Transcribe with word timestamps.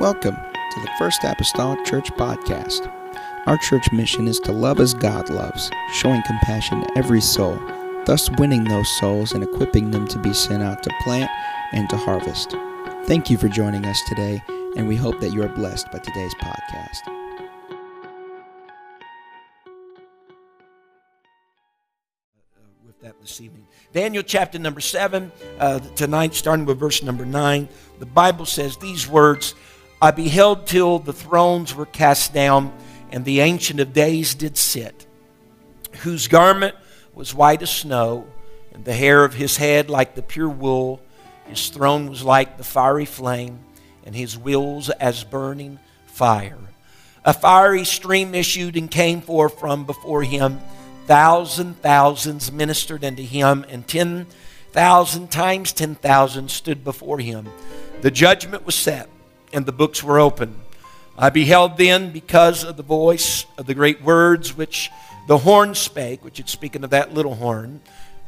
Welcome 0.00 0.36
to 0.36 0.80
the 0.80 0.90
First 0.98 1.24
Apostolic 1.24 1.84
Church 1.84 2.10
Podcast. 2.12 2.90
Our 3.44 3.58
church 3.58 3.92
mission 3.92 4.28
is 4.28 4.40
to 4.40 4.50
love 4.50 4.80
as 4.80 4.94
God 4.94 5.28
loves, 5.28 5.70
showing 5.92 6.22
compassion 6.22 6.80
to 6.80 6.96
every 6.96 7.20
soul, 7.20 7.60
thus 8.06 8.30
winning 8.38 8.64
those 8.64 8.88
souls 8.98 9.32
and 9.32 9.44
equipping 9.44 9.90
them 9.90 10.08
to 10.08 10.18
be 10.18 10.32
sent 10.32 10.62
out 10.62 10.82
to 10.84 10.90
plant 11.02 11.30
and 11.72 11.86
to 11.90 11.98
harvest. 11.98 12.52
Thank 13.04 13.28
you 13.28 13.36
for 13.36 13.48
joining 13.48 13.84
us 13.84 14.00
today, 14.08 14.42
and 14.74 14.88
we 14.88 14.96
hope 14.96 15.20
that 15.20 15.34
you 15.34 15.42
are 15.42 15.48
blessed 15.48 15.92
by 15.92 15.98
today's 15.98 16.34
podcast. 16.36 17.20
that 23.02 23.18
this 23.20 23.40
evening. 23.40 23.66
Daniel 23.94 24.22
chapter 24.22 24.58
number 24.58 24.80
7, 24.80 25.32
uh, 25.58 25.78
tonight, 25.96 26.34
starting 26.34 26.66
with 26.66 26.78
verse 26.78 27.02
number 27.02 27.24
9. 27.24 27.66
The 27.98 28.06
Bible 28.06 28.44
says 28.44 28.76
these 28.76 29.08
words 29.08 29.54
I 30.02 30.10
beheld 30.12 30.66
till 30.66 30.98
the 30.98 31.12
thrones 31.12 31.74
were 31.74 31.86
cast 31.86 32.32
down, 32.32 32.72
and 33.10 33.24
the 33.24 33.40
Ancient 33.40 33.80
of 33.80 33.92
Days 33.92 34.34
did 34.34 34.56
sit, 34.56 35.06
whose 35.98 36.28
garment 36.28 36.74
was 37.14 37.34
white 37.34 37.62
as 37.62 37.70
snow, 37.70 38.26
and 38.72 38.84
the 38.84 38.94
hair 38.94 39.24
of 39.24 39.34
his 39.34 39.56
head 39.56 39.90
like 39.90 40.14
the 40.14 40.22
pure 40.22 40.48
wool. 40.48 41.02
His 41.46 41.68
throne 41.68 42.08
was 42.08 42.22
like 42.22 42.56
the 42.56 42.64
fiery 42.64 43.04
flame, 43.04 43.60
and 44.04 44.14
his 44.14 44.38
wheels 44.38 44.88
as 44.88 45.24
burning 45.24 45.78
fire. 46.06 46.58
A 47.24 47.34
fiery 47.34 47.84
stream 47.84 48.34
issued 48.34 48.76
and 48.76 48.90
came 48.90 49.20
forth 49.20 49.58
from 49.58 49.84
before 49.84 50.22
him 50.22 50.60
thousand 51.10 51.74
thousands 51.82 52.52
ministered 52.52 53.04
unto 53.04 53.24
him, 53.24 53.66
and 53.68 53.86
ten 53.86 54.26
thousand 54.70 55.30
times 55.30 55.72
ten 55.72 55.96
thousand 55.96 56.50
stood 56.50 56.84
before 56.84 57.18
him. 57.18 57.48
The 58.02 58.12
judgment 58.12 58.64
was 58.64 58.76
set, 58.76 59.08
and 59.52 59.66
the 59.66 59.72
books 59.72 60.02
were 60.02 60.18
opened. 60.18 60.56
I 61.18 61.30
beheld 61.30 61.76
then, 61.76 62.12
because 62.12 62.64
of 62.64 62.76
the 62.76 62.82
voice 62.82 63.44
of 63.58 63.66
the 63.66 63.74
great 63.74 64.02
words 64.02 64.56
which 64.56 64.90
the 65.26 65.38
horn 65.38 65.74
spake, 65.74 66.24
which 66.24 66.40
it's 66.40 66.52
speaking 66.52 66.84
of 66.84 66.90
that 66.90 67.12
little 67.12 67.34
horn, 67.34 67.80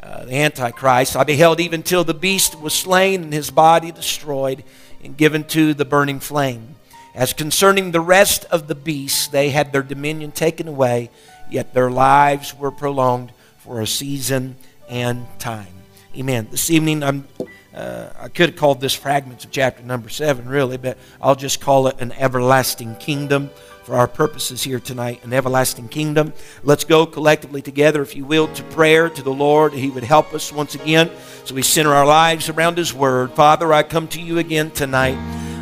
uh, 0.02 0.24
the 0.24 0.34
Antichrist, 0.34 1.16
I 1.16 1.24
beheld 1.24 1.60
even 1.60 1.82
till 1.82 2.04
the 2.04 2.14
beast 2.14 2.60
was 2.60 2.74
slain 2.74 3.22
and 3.22 3.32
his 3.32 3.50
body 3.50 3.92
destroyed 3.92 4.64
and 5.02 5.16
given 5.16 5.44
to 5.44 5.74
the 5.74 5.84
burning 5.84 6.20
flame. 6.20 6.74
As 7.14 7.32
concerning 7.32 7.92
the 7.92 8.00
rest 8.00 8.44
of 8.46 8.68
the 8.68 8.74
beasts, 8.74 9.28
they 9.28 9.50
had 9.50 9.72
their 9.72 9.82
dominion 9.82 10.32
taken 10.32 10.66
away 10.66 11.10
yet 11.52 11.74
their 11.74 11.90
lives 11.90 12.56
were 12.56 12.70
prolonged 12.70 13.32
for 13.58 13.80
a 13.80 13.86
season 13.86 14.56
and 14.88 15.26
time. 15.38 15.74
Amen. 16.16 16.48
This 16.50 16.70
evening, 16.70 17.02
I'm, 17.02 17.28
uh, 17.74 18.10
I 18.18 18.28
could 18.28 18.50
have 18.50 18.58
called 18.58 18.80
this 18.80 18.94
fragments 18.94 19.44
of 19.44 19.50
chapter 19.50 19.82
number 19.82 20.08
seven, 20.08 20.48
really, 20.48 20.76
but 20.76 20.98
I'll 21.20 21.34
just 21.34 21.60
call 21.60 21.86
it 21.86 22.00
an 22.00 22.12
everlasting 22.12 22.96
kingdom 22.96 23.50
for 23.84 23.94
our 23.94 24.06
purposes 24.06 24.62
here 24.62 24.78
tonight, 24.78 25.24
an 25.24 25.32
everlasting 25.32 25.88
kingdom. 25.88 26.32
Let's 26.62 26.84
go 26.84 27.06
collectively 27.06 27.62
together, 27.62 28.02
if 28.02 28.14
you 28.14 28.24
will, 28.24 28.48
to 28.48 28.62
prayer 28.64 29.08
to 29.08 29.22
the 29.22 29.32
Lord. 29.32 29.72
He 29.72 29.90
would 29.90 30.04
help 30.04 30.32
us 30.34 30.52
once 30.52 30.74
again 30.74 31.10
so 31.44 31.54
we 31.54 31.62
center 31.62 31.92
our 31.92 32.06
lives 32.06 32.48
around 32.48 32.78
His 32.78 32.94
Word. 32.94 33.32
Father, 33.32 33.72
I 33.72 33.82
come 33.82 34.06
to 34.08 34.20
you 34.20 34.38
again 34.38 34.70
tonight. 34.70 35.16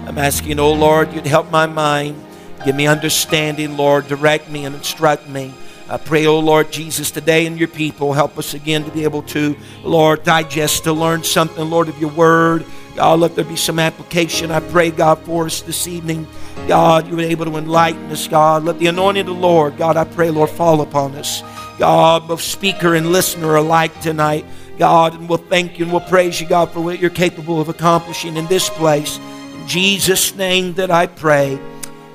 I'm 0.06 0.18
asking, 0.18 0.58
oh 0.58 0.72
Lord, 0.72 1.12
you'd 1.12 1.26
help 1.26 1.50
my 1.50 1.66
mind. 1.66 2.22
Give 2.64 2.76
me 2.76 2.86
understanding, 2.86 3.76
Lord. 3.76 4.08
Direct 4.08 4.50
me 4.50 4.64
and 4.66 4.74
instruct 4.74 5.28
me. 5.28 5.54
I 5.90 5.96
pray, 5.96 6.24
oh 6.26 6.38
Lord 6.38 6.70
Jesus, 6.70 7.10
today 7.10 7.46
and 7.46 7.58
your 7.58 7.66
people, 7.66 8.12
help 8.12 8.38
us 8.38 8.54
again 8.54 8.84
to 8.84 8.92
be 8.92 9.02
able 9.02 9.22
to, 9.24 9.56
Lord, 9.82 10.22
digest, 10.22 10.84
to 10.84 10.92
learn 10.92 11.24
something, 11.24 11.68
Lord, 11.68 11.88
of 11.88 11.98
your 11.98 12.10
word. 12.10 12.64
God, 12.94 13.18
let 13.18 13.34
there 13.34 13.44
be 13.44 13.56
some 13.56 13.80
application. 13.80 14.52
I 14.52 14.60
pray, 14.60 14.92
God, 14.92 15.18
for 15.24 15.46
us 15.46 15.62
this 15.62 15.88
evening. 15.88 16.28
God, 16.68 17.08
you 17.08 17.16
were 17.16 17.22
able 17.22 17.44
to 17.46 17.56
enlighten 17.56 18.08
us, 18.12 18.28
God. 18.28 18.62
Let 18.62 18.78
the 18.78 18.86
anointing 18.86 19.22
of 19.22 19.26
the 19.26 19.32
Lord, 19.32 19.76
God, 19.76 19.96
I 19.96 20.04
pray, 20.04 20.30
Lord, 20.30 20.50
fall 20.50 20.80
upon 20.80 21.16
us. 21.16 21.42
God, 21.76 22.28
both 22.28 22.40
speaker 22.40 22.94
and 22.94 23.10
listener 23.10 23.56
alike 23.56 24.00
tonight. 24.00 24.44
God, 24.78 25.14
and 25.14 25.28
we'll 25.28 25.38
thank 25.38 25.80
you 25.80 25.86
and 25.86 25.92
we'll 25.92 26.02
praise 26.02 26.40
you, 26.40 26.46
God, 26.46 26.70
for 26.70 26.80
what 26.80 27.00
you're 27.00 27.10
capable 27.10 27.60
of 27.60 27.68
accomplishing 27.68 28.36
in 28.36 28.46
this 28.46 28.70
place. 28.70 29.18
In 29.18 29.66
Jesus' 29.66 30.36
name 30.36 30.74
that 30.74 30.92
I 30.92 31.08
pray. 31.08 31.58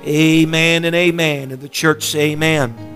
Amen 0.06 0.86
and 0.86 0.96
amen. 0.96 1.52
And 1.52 1.62
the 1.62 1.68
church 1.68 2.04
say 2.04 2.32
amen. 2.32 2.95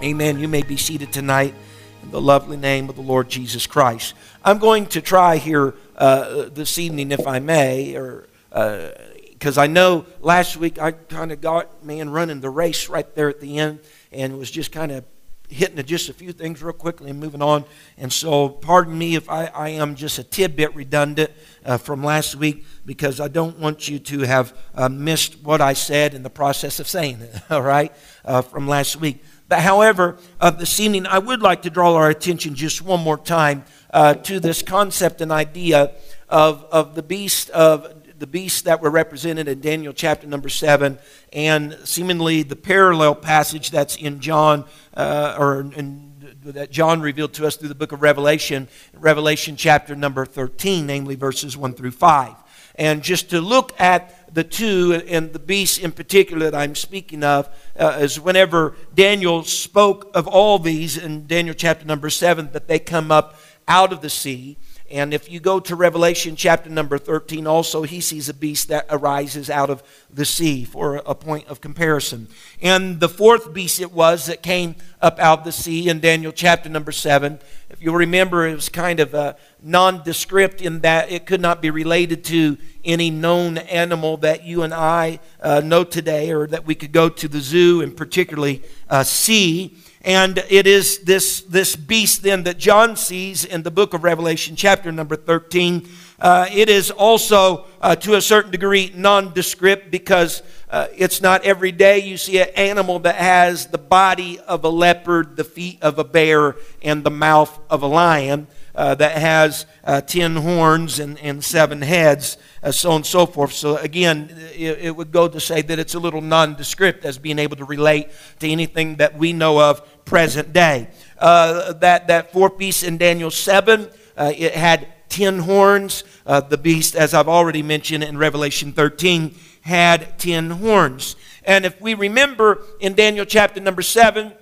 Amen. 0.00 0.38
You 0.38 0.46
may 0.46 0.62
be 0.62 0.76
seated 0.76 1.12
tonight 1.12 1.56
in 2.04 2.12
the 2.12 2.20
lovely 2.20 2.56
name 2.56 2.88
of 2.88 2.94
the 2.94 3.02
Lord 3.02 3.28
Jesus 3.28 3.66
Christ. 3.66 4.14
I'm 4.44 4.58
going 4.58 4.86
to 4.86 5.00
try 5.00 5.38
here 5.38 5.74
uh, 5.96 6.50
this 6.50 6.78
evening, 6.78 7.10
if 7.10 7.26
I 7.26 7.40
may, 7.40 7.96
or 7.96 8.28
because 8.48 9.58
uh, 9.58 9.62
I 9.62 9.66
know 9.66 10.06
last 10.20 10.56
week 10.56 10.80
I 10.80 10.92
kind 10.92 11.32
of 11.32 11.40
got 11.40 11.84
man 11.84 12.10
running 12.10 12.40
the 12.40 12.48
race 12.48 12.88
right 12.88 13.12
there 13.16 13.28
at 13.28 13.40
the 13.40 13.58
end, 13.58 13.80
and 14.12 14.38
was 14.38 14.52
just 14.52 14.70
kind 14.70 14.92
of 14.92 15.04
hitting 15.48 15.82
just 15.84 16.08
a 16.08 16.12
few 16.12 16.32
things 16.32 16.62
real 16.62 16.74
quickly 16.74 17.10
and 17.10 17.18
moving 17.18 17.42
on. 17.42 17.64
And 17.96 18.12
so, 18.12 18.48
pardon 18.50 18.96
me 18.96 19.16
if 19.16 19.28
I, 19.28 19.46
I 19.46 19.70
am 19.70 19.96
just 19.96 20.18
a 20.18 20.22
tidbit 20.22 20.76
redundant 20.76 21.32
uh, 21.64 21.78
from 21.78 22.04
last 22.04 22.36
week 22.36 22.64
because 22.86 23.18
I 23.18 23.26
don't 23.26 23.58
want 23.58 23.88
you 23.88 23.98
to 23.98 24.20
have 24.20 24.56
uh, 24.76 24.88
missed 24.88 25.42
what 25.42 25.60
I 25.60 25.72
said 25.72 26.14
in 26.14 26.22
the 26.22 26.30
process 26.30 26.78
of 26.78 26.86
saying 26.86 27.20
it, 27.20 27.42
all 27.50 27.62
right, 27.62 27.92
uh, 28.24 28.42
from 28.42 28.68
last 28.68 29.00
week. 29.00 29.24
But 29.48 29.60
however, 29.60 30.18
uh, 30.40 30.50
this 30.50 30.78
evening, 30.78 31.06
I 31.06 31.18
would 31.18 31.40
like 31.40 31.62
to 31.62 31.70
draw 31.70 31.94
our 31.94 32.10
attention 32.10 32.54
just 32.54 32.82
one 32.82 33.00
more 33.00 33.16
time 33.16 33.64
uh, 33.92 34.14
to 34.14 34.40
this 34.40 34.62
concept 34.62 35.20
and 35.20 35.32
idea 35.32 35.92
of, 36.28 36.64
of 36.70 36.94
the 36.94 37.02
beast 37.02 37.48
of 37.50 37.94
the 38.18 38.26
beasts 38.26 38.62
that 38.62 38.80
were 38.80 38.90
represented 38.90 39.46
in 39.46 39.60
Daniel 39.60 39.92
chapter 39.92 40.26
number 40.26 40.48
seven, 40.48 40.98
and 41.32 41.78
seemingly 41.84 42.42
the 42.42 42.56
parallel 42.56 43.14
passage 43.14 43.70
that's 43.70 43.94
in 43.94 44.18
John 44.18 44.64
uh, 44.94 45.36
or 45.38 45.60
in, 45.60 46.12
that 46.42 46.70
John 46.70 47.00
revealed 47.00 47.32
to 47.34 47.46
us 47.46 47.56
through 47.56 47.68
the 47.68 47.74
book 47.74 47.92
of 47.92 48.02
Revelation, 48.02 48.68
Revelation 48.92 49.54
chapter 49.56 49.94
number 49.94 50.26
13, 50.26 50.86
namely 50.86 51.14
verses 51.14 51.56
1 51.56 51.74
through 51.74 51.92
5. 51.92 52.34
And 52.78 53.02
just 53.02 53.28
to 53.30 53.40
look 53.40 53.78
at 53.78 54.34
the 54.34 54.44
two 54.44 55.02
and 55.08 55.32
the 55.32 55.38
beasts 55.38 55.78
in 55.78 55.92
particular 55.92 56.50
that 56.50 56.54
I'm 56.58 56.74
speaking 56.74 57.24
of 57.24 57.48
uh, 57.78 57.98
is 58.00 58.20
whenever 58.20 58.76
Daniel 58.94 59.42
spoke 59.42 60.10
of 60.14 60.26
all 60.26 60.58
these 60.58 60.96
in 60.96 61.26
Daniel 61.26 61.54
chapter 61.54 61.84
number 61.84 62.08
7 62.08 62.52
that 62.52 62.68
they 62.68 62.78
come 62.78 63.10
up 63.10 63.38
out 63.66 63.92
of 63.92 64.00
the 64.00 64.10
sea. 64.10 64.56
And 64.90 65.12
if 65.12 65.30
you 65.30 65.38
go 65.38 65.60
to 65.60 65.76
Revelation 65.76 66.34
chapter 66.34 66.70
number 66.70 66.96
13, 66.96 67.46
also 67.46 67.82
he 67.82 68.00
sees 68.00 68.30
a 68.30 68.34
beast 68.34 68.68
that 68.68 68.86
arises 68.88 69.50
out 69.50 69.68
of 69.68 69.82
the 70.10 70.24
sea 70.24 70.64
for 70.64 70.96
a 70.96 71.14
point 71.14 71.46
of 71.48 71.60
comparison. 71.60 72.28
And 72.62 72.98
the 72.98 73.08
fourth 73.08 73.52
beast 73.52 73.80
it 73.80 73.92
was 73.92 74.26
that 74.26 74.42
came 74.42 74.76
up 75.02 75.18
out 75.18 75.40
of 75.40 75.44
the 75.44 75.52
sea 75.52 75.90
in 75.90 76.00
Daniel 76.00 76.32
chapter 76.32 76.70
number 76.70 76.90
7. 76.90 77.38
If 77.68 77.82
you 77.82 77.94
remember, 77.94 78.46
it 78.46 78.54
was 78.54 78.70
kind 78.70 78.98
of 78.98 79.12
a 79.12 79.36
nondescript 79.62 80.62
in 80.62 80.80
that 80.80 81.12
it 81.12 81.26
could 81.26 81.42
not 81.42 81.60
be 81.60 81.68
related 81.68 82.24
to 82.24 82.56
any 82.82 83.10
known 83.10 83.58
animal 83.58 84.16
that 84.18 84.44
you 84.44 84.62
and 84.62 84.72
I 84.72 85.20
uh, 85.42 85.60
know 85.60 85.84
today 85.84 86.30
or 86.30 86.46
that 86.46 86.64
we 86.64 86.74
could 86.74 86.92
go 86.92 87.10
to 87.10 87.28
the 87.28 87.40
zoo 87.40 87.82
and 87.82 87.94
particularly 87.94 88.62
uh, 88.88 89.04
see. 89.04 89.76
And 90.02 90.44
it 90.48 90.66
is 90.66 90.98
this, 91.00 91.40
this 91.42 91.74
beast 91.74 92.22
then 92.22 92.44
that 92.44 92.58
John 92.58 92.96
sees 92.96 93.44
in 93.44 93.62
the 93.62 93.70
book 93.70 93.94
of 93.94 94.04
Revelation, 94.04 94.54
chapter 94.54 94.92
number 94.92 95.16
13. 95.16 95.88
Uh, 96.20 96.46
it 96.52 96.68
is 96.68 96.90
also, 96.90 97.66
uh, 97.80 97.96
to 97.96 98.14
a 98.14 98.20
certain 98.20 98.50
degree, 98.50 98.92
nondescript 98.94 99.90
because 99.90 100.42
uh, 100.70 100.86
it's 100.96 101.20
not 101.20 101.44
every 101.44 101.72
day 101.72 101.98
you 101.98 102.16
see 102.16 102.40
an 102.40 102.48
animal 102.56 102.98
that 103.00 103.16
has 103.16 103.66
the 103.68 103.78
body 103.78 104.38
of 104.40 104.64
a 104.64 104.68
leopard, 104.68 105.36
the 105.36 105.44
feet 105.44 105.78
of 105.82 105.98
a 105.98 106.04
bear, 106.04 106.56
and 106.82 107.02
the 107.02 107.10
mouth 107.10 107.58
of 107.70 107.82
a 107.82 107.86
lion. 107.86 108.46
Uh, 108.78 108.94
that 108.94 109.18
has 109.18 109.66
uh, 109.82 110.00
ten 110.00 110.36
horns 110.36 111.00
and, 111.00 111.18
and 111.18 111.42
seven 111.42 111.82
heads, 111.82 112.36
uh, 112.62 112.70
so 112.70 112.90
on 112.90 112.96
and 112.98 113.06
so 113.06 113.26
forth. 113.26 113.52
So, 113.52 113.76
again, 113.78 114.28
it, 114.54 114.78
it, 114.78 114.96
would 114.96 115.10
go 115.10 115.26
to 115.26 115.40
say 115.40 115.62
that 115.62 115.80
it's 115.80 115.94
a 115.94 115.98
little 115.98 116.20
nondescript 116.20 117.04
as 117.04 117.18
being 117.18 117.40
able 117.40 117.56
to 117.56 117.64
relate 117.64 118.08
to 118.38 118.48
anything 118.48 118.94
that 118.98 119.18
we 119.18 119.32
know 119.32 119.60
of 119.60 120.04
present 120.04 120.52
day. 120.52 120.86
Uh, 121.18 121.72
that, 121.72 122.06
that 122.06 122.32
fourth 122.32 122.56
beast 122.56 122.84
in 122.84 122.98
Daniel 122.98 123.32
7, 123.32 123.88
uh, 124.16 124.32
it 124.36 124.54
had 124.54 124.86
ten 125.08 125.40
horns. 125.40 126.04
Uh, 126.24 126.40
the 126.40 126.56
beast, 126.56 126.94
as 126.94 127.14
I've 127.14 127.26
already 127.26 127.64
mentioned 127.64 128.04
in 128.04 128.16
Revelation 128.16 128.70
13, 128.70 129.34
had 129.62 130.20
ten 130.20 130.50
horns. 130.50 131.16
And 131.42 131.64
if 131.64 131.80
we 131.80 131.94
remember 131.94 132.62
in 132.78 132.94
Daniel 132.94 133.24
chapter 133.24 133.60
number 133.60 133.82
7, 133.82 134.34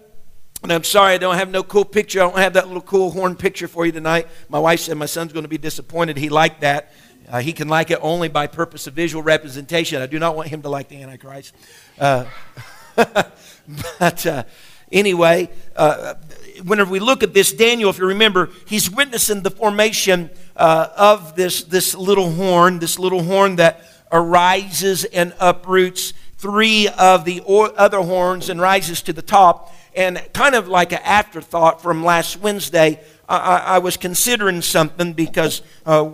and 0.62 0.72
I'm 0.72 0.84
sorry, 0.84 1.14
I 1.14 1.18
don't 1.18 1.36
have 1.36 1.50
no 1.50 1.62
cool 1.62 1.84
picture. 1.84 2.20
I 2.20 2.24
don't 2.24 2.38
have 2.38 2.54
that 2.54 2.66
little 2.66 2.82
cool 2.82 3.10
horn 3.10 3.36
picture 3.36 3.68
for 3.68 3.86
you 3.86 3.92
tonight. 3.92 4.26
My 4.48 4.58
wife 4.58 4.80
said 4.80 4.96
my 4.96 5.06
son's 5.06 5.32
going 5.32 5.44
to 5.44 5.48
be 5.48 5.58
disappointed. 5.58 6.16
He 6.16 6.28
liked 6.28 6.62
that. 6.62 6.92
Uh, 7.28 7.40
he 7.40 7.52
can 7.52 7.68
like 7.68 7.90
it 7.90 7.98
only 8.02 8.28
by 8.28 8.46
purpose 8.46 8.86
of 8.86 8.94
visual 8.94 9.22
representation. 9.22 10.00
I 10.00 10.06
do 10.06 10.18
not 10.18 10.36
want 10.36 10.48
him 10.48 10.62
to 10.62 10.68
like 10.68 10.88
the 10.88 11.02
Antichrist. 11.02 11.54
Uh, 11.98 12.24
but 12.96 14.26
uh, 14.26 14.44
anyway, 14.92 15.50
uh, 15.74 16.14
whenever 16.64 16.90
we 16.90 17.00
look 17.00 17.22
at 17.22 17.34
this, 17.34 17.52
Daniel, 17.52 17.90
if 17.90 17.98
you 17.98 18.06
remember, 18.06 18.50
he's 18.66 18.90
witnessing 18.90 19.42
the 19.42 19.50
formation 19.50 20.30
uh, 20.56 20.88
of 20.96 21.36
this, 21.36 21.64
this 21.64 21.94
little 21.94 22.30
horn, 22.30 22.78
this 22.78 22.98
little 22.98 23.22
horn 23.22 23.56
that 23.56 23.82
arises 24.12 25.04
and 25.04 25.34
uproots 25.40 26.12
three 26.38 26.88
of 26.88 27.24
the 27.24 27.42
other 27.46 28.02
horns 28.02 28.48
and 28.48 28.60
rises 28.60 29.02
to 29.02 29.12
the 29.12 29.22
top. 29.22 29.74
And 29.96 30.22
kind 30.34 30.54
of 30.54 30.68
like 30.68 30.92
an 30.92 31.00
afterthought 31.02 31.82
from 31.82 32.04
last 32.04 32.38
Wednesday, 32.38 33.00
I, 33.26 33.56
I 33.56 33.78
was 33.78 33.96
considering 33.96 34.60
something 34.60 35.14
because 35.14 35.62
uh, 35.86 36.10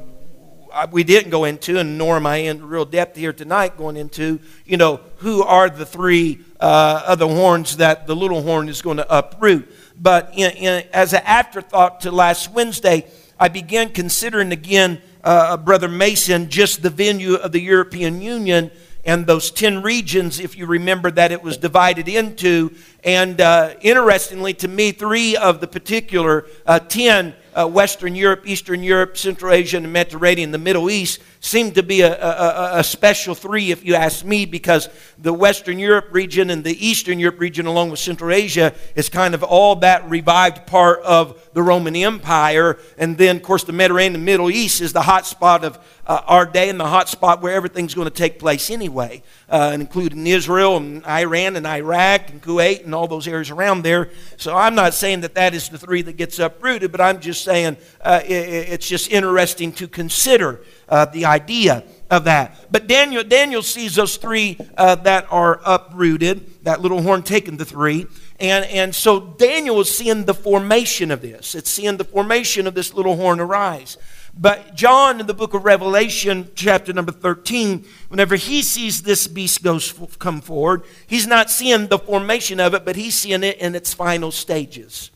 we 0.90 1.02
didn't 1.05 1.31
go 1.31 1.44
into, 1.44 1.79
and 1.79 1.99
nor 1.99 2.17
am 2.17 2.26
I 2.26 2.37
in 2.37 2.67
real 2.67 2.84
depth 2.84 3.17
here 3.17 3.32
tonight 3.32 3.76
going 3.76 3.96
into, 3.96 4.38
you 4.64 4.76
know, 4.76 5.00
who 5.17 5.43
are 5.43 5.69
the 5.69 5.84
three 5.84 6.40
uh, 6.61 7.02
other 7.06 7.26
horns 7.26 7.79
that 7.79 8.06
the 8.06 8.17
little 8.17 8.43
horn 8.43 8.69
is 8.69 8.82
going 8.82 8.99
to 8.99 9.14
uproot. 9.14 9.70
But 10.00 10.31
in, 10.35 10.52
in, 10.52 10.85
as 10.93 11.12
an 11.12 11.23
afterthought 11.25 12.02
to 12.02 12.12
last 12.12 12.52
Wednesday, 12.52 13.06
I 13.38 13.49
began 13.49 13.90
considering 13.90 14.52
again, 14.52 15.02
uh, 15.25 15.56
Brother 15.56 15.88
Mason, 15.88 16.49
just 16.49 16.82
the 16.82 16.90
venue 16.90 17.35
of 17.35 17.52
the 17.52 17.61
European 17.61 18.23
Union 18.23 18.70
and 19.04 19.26
those 19.26 19.50
10 19.50 19.82
regions, 19.82 20.38
if 20.38 20.56
you 20.56 20.66
remember 20.66 21.10
that 21.10 21.32
it 21.32 21.43
was 21.43 21.56
divided 21.56 22.08
into. 22.08 22.72
And 23.02 23.40
uh, 23.40 23.75
interestingly, 23.81 24.54
to 24.54 24.69
me, 24.69 24.93
three 24.93 25.37
of 25.37 25.60
the 25.60 25.66
particular 25.66 26.46
uh, 26.66 26.78
10 26.78 27.34
uh, 27.54 27.66
Western 27.69 28.14
Europe, 28.14 28.43
Eastern 28.46 28.82
Europe, 28.82 29.16
Central 29.16 29.52
Asia, 29.52 29.76
and 29.76 29.84
the 29.84 29.90
Mediterranean, 29.90 30.52
the 30.52 30.58
Middle 30.58 30.90
East, 30.90 31.20
seem 31.42 31.72
to 31.72 31.82
be 31.82 32.02
a, 32.02 32.14
a, 32.22 32.78
a, 32.78 32.84
special 32.84 33.34
three, 33.34 33.72
if 33.72 33.84
you 33.84 33.96
ask 33.96 34.24
me, 34.24 34.46
because 34.46 34.88
the 35.18 35.32
Western 35.32 35.76
Europe 35.76 36.06
region 36.12 36.50
and 36.50 36.62
the 36.62 36.86
Eastern 36.86 37.18
Europe 37.18 37.40
region, 37.40 37.66
along 37.66 37.90
with 37.90 37.98
Central 37.98 38.30
Asia, 38.30 38.72
is 38.94 39.08
kind 39.08 39.34
of 39.34 39.42
all 39.42 39.74
that 39.76 40.08
revived 40.08 40.68
part 40.68 41.00
of 41.02 41.50
the 41.52 41.60
Roman 41.60 41.96
Empire. 41.96 42.78
And 42.96 43.18
then, 43.18 43.36
of 43.36 43.42
course, 43.42 43.64
the 43.64 43.72
Mediterranean 43.72 44.14
and 44.14 44.24
Middle 44.24 44.52
East 44.52 44.80
is 44.80 44.92
the 44.92 45.02
hot 45.02 45.26
spot 45.26 45.64
of 45.64 45.80
uh, 46.06 46.22
our 46.26 46.46
day 46.46 46.68
and 46.68 46.78
the 46.78 46.86
hot 46.86 47.08
spot 47.08 47.42
where 47.42 47.52
everything's 47.52 47.94
going 47.94 48.08
to 48.08 48.14
take 48.14 48.38
place 48.38 48.70
anyway, 48.70 49.22
uh, 49.48 49.72
including 49.74 50.28
Israel 50.28 50.76
and 50.76 51.04
Iran 51.04 51.56
and 51.56 51.66
Iraq 51.66 52.30
and 52.30 52.40
Kuwait 52.40 52.84
and 52.84 52.94
all 52.94 53.08
those 53.08 53.26
areas 53.26 53.50
around 53.50 53.82
there. 53.82 54.10
So 54.36 54.56
I'm 54.56 54.76
not 54.76 54.94
saying 54.94 55.22
that 55.22 55.34
that 55.34 55.54
is 55.54 55.68
the 55.68 55.78
three 55.78 56.02
that 56.02 56.16
gets 56.16 56.38
uprooted, 56.38 56.92
but 56.92 57.00
I'm 57.00 57.20
just 57.20 57.42
saying 57.42 57.78
uh, 58.00 58.20
it, 58.24 58.30
it's 58.30 58.88
just 58.88 59.10
interesting 59.10 59.72
to 59.72 59.88
consider 59.88 60.60
uh, 60.92 61.06
the 61.06 61.24
idea 61.24 61.82
of 62.10 62.24
that. 62.24 62.54
But 62.70 62.86
Daniel, 62.86 63.24
Daniel 63.24 63.62
sees 63.62 63.94
those 63.94 64.18
three 64.18 64.58
uh, 64.76 64.96
that 64.96 65.26
are 65.30 65.58
uprooted, 65.64 66.64
that 66.64 66.82
little 66.82 67.00
horn 67.00 67.22
taking 67.22 67.56
the 67.56 67.64
three. 67.64 68.06
And, 68.38 68.66
and 68.66 68.94
so 68.94 69.18
Daniel 69.18 69.80
is 69.80 69.92
seeing 69.92 70.26
the 70.26 70.34
formation 70.34 71.10
of 71.10 71.22
this. 71.22 71.54
It's 71.54 71.70
seeing 71.70 71.96
the 71.96 72.04
formation 72.04 72.66
of 72.66 72.74
this 72.74 72.92
little 72.92 73.16
horn 73.16 73.40
arise. 73.40 73.96
But 74.36 74.74
John 74.74 75.18
in 75.18 75.26
the 75.26 75.32
book 75.32 75.54
of 75.54 75.64
Revelation, 75.64 76.50
chapter 76.54 76.92
number 76.92 77.12
13, 77.12 77.86
whenever 78.08 78.36
he 78.36 78.62
sees 78.62 79.00
this 79.00 79.26
beast 79.26 79.62
goes 79.62 79.94
come 80.18 80.42
forward, 80.42 80.82
he's 81.06 81.26
not 81.26 81.50
seeing 81.50 81.86
the 81.86 81.98
formation 81.98 82.60
of 82.60 82.74
it, 82.74 82.84
but 82.84 82.96
he's 82.96 83.14
seeing 83.14 83.42
it 83.42 83.56
in 83.56 83.74
its 83.74 83.94
final 83.94 84.30
stages. 84.30 85.10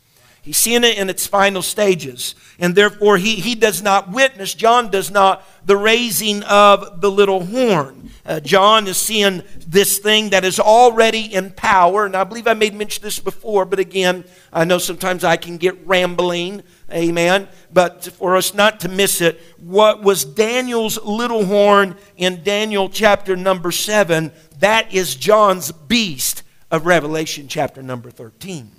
He's 0.47 0.59
seeing 0.59 0.85
it 0.85 0.97
in 0.97 1.11
its 1.11 1.27
final 1.27 1.61
stages. 1.61 2.37
And 2.61 2.77
therefore, 2.77 3.17
he, 3.17 3.35
he 3.35 3.57
does 3.57 3.83
not 3.83 4.13
witness, 4.13 4.55
John 4.55 4.93
does 4.93 5.11
not, 5.11 5.45
the 5.67 5.77
raising 5.77 6.45
of 6.45 7.01
the 7.01 7.11
little 7.11 7.45
horn. 7.45 8.11
Uh, 8.25 8.39
John 8.39 8.87
is 8.87 8.97
seeing 8.97 9.43
this 9.67 9.99
thing 9.99 10.31
that 10.31 10.45
is 10.45 10.61
already 10.61 11.35
in 11.35 11.51
power. 11.51 12.07
And 12.07 12.15
I 12.15 12.23
believe 12.23 12.47
I 12.47 12.55
made 12.55 12.75
mention 12.75 13.03
this 13.03 13.19
before, 13.19 13.65
but 13.65 13.81
again, 13.81 14.23
I 14.53 14.65
know 14.65 14.79
sometimes 14.79 15.25
I 15.25 15.37
can 15.37 15.57
get 15.57 15.85
rambling. 15.85 16.63
Amen. 16.93 17.49
But 17.73 18.05
for 18.05 18.37
us 18.37 18.55
not 18.55 18.79
to 18.81 18.89
miss 18.89 19.21
it, 19.21 19.41
what 19.59 20.05
was 20.05 20.25
Daniel's 20.25 20.97
little 21.03 21.45
horn 21.45 21.97
in 22.17 22.45
Daniel 22.45 22.89
chapter 22.89 23.35
number 23.35 23.73
7? 23.73 24.31
That 24.61 24.95
is 24.95 25.17
John's 25.17 25.73
beast 25.73 26.45
of 26.71 26.87
Revelation 26.87 27.49
chapter 27.49 27.83
number 27.83 28.13
13. 28.13 28.75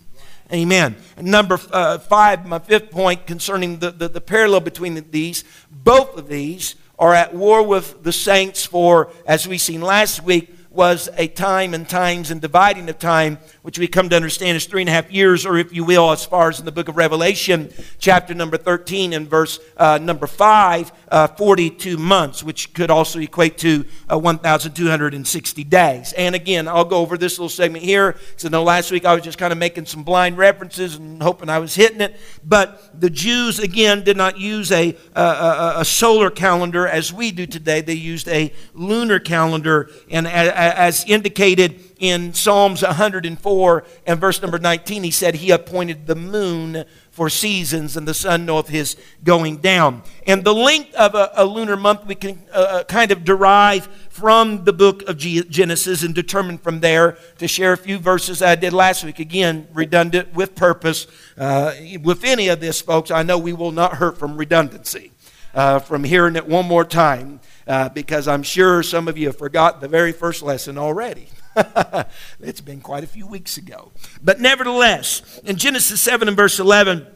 Amen. 0.51 0.95
Number 1.19 1.59
uh, 1.71 1.97
five, 1.97 2.45
my 2.45 2.59
fifth 2.59 2.89
point 2.89 3.27
concerning 3.27 3.79
the, 3.79 3.91
the, 3.91 4.07
the 4.07 4.21
parallel 4.21 4.61
between 4.61 5.05
these, 5.11 5.44
both 5.69 6.17
of 6.17 6.29
these 6.29 6.75
are 6.97 7.13
at 7.13 7.33
war 7.33 7.63
with 7.63 8.03
the 8.03 8.13
saints 8.13 8.65
for, 8.65 9.11
as 9.25 9.47
we 9.47 9.57
seen 9.57 9.81
last 9.81 10.23
week, 10.23 10.53
was 10.69 11.09
a 11.17 11.27
time 11.27 11.73
and 11.73 11.89
times 11.89 12.31
and 12.31 12.39
dividing 12.39 12.88
of 12.88 12.99
time, 12.99 13.39
which 13.68 13.78
we 13.78 13.86
come 13.86 14.08
to 14.08 14.16
understand 14.16 14.56
is 14.56 14.66
three 14.66 14.81
and 14.81 14.88
a 14.88 14.94
half 14.94 15.12
years, 15.12 15.46
or 15.46 15.58
if 15.58 15.74
you 15.74 15.84
will, 15.84 16.10
as 16.12 16.25
far 16.25 16.48
as 16.48 16.58
in 16.58 16.64
the 16.64 16.72
book 16.72 16.88
of 16.88 16.96
Revelation, 16.96 17.69
chapter 18.00 18.34
number 18.34 18.56
13 18.56 19.12
and 19.12 19.30
verse 19.30 19.60
uh, 19.75 20.00
number 20.02 20.25
5, 20.25 20.90
uh, 21.12 21.28
42 21.28 21.98
months, 21.98 22.42
which 22.42 22.74
could 22.74 22.90
also 22.90 23.19
equate 23.19 23.58
to 23.58 23.84
uh, 24.10 24.18
1,260 24.18 25.64
days. 25.66 26.14
And 26.14 26.34
again, 26.34 26.69
I'll 26.69 26.86
go 26.86 27.00
over 27.00 27.18
this 27.18 27.38
little 27.38 27.50
segment 27.50 27.84
here, 27.84 28.16
I 28.42 28.48
know 28.48 28.64
last 28.64 28.90
week 28.90 29.04
I 29.04 29.14
was 29.14 29.22
just 29.25 29.38
kind 29.38 29.52
of 29.52 29.60
making 29.60 29.86
some 29.86 30.04
blind 30.04 30.38
references 30.38 30.96
and 30.96 31.22
hoping 31.22 31.50
I 31.50 31.60
was 31.60 31.75
hitting 31.75 32.00
it. 32.00 32.16
But 32.46 32.98
the 32.98 33.10
Jews, 33.10 33.60
again, 33.60 34.06
did 34.06 34.16
not 34.16 34.40
use 34.40 34.72
a, 34.72 34.96
a, 35.14 35.74
a 35.80 35.84
solar 35.84 36.30
calendar 36.30 36.88
as 36.88 37.12
we 37.12 37.31
do 37.31 37.46
today. 37.46 37.81
They 37.81 37.96
used 37.96 38.30
a 38.30 38.54
lunar 38.74 39.19
calendar, 39.19 39.90
and 40.10 40.25
as 40.25 41.04
indicated 41.04 41.81
in 41.99 42.33
Psalms 42.33 42.81
104 42.81 43.83
and 44.05 44.19
verse 44.19 44.41
number 44.41 44.59
19, 44.59 45.03
he 45.03 45.11
said, 45.11 45.35
He 45.35 45.51
appointed 45.51 46.07
the 46.07 46.15
moon 46.15 46.85
for 47.11 47.29
seasons, 47.29 47.97
and 47.97 48.07
the 48.07 48.13
sun 48.13 48.45
knoweth 48.45 48.67
his 48.67 48.95
going 49.23 49.57
down. 49.57 50.03
And 50.27 50.44
the 50.44 50.53
length 50.53 50.94
of 50.94 51.15
a, 51.15 51.31
a 51.33 51.45
lunar 51.45 51.75
month 51.75 52.05
we 52.05 52.15
can 52.15 52.44
uh, 52.53 52.57
uh 52.57 52.83
kind 52.83 53.11
of 53.11 53.23
derive 53.23 53.88
from 54.09 54.63
the 54.65 54.73
book 54.73 55.01
of 55.09 55.17
Genesis 55.17 56.03
and 56.03 56.13
determine 56.13 56.57
from 56.57 56.79
there 56.79 57.17
to 57.39 57.47
share 57.47 57.73
a 57.73 57.77
few 57.77 57.97
verses 57.97 58.41
I 58.41 58.55
did 58.55 58.73
last 58.73 59.03
week. 59.03 59.19
Again, 59.19 59.67
redundant 59.73 60.33
with 60.33 60.55
purpose. 60.55 61.07
Uh, 61.38 61.73
with 62.03 62.23
any 62.23 62.49
of 62.49 62.59
this, 62.59 62.81
folks, 62.81 63.11
I 63.11 63.23
know 63.23 63.38
we 63.38 63.53
will 63.53 63.71
not 63.71 63.95
hurt 63.95 64.17
from 64.17 64.38
redundancy. 64.38 65.11
Uh, 65.55 65.79
from 65.79 66.03
hearing 66.03 66.35
it 66.35 66.45
one 66.45 66.67
more 66.67 66.85
time 66.85 67.39
uh, 67.67 67.89
because 67.89 68.27
I'm 68.27 68.44
sure 68.44 68.83
some 68.83 69.07
of 69.07 69.17
you 69.17 69.27
have 69.27 69.38
forgotten 69.38 69.81
the 69.81 69.88
very 69.88 70.11
first 70.11 70.44
lesson 70.44 70.77
already. 70.77 71.29
it's 72.39 72.62
been 72.62 72.81
quite 72.81 73.04
a 73.04 73.07
few 73.07 73.27
weeks 73.27 73.57
ago. 73.57 73.92
But 74.21 74.39
nevertheless, 74.39 75.39
in 75.44 75.57
Genesis 75.57 76.01
7 76.01 76.27
and 76.27 76.38
verse 76.38 76.59
11, 76.59 77.07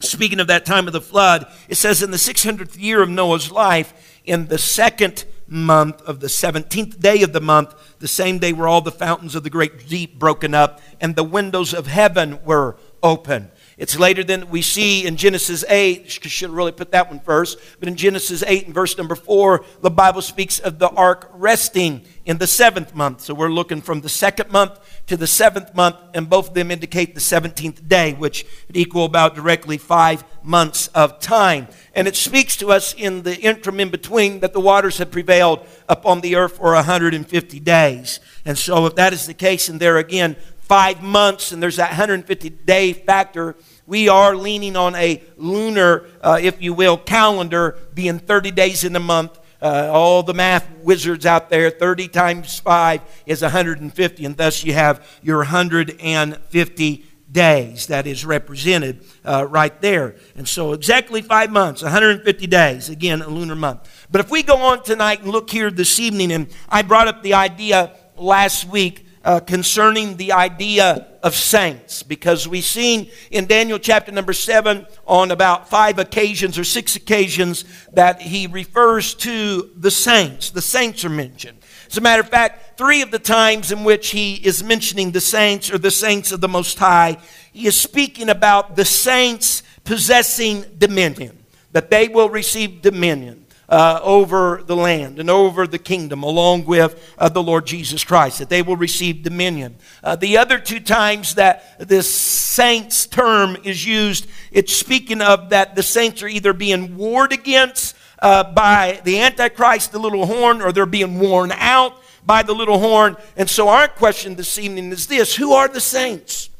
speaking 0.00 0.40
of 0.40 0.46
that 0.48 0.66
time 0.66 0.86
of 0.86 0.92
the 0.92 1.00
flood, 1.00 1.46
it 1.68 1.76
says, 1.76 2.02
In 2.02 2.10
the 2.10 2.16
600th 2.16 2.78
year 2.78 3.02
of 3.02 3.08
Noah's 3.08 3.50
life, 3.50 4.20
in 4.24 4.48
the 4.48 4.58
second 4.58 5.24
month 5.46 6.02
of 6.02 6.20
the 6.20 6.26
17th 6.26 7.00
day 7.00 7.22
of 7.22 7.32
the 7.32 7.40
month, 7.40 7.74
the 7.98 8.08
same 8.08 8.38
day 8.38 8.52
were 8.52 8.68
all 8.68 8.82
the 8.82 8.92
fountains 8.92 9.34
of 9.34 9.42
the 9.42 9.50
great 9.50 9.88
deep 9.88 10.18
broken 10.18 10.54
up, 10.54 10.80
and 11.00 11.16
the 11.16 11.24
windows 11.24 11.72
of 11.72 11.86
heaven 11.86 12.38
were 12.44 12.76
open. 13.02 13.50
It's 13.78 13.96
later 13.96 14.24
than 14.24 14.50
we 14.50 14.60
see 14.60 15.06
in 15.06 15.16
Genesis 15.16 15.64
8. 15.68 16.10
Should 16.10 16.50
really 16.50 16.72
put 16.72 16.90
that 16.90 17.08
one 17.08 17.20
first. 17.20 17.58
But 17.78 17.88
in 17.88 17.94
Genesis 17.94 18.42
8 18.44 18.66
and 18.66 18.74
verse 18.74 18.98
number 18.98 19.14
4, 19.14 19.64
the 19.82 19.90
Bible 19.90 20.20
speaks 20.20 20.58
of 20.58 20.80
the 20.80 20.88
ark 20.88 21.30
resting 21.32 22.04
in 22.28 22.36
the 22.36 22.46
seventh 22.46 22.94
month. 22.94 23.22
So 23.22 23.32
we're 23.32 23.48
looking 23.48 23.80
from 23.80 24.02
the 24.02 24.08
second 24.10 24.52
month 24.52 24.78
to 25.06 25.16
the 25.16 25.26
seventh 25.26 25.74
month, 25.74 25.96
and 26.12 26.28
both 26.28 26.48
of 26.48 26.54
them 26.54 26.70
indicate 26.70 27.14
the 27.14 27.20
17th 27.20 27.88
day, 27.88 28.12
which 28.12 28.44
would 28.66 28.76
equal 28.76 29.06
about 29.06 29.34
directly 29.34 29.78
five 29.78 30.22
months 30.42 30.88
of 30.88 31.20
time. 31.20 31.68
And 31.94 32.06
it 32.06 32.16
speaks 32.16 32.54
to 32.58 32.70
us 32.70 32.92
in 32.92 33.22
the 33.22 33.40
interim 33.40 33.80
in 33.80 33.88
between 33.88 34.40
that 34.40 34.52
the 34.52 34.60
waters 34.60 34.98
have 34.98 35.10
prevailed 35.10 35.66
upon 35.88 36.20
the 36.20 36.36
earth 36.36 36.58
for 36.58 36.74
150 36.74 37.60
days. 37.60 38.20
And 38.44 38.58
so, 38.58 38.84
if 38.84 38.94
that 38.96 39.14
is 39.14 39.26
the 39.26 39.32
case, 39.32 39.70
and 39.70 39.80
there 39.80 39.96
again, 39.96 40.36
five 40.58 41.02
months, 41.02 41.50
and 41.50 41.62
there's 41.62 41.76
that 41.76 41.88
150 41.92 42.50
day 42.50 42.92
factor, 42.92 43.56
we 43.86 44.10
are 44.10 44.36
leaning 44.36 44.76
on 44.76 44.94
a 44.96 45.22
lunar, 45.38 46.04
uh, 46.20 46.38
if 46.38 46.60
you 46.60 46.74
will, 46.74 46.98
calendar 46.98 47.78
being 47.94 48.18
30 48.18 48.50
days 48.50 48.84
in 48.84 48.94
a 48.94 49.00
month. 49.00 49.38
Uh, 49.60 49.90
all 49.92 50.22
the 50.22 50.34
math 50.34 50.68
wizards 50.82 51.26
out 51.26 51.50
there, 51.50 51.68
30 51.68 52.08
times 52.08 52.60
5 52.60 53.00
is 53.26 53.42
150, 53.42 54.24
and 54.24 54.36
thus 54.36 54.62
you 54.62 54.72
have 54.72 55.04
your 55.22 55.38
150 55.38 57.04
days 57.30 57.88
that 57.88 58.06
is 58.06 58.24
represented 58.24 59.04
uh, 59.24 59.46
right 59.48 59.80
there. 59.80 60.14
And 60.36 60.48
so, 60.48 60.72
exactly 60.72 61.22
five 61.22 61.50
months, 61.50 61.82
150 61.82 62.46
days, 62.46 62.88
again, 62.88 63.20
a 63.20 63.28
lunar 63.28 63.56
month. 63.56 64.06
But 64.10 64.20
if 64.20 64.30
we 64.30 64.42
go 64.42 64.56
on 64.56 64.84
tonight 64.84 65.22
and 65.22 65.30
look 65.30 65.50
here 65.50 65.70
this 65.70 65.98
evening, 65.98 66.30
and 66.30 66.48
I 66.68 66.82
brought 66.82 67.08
up 67.08 67.22
the 67.22 67.34
idea 67.34 67.96
last 68.16 68.64
week 68.64 69.07
uh, 69.28 69.40
concerning 69.40 70.16
the 70.16 70.32
idea 70.32 71.06
of 71.22 71.34
saints 71.34 72.02
because 72.02 72.48
we've 72.48 72.64
seen 72.64 73.10
in 73.30 73.44
Daniel 73.44 73.78
chapter 73.78 74.10
number 74.10 74.32
7 74.32 74.86
on 75.06 75.30
about 75.30 75.68
five 75.68 75.98
occasions 75.98 76.58
or 76.58 76.64
six 76.64 76.96
occasions 76.96 77.66
that 77.92 78.22
he 78.22 78.46
refers 78.46 79.12
to 79.12 79.70
the 79.76 79.90
saints. 79.90 80.50
The 80.50 80.62
saints 80.62 81.04
are 81.04 81.10
mentioned. 81.10 81.58
As 81.90 81.98
a 81.98 82.00
matter 82.00 82.22
of 82.22 82.30
fact, 82.30 82.78
three 82.78 83.02
of 83.02 83.10
the 83.10 83.18
times 83.18 83.70
in 83.70 83.84
which 83.84 84.12
he 84.12 84.36
is 84.36 84.64
mentioning 84.64 85.10
the 85.10 85.20
saints 85.20 85.70
or 85.70 85.76
the 85.76 85.90
saints 85.90 86.32
of 86.32 86.40
the 86.40 86.48
Most 86.48 86.78
High, 86.78 87.18
he 87.52 87.66
is 87.66 87.78
speaking 87.78 88.30
about 88.30 88.76
the 88.76 88.86
saints 88.86 89.62
possessing 89.84 90.64
dominion, 90.78 91.36
that 91.72 91.90
they 91.90 92.08
will 92.08 92.30
receive 92.30 92.80
dominion 92.80 93.44
uh, 93.68 94.00
over 94.02 94.62
the 94.64 94.76
land 94.76 95.18
and 95.18 95.28
over 95.28 95.66
the 95.66 95.78
kingdom 95.78 96.22
along 96.22 96.64
with 96.64 97.14
uh, 97.18 97.28
the 97.28 97.42
Lord 97.42 97.66
Jesus 97.66 98.02
Christ, 98.04 98.38
that 98.38 98.48
they 98.48 98.62
will 98.62 98.76
receive 98.76 99.22
dominion. 99.22 99.76
Uh, 100.02 100.16
the 100.16 100.38
other 100.38 100.58
two 100.58 100.80
times 100.80 101.34
that 101.34 101.78
this 101.78 102.12
saints 102.12 103.06
term 103.06 103.56
is 103.64 103.84
used, 103.84 104.26
it's 104.50 104.72
speaking 104.72 105.20
of 105.20 105.50
that 105.50 105.74
the 105.74 105.82
saints 105.82 106.22
are 106.22 106.28
either 106.28 106.52
being 106.52 106.96
warred 106.96 107.32
against 107.32 107.94
uh, 108.20 108.52
by 108.52 109.00
the 109.04 109.20
Antichrist, 109.20 109.92
the 109.92 109.98
little 109.98 110.26
horn, 110.26 110.62
or 110.62 110.72
they're 110.72 110.86
being 110.86 111.18
worn 111.18 111.52
out 111.52 111.94
by 112.24 112.42
the 112.42 112.54
little 112.54 112.78
horn. 112.78 113.16
And 113.36 113.48
so, 113.48 113.68
our 113.68 113.86
question 113.86 114.34
this 114.34 114.58
evening 114.58 114.90
is 114.90 115.06
this 115.06 115.36
Who 115.36 115.52
are 115.52 115.68
the 115.68 115.80
saints? 115.80 116.50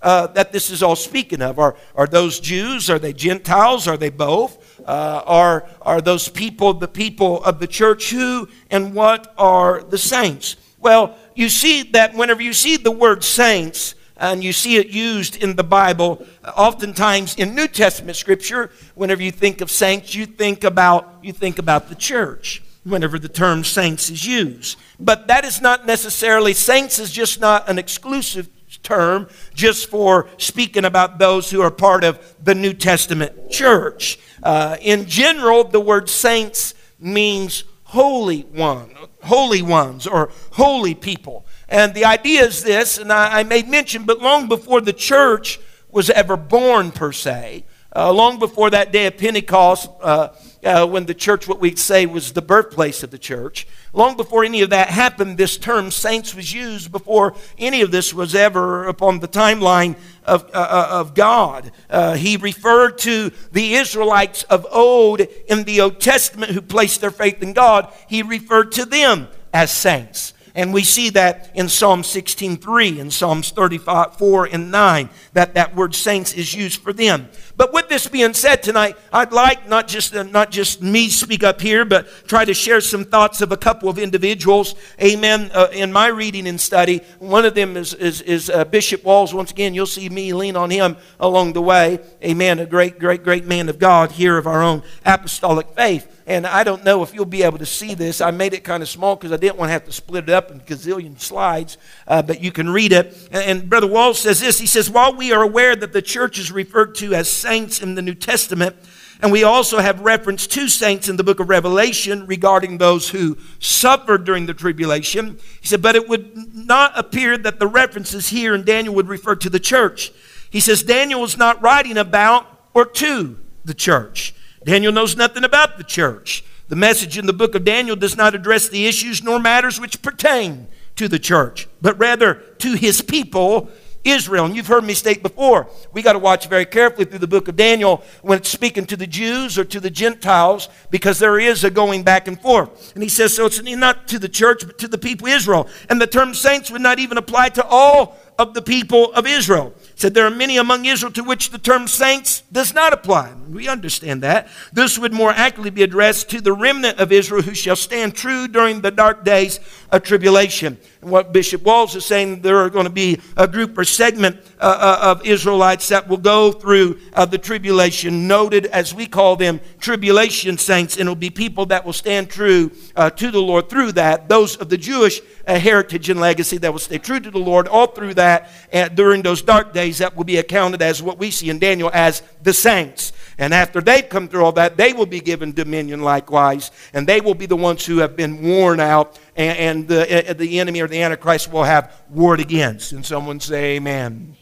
Uh, 0.00 0.28
that 0.28 0.52
this 0.52 0.70
is 0.70 0.80
all 0.80 0.94
speaking 0.94 1.42
of. 1.42 1.58
Are, 1.58 1.74
are 1.96 2.06
those 2.06 2.38
Jews? 2.38 2.88
Are 2.88 3.00
they 3.00 3.12
Gentiles? 3.12 3.88
Are 3.88 3.96
they 3.96 4.10
both? 4.10 4.67
Uh, 4.88 5.22
are, 5.26 5.68
are 5.82 6.00
those 6.00 6.30
people 6.30 6.72
the 6.72 6.88
people 6.88 7.44
of 7.44 7.60
the 7.60 7.66
church? 7.66 8.08
Who 8.10 8.48
and 8.70 8.94
what 8.94 9.34
are 9.36 9.82
the 9.82 9.98
saints? 9.98 10.56
Well, 10.78 11.14
you 11.34 11.50
see 11.50 11.82
that 11.92 12.14
whenever 12.14 12.40
you 12.40 12.54
see 12.54 12.78
the 12.78 12.90
word 12.90 13.22
saints, 13.22 13.94
and 14.16 14.42
you 14.42 14.54
see 14.54 14.76
it 14.76 14.88
used 14.88 15.36
in 15.36 15.56
the 15.56 15.62
Bible. 15.62 16.26
Oftentimes 16.56 17.36
in 17.36 17.54
New 17.54 17.68
Testament 17.68 18.16
scripture, 18.16 18.70
whenever 18.94 19.22
you 19.22 19.30
think 19.30 19.60
of 19.60 19.70
saints, 19.70 20.14
you 20.14 20.24
think 20.24 20.64
about 20.64 21.18
you 21.22 21.34
think 21.34 21.58
about 21.58 21.90
the 21.90 21.94
church. 21.94 22.62
Whenever 22.84 23.18
the 23.18 23.28
term 23.28 23.64
saints 23.64 24.08
is 24.08 24.26
used, 24.26 24.78
but 24.98 25.26
that 25.26 25.44
is 25.44 25.60
not 25.60 25.84
necessarily 25.84 26.54
saints 26.54 26.98
is 26.98 27.10
just 27.10 27.38
not 27.38 27.68
an 27.68 27.78
exclusive 27.78 28.48
term 28.82 29.28
just 29.54 29.88
for 29.88 30.28
speaking 30.38 30.84
about 30.84 31.18
those 31.18 31.50
who 31.50 31.60
are 31.60 31.70
part 31.70 32.04
of 32.04 32.34
the 32.42 32.54
New 32.54 32.72
Testament 32.72 33.50
church. 33.50 34.18
Uh, 34.42 34.76
in 34.80 35.06
general, 35.06 35.64
the 35.64 35.80
word 35.80 36.08
saints 36.08 36.74
means 36.98 37.64
holy 37.84 38.42
one, 38.42 38.90
holy 39.22 39.62
ones, 39.62 40.06
or 40.06 40.30
holy 40.52 40.94
people. 40.94 41.46
And 41.68 41.94
the 41.94 42.04
idea 42.04 42.44
is 42.44 42.62
this, 42.62 42.98
and 42.98 43.12
I, 43.12 43.40
I 43.40 43.42
made 43.44 43.68
mention, 43.68 44.04
but 44.04 44.20
long 44.20 44.48
before 44.48 44.80
the 44.80 44.92
church 44.92 45.58
was 45.90 46.10
ever 46.10 46.36
born, 46.36 46.92
per 46.92 47.12
se, 47.12 47.64
uh, 47.94 48.12
long 48.12 48.38
before 48.38 48.70
that 48.70 48.92
day 48.92 49.06
of 49.06 49.16
Pentecost, 49.16 49.90
uh, 50.02 50.28
uh, 50.64 50.86
when 50.86 51.06
the 51.06 51.14
church, 51.14 51.48
what 51.48 51.60
we'd 51.60 51.78
say, 51.78 52.04
was 52.04 52.32
the 52.32 52.42
birthplace 52.42 53.02
of 53.02 53.10
the 53.10 53.18
church, 53.18 53.66
long 53.92 54.16
before 54.16 54.44
any 54.44 54.60
of 54.60 54.70
that 54.70 54.88
happened, 54.88 55.38
this 55.38 55.56
term 55.56 55.90
saints 55.90 56.34
was 56.34 56.52
used 56.52 56.92
before 56.92 57.34
any 57.56 57.80
of 57.80 57.90
this 57.90 58.12
was 58.12 58.34
ever 58.34 58.86
upon 58.86 59.20
the 59.20 59.28
timeline 59.28 59.96
of, 60.24 60.44
uh, 60.52 60.58
uh, 60.58 60.88
of 60.90 61.14
God. 61.14 61.70
Uh, 61.88 62.14
he 62.14 62.36
referred 62.36 62.98
to 62.98 63.30
the 63.52 63.74
Israelites 63.74 64.42
of 64.44 64.66
old 64.70 65.20
in 65.20 65.64
the 65.64 65.80
Old 65.80 66.00
Testament 66.00 66.52
who 66.52 66.60
placed 66.60 67.00
their 67.00 67.10
faith 67.10 67.42
in 67.42 67.52
God, 67.52 67.92
he 68.08 68.22
referred 68.22 68.72
to 68.72 68.84
them 68.84 69.28
as 69.52 69.70
saints. 69.70 70.34
And 70.58 70.74
we 70.74 70.82
see 70.82 71.10
that 71.10 71.52
in 71.54 71.68
Psalm 71.68 72.02
16:3 72.02 72.98
and 72.98 73.12
Psalms 73.12 73.50
34 73.50 74.46
and 74.46 74.72
9 74.72 75.08
that 75.32 75.54
that 75.54 75.76
word 75.76 75.94
saints 75.94 76.32
is 76.32 76.52
used 76.52 76.82
for 76.82 76.92
them. 76.92 77.28
But 77.56 77.72
with 77.72 77.88
this 77.88 78.08
being 78.08 78.34
said 78.34 78.64
tonight, 78.64 78.96
I'd 79.12 79.32
like 79.32 79.68
not 79.68 79.86
just 79.86 80.16
uh, 80.16 80.24
not 80.24 80.50
just 80.50 80.82
me 80.82 81.10
speak 81.10 81.44
up 81.44 81.60
here, 81.60 81.84
but 81.84 82.08
try 82.26 82.44
to 82.44 82.54
share 82.54 82.80
some 82.80 83.04
thoughts 83.04 83.40
of 83.40 83.52
a 83.52 83.56
couple 83.56 83.88
of 83.88 84.00
individuals. 84.00 84.74
Amen. 85.00 85.52
Uh, 85.54 85.68
in 85.70 85.92
my 85.92 86.08
reading 86.08 86.48
and 86.48 86.60
study, 86.60 87.02
one 87.20 87.44
of 87.44 87.54
them 87.54 87.76
is 87.76 87.94
is, 87.94 88.20
is 88.22 88.50
uh, 88.50 88.64
Bishop 88.64 89.04
Walls. 89.04 89.32
Once 89.32 89.52
again, 89.52 89.74
you'll 89.74 89.86
see 89.86 90.08
me 90.08 90.32
lean 90.32 90.56
on 90.56 90.70
him 90.70 90.96
along 91.20 91.52
the 91.52 91.62
way. 91.62 92.00
Amen. 92.24 92.58
A 92.58 92.66
great, 92.66 92.98
great, 92.98 93.22
great 93.22 93.44
man 93.44 93.68
of 93.68 93.78
God 93.78 94.10
here 94.10 94.36
of 94.36 94.48
our 94.48 94.60
own 94.60 94.82
apostolic 95.06 95.68
faith. 95.68 96.17
And 96.28 96.46
I 96.46 96.62
don't 96.62 96.84
know 96.84 97.02
if 97.02 97.14
you'll 97.14 97.24
be 97.24 97.42
able 97.42 97.56
to 97.56 97.64
see 97.64 97.94
this. 97.94 98.20
I 98.20 98.30
made 98.32 98.52
it 98.52 98.62
kind 98.62 98.82
of 98.82 98.88
small 98.90 99.16
because 99.16 99.32
I 99.32 99.38
didn't 99.38 99.56
want 99.56 99.70
to 99.70 99.72
have 99.72 99.86
to 99.86 99.92
split 99.92 100.24
it 100.24 100.30
up 100.30 100.50
in 100.50 100.60
gazillion 100.60 101.18
slides, 101.18 101.78
uh, 102.06 102.20
but 102.20 102.42
you 102.42 102.52
can 102.52 102.68
read 102.68 102.92
it. 102.92 103.16
And, 103.32 103.44
and 103.44 103.70
Brother 103.70 103.86
Walls 103.86 104.18
says 104.20 104.38
this 104.38 104.58
He 104.58 104.66
says, 104.66 104.90
While 104.90 105.16
we 105.16 105.32
are 105.32 105.42
aware 105.42 105.74
that 105.74 105.94
the 105.94 106.02
church 106.02 106.38
is 106.38 106.52
referred 106.52 106.94
to 106.96 107.14
as 107.14 107.30
saints 107.30 107.80
in 107.80 107.94
the 107.94 108.02
New 108.02 108.14
Testament, 108.14 108.76
and 109.22 109.32
we 109.32 109.42
also 109.42 109.78
have 109.78 110.02
reference 110.02 110.46
to 110.48 110.68
saints 110.68 111.08
in 111.08 111.16
the 111.16 111.24
book 111.24 111.40
of 111.40 111.48
Revelation 111.48 112.26
regarding 112.26 112.76
those 112.76 113.08
who 113.08 113.38
suffered 113.58 114.24
during 114.24 114.44
the 114.44 114.54
tribulation. 114.54 115.38
He 115.62 115.66
said, 115.66 115.80
but 115.80 115.96
it 115.96 116.10
would 116.10 116.54
not 116.54 116.92
appear 116.96 117.38
that 117.38 117.58
the 117.58 117.66
references 117.66 118.28
here 118.28 118.54
in 118.54 118.64
Daniel 118.64 118.94
would 118.94 119.08
refer 119.08 119.34
to 119.36 119.50
the 119.50 119.58
church. 119.58 120.12
He 120.50 120.60
says, 120.60 120.82
Daniel 120.82 121.24
is 121.24 121.38
not 121.38 121.60
writing 121.62 121.96
about 121.96 122.46
or 122.74 122.84
to 122.84 123.38
the 123.64 123.74
church. 123.74 124.34
Daniel 124.68 124.92
knows 124.92 125.16
nothing 125.16 125.44
about 125.44 125.78
the 125.78 125.82
church. 125.82 126.44
The 126.68 126.76
message 126.76 127.16
in 127.16 127.24
the 127.24 127.32
book 127.32 127.54
of 127.54 127.64
Daniel 127.64 127.96
does 127.96 128.18
not 128.18 128.34
address 128.34 128.68
the 128.68 128.86
issues 128.86 129.22
nor 129.22 129.40
matters 129.40 129.80
which 129.80 130.02
pertain 130.02 130.68
to 130.96 131.08
the 131.08 131.18
church, 131.18 131.66
but 131.80 131.98
rather 131.98 132.34
to 132.58 132.74
his 132.74 133.00
people, 133.00 133.70
Israel. 134.04 134.44
And 134.44 134.54
you've 134.54 134.66
heard 134.66 134.84
me 134.84 134.92
state 134.92 135.22
before, 135.22 135.70
we 135.94 136.02
got 136.02 136.12
to 136.12 136.18
watch 136.18 136.48
very 136.48 136.66
carefully 136.66 137.06
through 137.06 137.20
the 137.20 137.26
book 137.26 137.48
of 137.48 137.56
Daniel 137.56 138.02
when 138.20 138.36
it's 138.36 138.50
speaking 138.50 138.84
to 138.86 138.96
the 138.98 139.06
Jews 139.06 139.56
or 139.56 139.64
to 139.64 139.80
the 139.80 139.88
Gentiles, 139.88 140.68
because 140.90 141.18
there 141.18 141.40
is 141.40 141.64
a 141.64 141.70
going 141.70 142.02
back 142.02 142.28
and 142.28 142.38
forth. 142.38 142.92
And 142.92 143.02
he 143.02 143.08
says, 143.08 143.34
so 143.34 143.46
it's 143.46 143.62
not 143.62 144.06
to 144.08 144.18
the 144.18 144.28
church, 144.28 144.66
but 144.66 144.78
to 144.80 144.88
the 144.88 144.98
people 144.98 145.28
Israel. 145.28 145.66
And 145.88 145.98
the 145.98 146.06
term 146.06 146.34
saints 146.34 146.70
would 146.70 146.82
not 146.82 146.98
even 146.98 147.16
apply 147.16 147.48
to 147.50 147.64
all 147.64 148.18
of 148.38 148.54
the 148.54 148.62
people 148.62 149.12
of 149.12 149.26
Israel. 149.26 149.74
Said 149.96 150.14
there 150.14 150.26
are 150.26 150.30
many 150.30 150.56
among 150.56 150.84
Israel 150.84 151.10
to 151.12 151.24
which 151.24 151.50
the 151.50 151.58
term 151.58 151.88
saints 151.88 152.42
does 152.52 152.72
not 152.72 152.92
apply. 152.92 153.34
We 153.50 153.66
understand 153.66 154.22
that. 154.22 154.48
This 154.72 154.96
would 154.96 155.12
more 155.12 155.32
accurately 155.32 155.70
be 155.70 155.82
addressed 155.82 156.30
to 156.30 156.40
the 156.40 156.52
remnant 156.52 157.00
of 157.00 157.10
Israel 157.10 157.42
who 157.42 157.54
shall 157.54 157.74
stand 157.74 158.14
true 158.14 158.46
during 158.46 158.80
the 158.80 158.92
dark 158.92 159.24
days 159.24 159.58
of 159.90 160.04
tribulation. 160.04 160.78
And 161.02 161.10
what 161.10 161.32
Bishop 161.32 161.62
Walls 161.64 161.96
is 161.96 162.04
saying, 162.04 162.42
there 162.42 162.58
are 162.58 162.70
going 162.70 162.84
to 162.84 162.90
be 162.90 163.20
a 163.36 163.48
group 163.48 163.76
or 163.76 163.84
segment 163.84 164.36
uh, 164.60 164.98
uh, 165.02 165.10
of 165.10 165.26
Israelites 165.26 165.88
that 165.88 166.08
will 166.08 166.16
go 166.16 166.52
through 166.52 167.00
uh, 167.14 167.24
the 167.24 167.38
tribulation, 167.38 168.28
noted 168.28 168.66
as 168.66 168.94
we 168.94 169.06
call 169.06 169.34
them 169.34 169.60
tribulation 169.80 170.58
saints, 170.58 170.94
and 170.94 171.02
it'll 171.02 171.16
be 171.16 171.30
people 171.30 171.66
that 171.66 171.84
will 171.84 171.92
stand 171.92 172.30
true 172.30 172.70
uh, 172.94 173.10
to 173.10 173.30
the 173.30 173.42
Lord 173.42 173.68
through 173.68 173.92
that. 173.92 174.28
Those 174.28 174.56
of 174.56 174.68
the 174.68 174.78
Jewish 174.78 175.20
uh, 175.48 175.58
heritage 175.58 176.10
and 176.10 176.20
legacy 176.20 176.58
that 176.58 176.70
will 176.70 176.78
stay 176.78 176.98
true 176.98 177.18
to 177.18 177.30
the 177.30 177.38
Lord 177.38 177.66
all 177.66 177.86
through 177.86 178.14
that 178.14 178.50
and 178.70 178.94
during 178.94 179.22
those 179.22 179.42
dark 179.42 179.72
days 179.72 179.98
that 179.98 180.14
will 180.14 180.24
be 180.24 180.36
accounted 180.36 180.82
as 180.82 181.02
what 181.02 181.18
we 181.18 181.30
see 181.30 181.48
in 181.48 181.58
Daniel 181.58 181.90
as 181.92 182.22
the 182.42 182.52
saints. 182.52 183.12
And 183.38 183.54
after 183.54 183.80
they've 183.80 184.08
come 184.08 184.28
through 184.28 184.44
all 184.44 184.52
that, 184.52 184.76
they 184.76 184.92
will 184.92 185.06
be 185.06 185.20
given 185.20 185.52
dominion 185.52 186.02
likewise, 186.02 186.70
and 186.92 187.06
they 187.06 187.20
will 187.20 187.34
be 187.34 187.46
the 187.46 187.56
ones 187.56 187.86
who 187.86 187.98
have 187.98 188.16
been 188.16 188.42
worn 188.42 188.80
out, 188.80 189.18
and, 189.36 189.58
and 189.58 189.88
the, 189.88 190.30
uh, 190.30 190.32
the 190.32 190.58
enemy 190.58 190.80
or 190.80 190.88
the 190.88 191.00
Antichrist 191.00 191.50
will 191.50 191.62
have 191.62 191.94
warred 192.10 192.40
against. 192.40 192.92
And 192.92 193.06
someone 193.06 193.38
say, 193.38 193.76
Amen. 193.76 194.36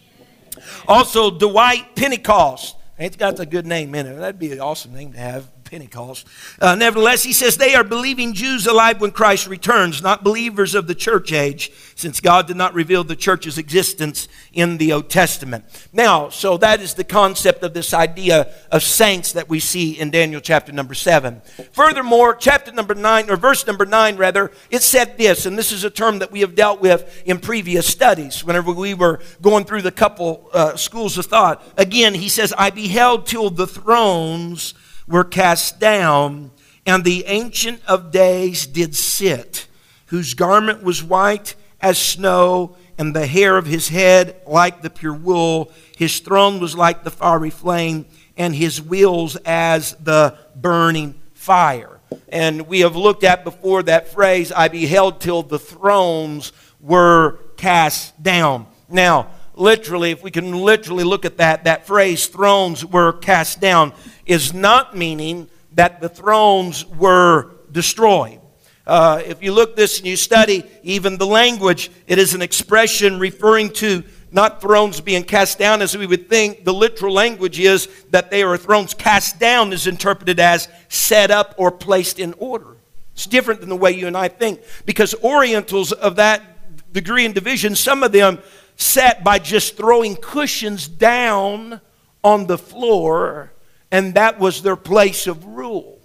Also, 0.88 1.30
Dwight 1.30 1.94
Pentecost. 1.94 2.76
It's 2.98 3.16
got 3.16 3.38
a 3.38 3.44
good 3.44 3.66
name 3.66 3.94
in 3.94 4.06
it. 4.06 4.14
That'd 4.14 4.38
be 4.38 4.52
an 4.52 4.60
awesome 4.60 4.94
name 4.94 5.12
to 5.12 5.18
have. 5.18 5.46
Pentecost. 5.66 6.26
Uh, 6.60 6.74
nevertheless, 6.74 7.22
he 7.22 7.32
says 7.32 7.56
they 7.56 7.74
are 7.74 7.84
believing 7.84 8.32
Jews 8.32 8.66
alive 8.66 9.00
when 9.00 9.10
Christ 9.10 9.46
returns, 9.46 10.02
not 10.02 10.24
believers 10.24 10.74
of 10.74 10.86
the 10.86 10.94
church 10.94 11.32
age, 11.32 11.70
since 11.94 12.20
God 12.20 12.46
did 12.46 12.56
not 12.56 12.74
reveal 12.74 13.04
the 13.04 13.16
church's 13.16 13.58
existence 13.58 14.28
in 14.52 14.78
the 14.78 14.92
Old 14.92 15.10
Testament. 15.10 15.64
Now, 15.92 16.28
so 16.28 16.56
that 16.58 16.80
is 16.80 16.94
the 16.94 17.04
concept 17.04 17.62
of 17.62 17.74
this 17.74 17.92
idea 17.92 18.52
of 18.70 18.82
saints 18.82 19.32
that 19.32 19.48
we 19.48 19.60
see 19.60 19.92
in 19.98 20.10
Daniel 20.10 20.40
chapter 20.40 20.72
number 20.72 20.94
7. 20.94 21.42
Furthermore, 21.72 22.34
chapter 22.34 22.72
number 22.72 22.94
9, 22.94 23.30
or 23.30 23.36
verse 23.36 23.66
number 23.66 23.84
9 23.84 24.16
rather, 24.16 24.52
it 24.70 24.82
said 24.82 25.18
this, 25.18 25.46
and 25.46 25.58
this 25.58 25.72
is 25.72 25.84
a 25.84 25.90
term 25.90 26.20
that 26.20 26.30
we 26.30 26.40
have 26.40 26.54
dealt 26.54 26.80
with 26.80 27.22
in 27.26 27.38
previous 27.38 27.86
studies 27.86 28.44
whenever 28.44 28.72
we 28.72 28.94
were 28.94 29.20
going 29.42 29.64
through 29.64 29.82
the 29.82 29.92
couple 29.92 30.48
uh, 30.52 30.76
schools 30.76 31.18
of 31.18 31.26
thought. 31.26 31.62
Again, 31.76 32.14
he 32.14 32.28
says, 32.28 32.54
I 32.56 32.70
beheld 32.70 33.26
till 33.26 33.50
the 33.50 33.66
thrones 33.66 34.74
were 35.08 35.24
cast 35.24 35.78
down, 35.78 36.50
and 36.84 37.04
the 37.04 37.24
Ancient 37.26 37.80
of 37.86 38.10
Days 38.10 38.66
did 38.66 38.94
sit, 38.94 39.66
whose 40.06 40.34
garment 40.34 40.82
was 40.82 41.02
white 41.02 41.54
as 41.80 41.98
snow, 41.98 42.76
and 42.98 43.14
the 43.14 43.26
hair 43.26 43.56
of 43.56 43.66
his 43.66 43.88
head 43.88 44.40
like 44.46 44.82
the 44.82 44.90
pure 44.90 45.12
wool. 45.12 45.72
His 45.96 46.20
throne 46.20 46.60
was 46.60 46.76
like 46.76 47.04
the 47.04 47.10
fiery 47.10 47.50
flame, 47.50 48.06
and 48.36 48.54
his 48.54 48.80
wheels 48.80 49.36
as 49.44 49.94
the 49.94 50.36
burning 50.54 51.14
fire. 51.34 52.00
And 52.28 52.66
we 52.66 52.80
have 52.80 52.96
looked 52.96 53.24
at 53.24 53.44
before 53.44 53.82
that 53.84 54.08
phrase, 54.08 54.52
I 54.52 54.68
beheld 54.68 55.20
till 55.20 55.42
the 55.42 55.58
thrones 55.58 56.52
were 56.80 57.38
cast 57.56 58.22
down. 58.22 58.66
Now, 58.88 59.28
literally, 59.56 60.10
if 60.10 60.22
we 60.22 60.30
can 60.30 60.52
literally 60.52 61.04
look 61.04 61.24
at 61.24 61.38
that, 61.38 61.64
that 61.64 61.86
phrase, 61.86 62.26
thrones 62.26 62.84
were 62.84 63.14
cast 63.14 63.60
down, 63.60 63.92
is 64.24 64.54
not 64.54 64.96
meaning 64.96 65.48
that 65.72 66.00
the 66.00 66.08
thrones 66.08 66.86
were 66.86 67.50
destroyed. 67.72 68.40
Uh, 68.86 69.20
if 69.24 69.42
you 69.42 69.52
look 69.52 69.74
this 69.74 69.98
and 69.98 70.06
you 70.06 70.16
study 70.16 70.64
even 70.82 71.18
the 71.18 71.26
language, 71.26 71.90
it 72.06 72.18
is 72.18 72.34
an 72.34 72.42
expression 72.42 73.18
referring 73.18 73.70
to 73.70 74.04
not 74.30 74.60
thrones 74.60 75.00
being 75.00 75.24
cast 75.24 75.58
down 75.58 75.82
as 75.82 75.96
we 75.96 76.06
would 76.06 76.28
think. 76.28 76.64
The 76.64 76.74
literal 76.74 77.12
language 77.12 77.58
is 77.58 77.88
that 78.10 78.30
they 78.30 78.42
are 78.42 78.56
thrones 78.56 78.94
cast 78.94 79.40
down, 79.40 79.72
is 79.72 79.86
interpreted 79.86 80.38
as 80.38 80.68
set 80.88 81.30
up 81.30 81.54
or 81.58 81.72
placed 81.72 82.20
in 82.20 82.32
order. 82.34 82.76
It's 83.14 83.26
different 83.26 83.60
than 83.60 83.70
the 83.70 83.76
way 83.76 83.92
you 83.92 84.06
and 84.06 84.16
I 84.16 84.28
think 84.28 84.60
because 84.84 85.14
Orientals 85.24 85.90
of 85.92 86.16
that 86.16 86.92
degree 86.92 87.24
and 87.24 87.34
division, 87.34 87.74
some 87.74 88.02
of 88.02 88.12
them 88.12 88.38
sat 88.76 89.24
by 89.24 89.38
just 89.38 89.76
throwing 89.76 90.16
cushions 90.16 90.86
down 90.86 91.80
on 92.22 92.46
the 92.46 92.58
floor, 92.58 93.52
and 93.90 94.14
that 94.14 94.38
was 94.38 94.62
their 94.62 94.76
place 94.76 95.26
of 95.26 95.44
rule. 95.44 95.98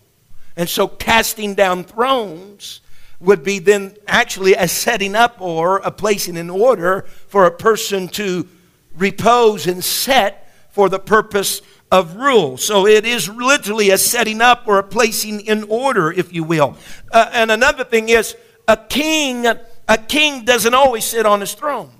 And 0.55 0.69
so 0.69 0.87
casting 0.87 1.55
down 1.55 1.83
thrones 1.83 2.81
would 3.19 3.43
be 3.43 3.59
then 3.59 3.95
actually 4.07 4.53
a 4.53 4.67
setting 4.67 5.15
up 5.15 5.39
or 5.39 5.77
a 5.77 5.91
placing 5.91 6.37
in 6.37 6.49
order 6.49 7.03
for 7.27 7.45
a 7.45 7.51
person 7.51 8.07
to 8.09 8.47
repose 8.95 9.67
and 9.67 9.83
set 9.83 10.53
for 10.71 10.89
the 10.89 10.99
purpose 10.99 11.61
of 11.91 12.15
rule. 12.15 12.57
So 12.57 12.87
it 12.87 13.05
is 13.05 13.29
literally 13.29 13.89
a 13.89 13.97
setting 13.97 14.41
up 14.41 14.63
or 14.67 14.79
a 14.79 14.83
placing 14.83 15.41
in 15.41 15.63
order, 15.63 16.11
if 16.11 16.33
you 16.33 16.43
will. 16.43 16.77
Uh, 17.11 17.29
and 17.33 17.51
another 17.51 17.83
thing 17.83 18.09
is 18.09 18.35
a 18.67 18.77
king. 18.77 19.45
A 19.45 19.97
king 19.97 20.45
doesn't 20.45 20.73
always 20.73 21.05
sit 21.05 21.25
on 21.25 21.41
his 21.41 21.53
throne. 21.53 21.91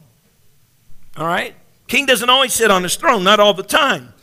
All 1.18 1.28
right, 1.28 1.56
king 1.88 2.06
doesn't 2.06 2.30
always 2.30 2.54
sit 2.54 2.72
on 2.72 2.84
his 2.84 2.96
throne, 2.96 3.24
not 3.24 3.40
all 3.40 3.54
the 3.54 3.64
time. 3.64 4.14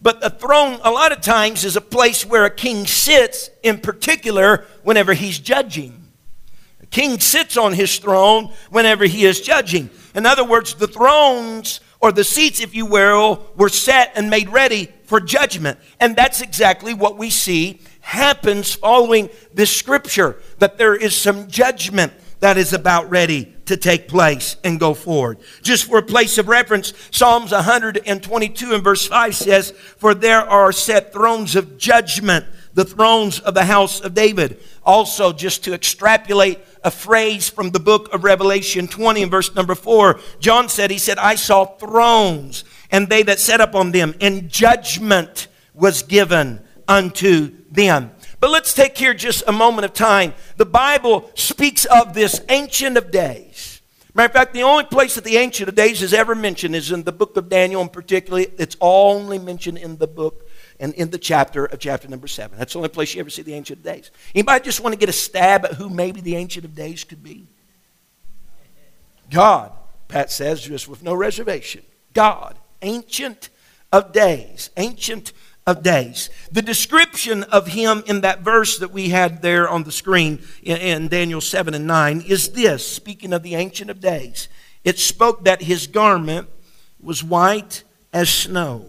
But 0.00 0.20
the 0.20 0.30
throne, 0.30 0.78
a 0.82 0.90
lot 0.90 1.12
of 1.12 1.20
times, 1.20 1.64
is 1.64 1.76
a 1.76 1.80
place 1.80 2.24
where 2.24 2.44
a 2.44 2.50
king 2.50 2.86
sits, 2.86 3.50
in 3.62 3.78
particular, 3.80 4.64
whenever 4.82 5.12
he's 5.12 5.38
judging. 5.38 6.08
A 6.80 6.86
king 6.86 7.18
sits 7.18 7.56
on 7.56 7.72
his 7.72 7.98
throne 7.98 8.52
whenever 8.70 9.04
he 9.04 9.24
is 9.24 9.40
judging. 9.40 9.90
In 10.14 10.24
other 10.24 10.44
words, 10.44 10.74
the 10.74 10.86
thrones 10.86 11.80
or 12.00 12.12
the 12.12 12.24
seats, 12.24 12.60
if 12.60 12.74
you 12.74 12.86
will, 12.86 13.46
were 13.56 13.68
set 13.68 14.12
and 14.14 14.30
made 14.30 14.48
ready 14.48 14.88
for 15.04 15.20
judgment. 15.20 15.78
And 15.98 16.14
that's 16.14 16.40
exactly 16.40 16.94
what 16.94 17.18
we 17.18 17.28
see 17.28 17.80
happens 18.00 18.74
following 18.74 19.28
this 19.52 19.74
scripture 19.76 20.40
that 20.60 20.78
there 20.78 20.94
is 20.94 21.14
some 21.14 21.48
judgment 21.48 22.12
that 22.40 22.56
is 22.56 22.72
about 22.72 23.10
ready 23.10 23.54
to 23.68 23.76
take 23.76 24.08
place 24.08 24.56
and 24.64 24.80
go 24.80 24.94
forward. 24.94 25.38
Just 25.62 25.84
for 25.84 25.98
a 25.98 26.02
place 26.02 26.38
of 26.38 26.48
reference, 26.48 26.92
Psalms 27.10 27.52
122 27.52 28.74
and 28.74 28.82
verse 28.82 29.06
5 29.06 29.36
says, 29.36 29.70
For 29.70 30.14
there 30.14 30.40
are 30.40 30.72
set 30.72 31.12
thrones 31.12 31.54
of 31.54 31.78
judgment, 31.78 32.46
the 32.74 32.84
thrones 32.84 33.40
of 33.40 33.54
the 33.54 33.64
house 33.64 34.00
of 34.00 34.14
David. 34.14 34.60
Also, 34.84 35.32
just 35.32 35.64
to 35.64 35.74
extrapolate 35.74 36.58
a 36.82 36.90
phrase 36.90 37.48
from 37.48 37.70
the 37.70 37.80
book 37.80 38.12
of 38.12 38.24
Revelation 38.24 38.88
20 38.88 39.22
and 39.22 39.30
verse 39.30 39.54
number 39.54 39.74
4, 39.74 40.18
John 40.40 40.68
said, 40.68 40.90
He 40.90 40.98
said, 40.98 41.18
I 41.18 41.34
saw 41.34 41.64
thrones, 41.64 42.64
and 42.90 43.08
they 43.08 43.22
that 43.24 43.38
sat 43.38 43.60
upon 43.60 43.92
them, 43.92 44.14
and 44.20 44.48
judgment 44.48 45.48
was 45.74 46.02
given 46.02 46.60
unto 46.88 47.52
them. 47.70 48.12
But 48.40 48.50
let's 48.50 48.72
take 48.72 48.96
here 48.96 49.14
just 49.14 49.42
a 49.46 49.52
moment 49.52 49.84
of 49.84 49.92
time. 49.92 50.34
The 50.56 50.66
Bible 50.66 51.30
speaks 51.34 51.84
of 51.84 52.14
this 52.14 52.40
Ancient 52.48 52.96
of 52.96 53.10
Days. 53.10 53.80
Matter 54.14 54.26
of 54.26 54.32
fact, 54.32 54.54
the 54.54 54.62
only 54.62 54.84
place 54.84 55.14
that 55.16 55.24
the 55.24 55.36
Ancient 55.36 55.68
of 55.68 55.74
Days 55.74 56.02
is 56.02 56.12
ever 56.12 56.34
mentioned 56.34 56.74
is 56.74 56.90
in 56.90 57.02
the 57.02 57.12
book 57.12 57.36
of 57.36 57.48
Daniel, 57.48 57.80
and 57.80 57.92
particularly, 57.92 58.48
it's 58.58 58.76
only 58.80 59.38
mentioned 59.38 59.78
in 59.78 59.96
the 59.96 60.06
book 60.06 60.48
and 60.80 60.94
in 60.94 61.10
the 61.10 61.18
chapter 61.18 61.66
of 61.66 61.78
chapter 61.78 62.08
number 62.08 62.28
seven. 62.28 62.58
That's 62.58 62.72
the 62.72 62.78
only 62.78 62.88
place 62.88 63.14
you 63.14 63.20
ever 63.20 63.30
see 63.30 63.42
the 63.42 63.54
Ancient 63.54 63.80
of 63.80 63.84
Days. 63.84 64.10
Anybody 64.34 64.64
just 64.64 64.80
want 64.80 64.92
to 64.92 64.98
get 64.98 65.08
a 65.08 65.12
stab 65.12 65.64
at 65.64 65.74
who 65.74 65.90
maybe 65.90 66.20
the 66.20 66.36
Ancient 66.36 66.64
of 66.64 66.74
Days 66.74 67.04
could 67.04 67.22
be? 67.22 67.46
God, 69.30 69.72
Pat 70.06 70.30
says, 70.30 70.62
just 70.62 70.88
with 70.88 71.02
no 71.02 71.14
reservation. 71.14 71.82
God, 72.14 72.56
Ancient 72.82 73.50
of 73.92 74.12
Days. 74.12 74.70
Ancient 74.76 75.32
of 75.68 75.82
days. 75.82 76.30
The 76.50 76.62
description 76.62 77.42
of 77.42 77.66
him 77.66 78.02
in 78.06 78.22
that 78.22 78.40
verse 78.40 78.78
that 78.78 78.90
we 78.90 79.10
had 79.10 79.42
there 79.42 79.68
on 79.68 79.84
the 79.84 79.92
screen 79.92 80.40
in, 80.62 80.78
in, 80.78 81.08
Daniel 81.08 81.42
7 81.42 81.74
and 81.74 81.86
9 81.86 82.22
is 82.22 82.52
this 82.52 82.90
speaking 82.90 83.34
of 83.34 83.42
the 83.42 83.54
Ancient 83.54 83.90
of 83.90 84.00
Days. 84.00 84.48
It 84.82 84.98
spoke 84.98 85.44
that 85.44 85.60
his 85.60 85.86
garment 85.86 86.48
was 86.98 87.22
white 87.22 87.84
as 88.14 88.30
snow, 88.30 88.86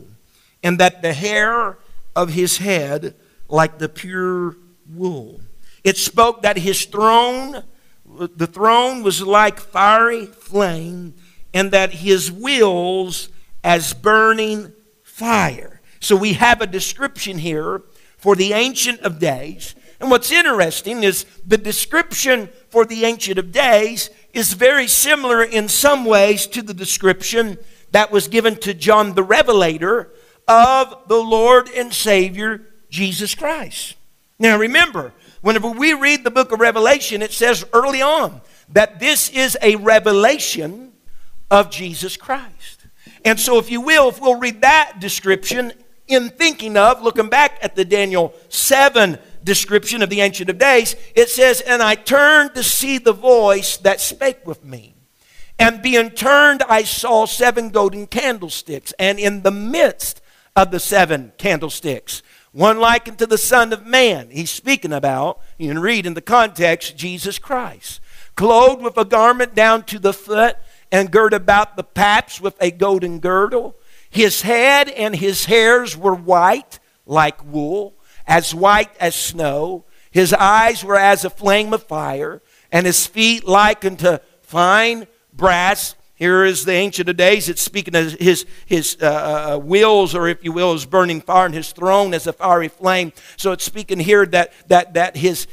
and 0.64 0.80
that 0.80 1.02
the 1.02 1.12
hair 1.12 1.78
of 2.16 2.30
his 2.30 2.60
head 2.60 3.14
like 3.50 3.78
the 3.80 3.90
pure 3.90 4.56
wool. 4.90 5.42
It 5.84 5.98
spoke 5.98 6.44
that 6.44 6.60
his 6.60 6.86
throne, 6.86 7.62
the 8.06 8.48
throne 8.48 9.04
was 9.04 9.22
like 9.22 9.60
fiery 9.60 10.28
flame, 10.28 11.14
and 11.54 11.72
that 11.72 11.92
his 11.92 12.32
wheels 12.32 13.28
as 13.66 13.94
burning 13.94 14.72
fire. 15.04 15.79
So 16.00 16.16
we 16.16 16.34
have 16.34 16.62
a 16.62 16.68
description 16.68 17.38
here 17.38 17.84
for 18.18 18.36
the 18.36 18.54
Ancient 18.54 19.02
of 19.02 19.20
Days. 19.20 19.76
And 20.00 20.10
what's 20.10 20.32
interesting 20.32 21.04
is 21.04 21.26
the 21.46 21.58
description 21.58 22.50
for 22.70 22.86
the 22.86 23.06
Ancient 23.06 23.38
of 23.38 23.52
Days 23.52 24.10
is 24.34 24.54
very 24.54 24.88
similar 24.88 25.44
in 25.44 25.68
some 25.68 26.06
ways 26.06 26.48
to 26.48 26.62
the 26.62 26.74
description 26.74 27.58
that 27.92 28.12
was 28.12 28.28
given 28.28 28.56
to 28.58 28.74
John 28.74 29.16
the 29.16 29.24
Revelator 29.24 30.12
of 30.48 30.96
the 31.08 31.18
Lord 31.18 31.70
and 31.70 31.94
Savior 31.94 32.62
Jesus 32.90 33.36
Christ. 33.36 33.96
Now 34.38 34.58
remember, 34.58 35.14
whenever 35.42 35.70
we 35.70 35.94
read 35.94 36.24
the 36.24 36.32
book 36.32 36.52
of 36.52 36.60
Revelation, 36.60 37.22
it 37.22 37.32
says 37.32 37.66
early 37.74 38.02
on 38.02 38.42
that 38.70 39.00
this 39.00 39.30
is 39.30 39.58
a 39.62 39.76
revelation 39.78 40.94
of 41.52 41.70
Jesus 41.70 42.16
Christ. 42.16 42.86
And 43.26 43.40
so, 43.40 43.58
if 43.58 43.70
you 43.70 43.82
will, 43.82 44.10
if 44.10 44.22
we'll 44.22 44.40
read 44.40 44.62
that 44.62 45.00
description 45.00 45.74
in 46.10 46.30
thinking 46.30 46.76
of, 46.76 47.02
looking 47.02 47.30
back 47.30 47.60
at 47.62 47.76
the 47.76 47.86
Daniel 47.86 48.34
7 48.50 49.18
description 49.44 50.02
of 50.02 50.10
the 50.10 50.22
Ancient 50.22 50.50
of 50.50 50.58
Days, 50.58 50.96
it 51.16 51.30
says, 51.30 51.62
And 51.62 51.82
I 51.82 51.96
turned 51.96 52.56
to 52.56 52.64
see 52.64 52.98
the 52.98 53.14
voice 53.14 53.78
that 53.78 54.02
spake 54.02 54.46
with 54.46 54.66
me. 54.66 54.96
And 55.58 55.82
being 55.82 56.10
turned, 56.10 56.64
I 56.64 56.84
saw 56.84 57.26
seven 57.26 57.70
golden 57.70 58.08
candlesticks, 58.08 58.94
and 58.98 59.20
in 59.20 59.44
the 59.44 59.52
midst 59.52 60.22
of 60.56 60.72
the 60.72 60.80
seven 60.80 61.34
candlesticks, 61.38 62.24
one 62.52 62.80
like 62.80 63.08
unto 63.08 63.26
the 63.26 63.38
Son 63.38 63.72
of 63.72 63.86
Man. 63.86 64.30
He's 64.32 64.50
speaking 64.50 64.94
about, 64.94 65.40
you 65.58 65.68
can 65.68 65.80
read 65.80 66.06
in 66.06 66.14
the 66.16 66.22
context, 66.22 66.98
Jesus 66.98 67.38
Christ. 67.38 68.02
Clothed 68.36 68.82
with 68.82 68.98
a 68.98 69.06
garment 69.06 69.54
down 69.54 69.84
to 69.84 70.00
the 70.00 70.14
foot, 70.14 70.58
and 70.92 71.12
girt 71.12 71.34
about 71.34 71.76
the 71.78 71.84
paps 71.84 72.42
with 72.42 72.56
a 72.60 72.72
golden 72.72 73.20
girdle. 73.20 73.76
His 74.10 74.42
head 74.42 74.90
and 74.90 75.16
his 75.16 75.46
hairs 75.46 75.96
were 75.96 76.16
white 76.16 76.80
like 77.06 77.44
wool, 77.46 77.96
as 78.28 78.54
white 78.54 78.96
as 79.00 79.16
snow. 79.16 79.86
His 80.12 80.34
eyes 80.34 80.84
were 80.84 80.98
as 80.98 81.26
a 81.26 81.30
flame 81.30 81.74
of 81.74 81.84
fire, 81.84 82.42
and 82.72 82.86
his 82.86 83.06
feet 83.06 83.46
like 83.46 83.86
unto 83.86 84.18
fine 84.42 85.08
brass. 85.34 85.96
Here 86.16 86.44
is 86.44 86.66
the 86.66 86.74
Ancient 86.74 87.08
of 87.08 87.16
Days. 87.16 87.48
It's 87.48 87.62
speaking 87.62 87.96
of 87.96 88.12
his, 88.14 88.46
his 88.66 88.98
uh, 89.02 89.06
uh, 89.06 89.54
uh 89.54 89.58
wheels, 89.58 90.14
or 90.14 90.28
if 90.28 90.44
you 90.44 90.52
will, 90.52 90.74
his 90.74 90.86
burning 90.86 91.22
fire, 91.22 91.46
and 91.46 91.56
his 91.56 91.72
throne 91.72 92.14
as 92.14 92.28
a 92.28 92.34
fiery 92.34 92.68
flame. 92.68 93.14
So 93.38 93.54
it's 93.54 93.64
speaking 93.64 94.00
here 94.00 94.26
that, 94.26 94.52
that, 94.68 94.96
that 94.96 95.16
his, 95.16 95.48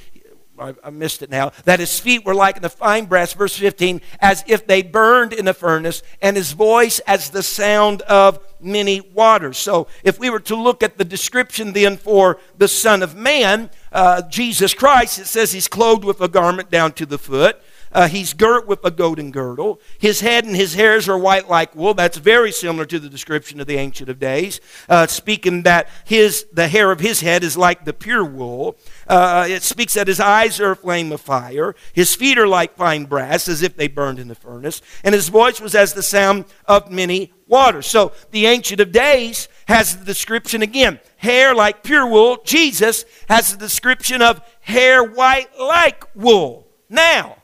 I, 0.58 0.74
I 0.82 0.90
missed 0.90 1.22
it 1.22 1.30
now, 1.30 1.52
that 1.64 1.80
his 1.80 1.98
feet 1.98 2.24
were 2.24 2.34
like 2.34 2.60
the 2.60 2.68
fine 2.68 3.06
brass, 3.06 3.32
verse 3.32 3.56
15, 3.56 4.00
as 4.20 4.44
if 4.46 4.66
they 4.66 4.82
burned 4.82 5.32
in 5.32 5.48
a 5.48 5.54
furnace, 5.54 6.02
and 6.22 6.36
his 6.36 6.52
voice 6.52 6.98
as 7.00 7.30
the 7.30 7.42
sound 7.42 8.02
of 8.02 8.38
many 8.60 9.00
waters. 9.00 9.58
So 9.58 9.86
if 10.02 10.18
we 10.18 10.30
were 10.30 10.40
to 10.40 10.56
look 10.56 10.82
at 10.82 10.98
the 10.98 11.04
description 11.04 11.72
then 11.72 11.96
for 11.96 12.38
the 12.56 12.68
Son 12.68 13.02
of 13.02 13.14
Man, 13.14 13.70
uh, 13.92 14.22
Jesus 14.22 14.74
Christ, 14.74 15.18
it 15.18 15.26
says 15.26 15.52
he's 15.52 15.68
clothed 15.68 16.04
with 16.04 16.20
a 16.20 16.28
garment 16.28 16.70
down 16.70 16.92
to 16.92 17.06
the 17.06 17.18
foot. 17.18 17.60
Uh, 17.96 18.08
he's 18.08 18.34
girt 18.34 18.66
with 18.66 18.84
a 18.84 18.90
golden 18.90 19.30
girdle. 19.30 19.80
His 19.98 20.20
head 20.20 20.44
and 20.44 20.54
his 20.54 20.74
hairs 20.74 21.08
are 21.08 21.16
white 21.16 21.48
like 21.48 21.74
wool. 21.74 21.94
That's 21.94 22.18
very 22.18 22.52
similar 22.52 22.84
to 22.84 22.98
the 22.98 23.08
description 23.08 23.58
of 23.58 23.66
the 23.66 23.78
Ancient 23.78 24.10
of 24.10 24.18
Days, 24.18 24.60
uh, 24.90 25.06
speaking 25.06 25.62
that 25.62 25.88
his, 26.04 26.46
the 26.52 26.68
hair 26.68 26.92
of 26.92 27.00
his 27.00 27.22
head 27.22 27.42
is 27.42 27.56
like 27.56 27.86
the 27.86 27.94
pure 27.94 28.22
wool. 28.22 28.76
Uh, 29.08 29.46
it 29.48 29.62
speaks 29.62 29.94
that 29.94 30.08
his 30.08 30.20
eyes 30.20 30.60
are 30.60 30.72
a 30.72 30.76
flame 30.76 31.10
of 31.10 31.22
fire. 31.22 31.74
His 31.94 32.14
feet 32.14 32.36
are 32.36 32.46
like 32.46 32.76
fine 32.76 33.06
brass, 33.06 33.48
as 33.48 33.62
if 33.62 33.76
they 33.76 33.88
burned 33.88 34.18
in 34.18 34.28
the 34.28 34.34
furnace. 34.34 34.82
And 35.02 35.14
his 35.14 35.30
voice 35.30 35.58
was 35.58 35.74
as 35.74 35.94
the 35.94 36.02
sound 36.02 36.44
of 36.66 36.90
many 36.90 37.32
waters. 37.48 37.86
So 37.86 38.12
the 38.30 38.44
Ancient 38.44 38.80
of 38.80 38.92
Days 38.92 39.48
has 39.68 39.96
the 39.96 40.04
description 40.04 40.60
again 40.60 41.00
hair 41.16 41.54
like 41.54 41.82
pure 41.82 42.06
wool. 42.06 42.36
Jesus 42.44 43.06
has 43.30 43.52
the 43.52 43.58
description 43.58 44.20
of 44.20 44.42
hair 44.60 45.02
white 45.02 45.48
like 45.58 46.04
wool. 46.14 46.68
Now, 46.90 47.36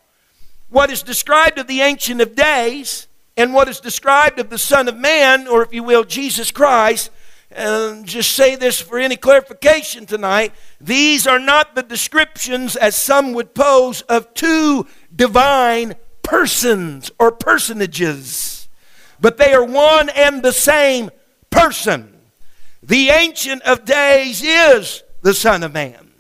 what 0.72 0.90
is 0.90 1.02
described 1.02 1.58
of 1.58 1.66
the 1.66 1.82
Ancient 1.82 2.20
of 2.22 2.35
Days 2.35 3.06
and 3.37 3.52
what 3.52 3.68
is 3.68 3.78
described 3.78 4.38
of 4.38 4.48
the 4.48 4.58
Son 4.58 4.88
of 4.88 4.96
Man, 4.96 5.46
or 5.46 5.62
if 5.62 5.74
you 5.74 5.82
will, 5.82 6.02
Jesus 6.02 6.50
Christ, 6.50 7.11
and 7.50 8.06
just 8.06 8.32
say 8.32 8.56
this 8.56 8.80
for 8.80 8.98
any 8.98 9.16
clarification 9.16 10.06
tonight 10.06 10.54
these 10.80 11.26
are 11.26 11.38
not 11.38 11.74
the 11.74 11.82
descriptions, 11.82 12.74
as 12.74 12.96
some 12.96 13.35
would 13.35 13.54
pose, 13.54 14.00
of 14.02 14.32
two 14.32 14.87
divine 15.14 15.94
persons 16.22 17.11
or 17.18 17.30
personages. 17.30 18.68
but 19.20 19.37
they 19.37 19.52
are 19.52 19.64
one 19.64 20.08
and 20.08 20.42
the 20.42 20.52
same 20.52 21.11
person. 21.50 22.16
The 22.82 23.11
Ancient 23.11 23.62
of 23.62 23.85
Days 23.85 24.42
is 24.42 25.04
the 25.20 25.35
Son 25.35 25.62
of 25.62 25.72
Man. 25.72 26.11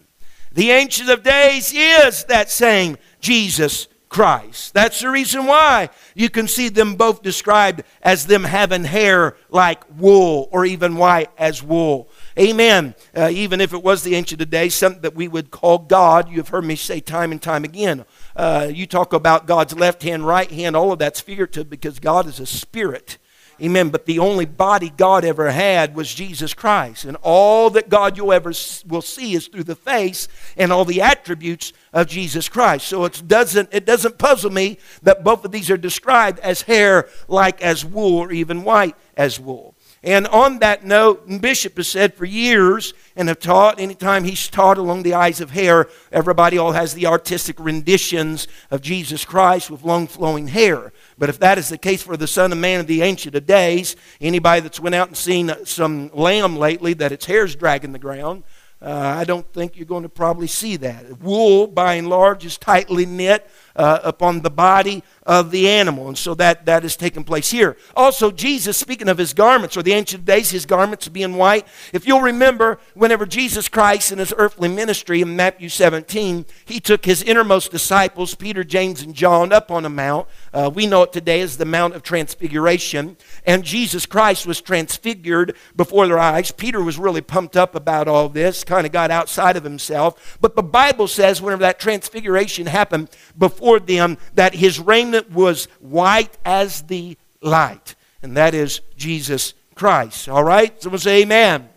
The 0.52 0.70
Ancient 0.70 1.08
of 1.08 1.22
Days 1.22 1.72
is 1.74 2.24
that 2.24 2.50
same 2.50 2.98
Jesus 3.18 3.88
Christ. 4.12 4.74
That's 4.74 5.00
the 5.00 5.08
reason 5.08 5.46
why 5.46 5.88
you 6.14 6.28
can 6.28 6.46
see 6.46 6.68
them 6.68 6.96
both 6.96 7.22
described 7.22 7.82
as 8.02 8.26
them 8.26 8.44
having 8.44 8.84
hair 8.84 9.38
like 9.48 9.84
wool 9.98 10.50
or 10.52 10.66
even 10.66 10.96
white 10.96 11.30
as 11.38 11.62
wool. 11.62 12.10
Amen. 12.38 12.94
Uh, 13.16 13.30
even 13.32 13.62
if 13.62 13.72
it 13.72 13.82
was 13.82 14.02
the 14.02 14.14
Ancient 14.14 14.42
of 14.42 14.50
Days, 14.50 14.74
something 14.74 15.00
that 15.00 15.14
we 15.14 15.28
would 15.28 15.50
call 15.50 15.78
God, 15.78 16.28
you've 16.28 16.48
heard 16.48 16.66
me 16.66 16.76
say 16.76 17.00
time 17.00 17.32
and 17.32 17.40
time 17.40 17.64
again. 17.64 18.04
Uh, 18.36 18.68
you 18.70 18.86
talk 18.86 19.14
about 19.14 19.46
God's 19.46 19.74
left 19.74 20.02
hand, 20.02 20.26
right 20.26 20.50
hand, 20.50 20.76
all 20.76 20.92
of 20.92 20.98
that's 20.98 21.20
figurative 21.22 21.70
because 21.70 21.98
God 21.98 22.26
is 22.26 22.38
a 22.38 22.44
spirit. 22.44 23.16
Amen. 23.60 23.90
But 23.90 24.06
the 24.06 24.18
only 24.18 24.46
body 24.46 24.90
God 24.96 25.24
ever 25.24 25.50
had 25.50 25.94
was 25.94 26.12
Jesus 26.12 26.54
Christ. 26.54 27.04
And 27.04 27.16
all 27.22 27.70
that 27.70 27.88
God 27.88 28.16
you'll 28.16 28.32
ever 28.32 28.52
will 28.86 29.02
see 29.02 29.34
is 29.34 29.48
through 29.48 29.64
the 29.64 29.76
face 29.76 30.28
and 30.56 30.72
all 30.72 30.84
the 30.84 31.02
attributes 31.02 31.72
of 31.92 32.06
Jesus 32.06 32.48
Christ. 32.48 32.86
So 32.88 33.04
it 33.04 33.22
doesn't, 33.26 33.68
it 33.72 33.84
doesn't 33.84 34.18
puzzle 34.18 34.50
me 34.50 34.78
that 35.02 35.24
both 35.24 35.44
of 35.44 35.52
these 35.52 35.70
are 35.70 35.76
described 35.76 36.38
as 36.40 36.62
hair 36.62 37.08
like 37.28 37.60
as 37.62 37.84
wool 37.84 38.18
or 38.18 38.32
even 38.32 38.64
white 38.64 38.96
as 39.16 39.38
wool. 39.38 39.74
And 40.04 40.26
on 40.26 40.58
that 40.58 40.84
note, 40.84 41.28
Bishop 41.40 41.76
has 41.76 41.86
said 41.86 42.14
for 42.14 42.24
years 42.24 42.92
and 43.14 43.28
have 43.28 43.38
taught, 43.38 43.78
anytime 43.78 44.24
he's 44.24 44.48
taught 44.48 44.76
along 44.76 45.04
the 45.04 45.14
eyes 45.14 45.40
of 45.40 45.50
hair, 45.50 45.86
everybody 46.10 46.58
all 46.58 46.72
has 46.72 46.94
the 46.94 47.06
artistic 47.06 47.60
renditions 47.60 48.48
of 48.72 48.82
Jesus 48.82 49.24
Christ 49.24 49.70
with 49.70 49.84
long 49.84 50.08
flowing 50.08 50.48
hair. 50.48 50.92
But 51.22 51.28
if 51.28 51.38
that 51.38 51.56
is 51.56 51.68
the 51.68 51.78
case 51.78 52.02
for 52.02 52.16
the 52.16 52.26
Son 52.26 52.50
of 52.50 52.58
Man 52.58 52.80
of 52.80 52.88
the 52.88 53.02
Ancient 53.02 53.36
of 53.36 53.46
Days, 53.46 53.94
anybody 54.20 54.60
that's 54.60 54.80
went 54.80 54.96
out 54.96 55.06
and 55.06 55.16
seen 55.16 55.54
some 55.64 56.10
lamb 56.12 56.56
lately 56.56 56.94
that 56.94 57.12
its 57.12 57.26
hair's 57.26 57.54
dragging 57.54 57.92
the 57.92 58.00
ground, 58.00 58.42
uh, 58.82 59.14
I 59.18 59.22
don't 59.22 59.46
think 59.52 59.76
you're 59.76 59.86
going 59.86 60.02
to 60.02 60.08
probably 60.08 60.48
see 60.48 60.74
that. 60.78 61.20
Wool, 61.20 61.68
by 61.68 61.94
and 61.94 62.08
large, 62.08 62.44
is 62.44 62.58
tightly 62.58 63.06
knit 63.06 63.48
uh, 63.76 64.00
upon 64.02 64.42
the 64.42 64.50
body 64.50 65.02
of 65.24 65.50
the 65.50 65.68
animal. 65.68 66.08
And 66.08 66.18
so 66.18 66.34
that, 66.34 66.66
that 66.66 66.84
is 66.84 66.96
taking 66.96 67.24
place 67.24 67.50
here. 67.50 67.76
Also, 67.96 68.30
Jesus, 68.30 68.76
speaking 68.76 69.08
of 69.08 69.18
his 69.18 69.32
garments, 69.32 69.76
or 69.76 69.82
the 69.82 69.92
ancient 69.92 70.24
days, 70.24 70.50
his 70.50 70.66
garments 70.66 71.08
being 71.08 71.36
white. 71.36 71.66
If 71.92 72.06
you'll 72.06 72.22
remember, 72.22 72.78
whenever 72.94 73.26
Jesus 73.26 73.68
Christ 73.68 74.12
in 74.12 74.18
his 74.18 74.34
earthly 74.36 74.68
ministry 74.68 75.22
in 75.22 75.36
Matthew 75.36 75.68
17, 75.68 76.44
he 76.64 76.80
took 76.80 77.04
his 77.04 77.22
innermost 77.22 77.70
disciples, 77.70 78.34
Peter, 78.34 78.64
James, 78.64 79.02
and 79.02 79.14
John, 79.14 79.52
up 79.52 79.70
on 79.70 79.84
a 79.84 79.88
mount. 79.88 80.26
Uh, 80.52 80.70
we 80.72 80.86
know 80.86 81.02
it 81.02 81.12
today 81.12 81.40
as 81.40 81.56
the 81.56 81.64
Mount 81.64 81.94
of 81.94 82.02
Transfiguration. 82.02 83.16
And 83.46 83.64
Jesus 83.64 84.06
Christ 84.06 84.46
was 84.46 84.60
transfigured 84.60 85.56
before 85.76 86.06
their 86.06 86.18
eyes. 86.18 86.50
Peter 86.50 86.82
was 86.82 86.98
really 86.98 87.20
pumped 87.20 87.56
up 87.56 87.74
about 87.74 88.08
all 88.08 88.28
this, 88.28 88.64
kind 88.64 88.86
of 88.86 88.92
got 88.92 89.10
outside 89.10 89.56
of 89.56 89.64
himself. 89.64 90.38
But 90.40 90.56
the 90.56 90.62
Bible 90.62 91.08
says, 91.08 91.40
whenever 91.40 91.62
that 91.62 91.78
transfiguration 91.78 92.66
happened 92.66 93.10
before 93.38 93.61
them, 93.86 94.18
that 94.34 94.54
his 94.54 94.78
raiment 94.78 95.30
was 95.30 95.66
white 95.80 96.36
as 96.44 96.82
the 96.82 97.16
light, 97.40 97.94
and 98.22 98.36
that 98.36 98.54
is 98.54 98.80
Jesus 98.96 99.54
Christ. 99.74 100.28
All 100.28 100.44
right? 100.44 100.80
Someone 100.82 101.00
say 101.00 101.22
amen. 101.22 101.68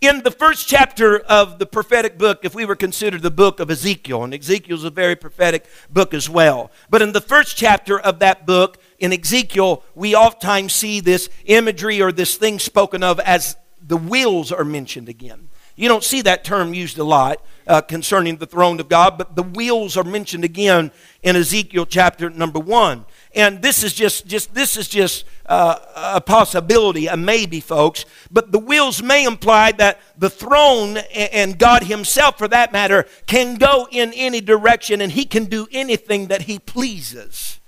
In 0.00 0.22
the 0.22 0.30
first 0.30 0.68
chapter 0.68 1.18
of 1.18 1.58
the 1.58 1.64
prophetic 1.64 2.18
book, 2.18 2.40
if 2.42 2.54
we 2.54 2.66
were 2.66 2.76
considered 2.76 3.22
the 3.22 3.30
book 3.30 3.58
of 3.58 3.70
Ezekiel, 3.70 4.22
and 4.22 4.34
Ezekiel 4.34 4.76
is 4.76 4.84
a 4.84 4.90
very 4.90 5.16
prophetic 5.16 5.64
book 5.88 6.12
as 6.12 6.28
well, 6.28 6.70
but 6.90 7.00
in 7.00 7.12
the 7.12 7.22
first 7.22 7.56
chapter 7.56 7.98
of 7.98 8.18
that 8.18 8.44
book, 8.44 8.76
in 8.98 9.12
Ezekiel, 9.14 9.82
we 9.94 10.14
oftentimes 10.14 10.74
see 10.74 11.00
this 11.00 11.30
imagery 11.46 12.02
or 12.02 12.12
this 12.12 12.36
thing 12.36 12.58
spoken 12.58 13.02
of 13.02 13.18
as 13.20 13.56
the 13.80 13.96
wheels 13.96 14.52
are 14.52 14.64
mentioned 14.64 15.08
again. 15.08 15.48
You 15.76 15.88
don't 15.88 16.04
see 16.04 16.22
that 16.22 16.44
term 16.44 16.72
used 16.72 16.98
a 16.98 17.04
lot 17.04 17.40
uh, 17.66 17.80
concerning 17.80 18.36
the 18.36 18.46
throne 18.46 18.78
of 18.78 18.88
God, 18.88 19.18
but 19.18 19.34
the 19.34 19.42
wheels 19.42 19.96
are 19.96 20.04
mentioned 20.04 20.44
again 20.44 20.92
in 21.22 21.34
Ezekiel 21.34 21.86
chapter 21.86 22.30
number 22.30 22.60
one. 22.60 23.06
And 23.34 23.60
this 23.62 23.82
is 23.82 23.92
just, 23.92 24.26
just 24.26 24.54
this 24.54 24.76
is 24.76 24.88
just 24.88 25.24
uh, 25.46 25.78
a 25.96 26.20
possibility, 26.20 27.08
a 27.08 27.16
maybe, 27.16 27.58
folks. 27.58 28.04
But 28.30 28.52
the 28.52 28.58
wheels 28.58 29.02
may 29.02 29.24
imply 29.24 29.72
that 29.72 30.00
the 30.16 30.30
throne 30.30 30.98
and 31.12 31.58
God 31.58 31.84
Himself, 31.84 32.38
for 32.38 32.46
that 32.48 32.72
matter, 32.72 33.06
can 33.26 33.56
go 33.56 33.88
in 33.90 34.12
any 34.12 34.40
direction 34.40 35.00
and 35.00 35.10
He 35.10 35.24
can 35.24 35.46
do 35.46 35.66
anything 35.72 36.28
that 36.28 36.42
He 36.42 36.60
pleases. 36.60 37.58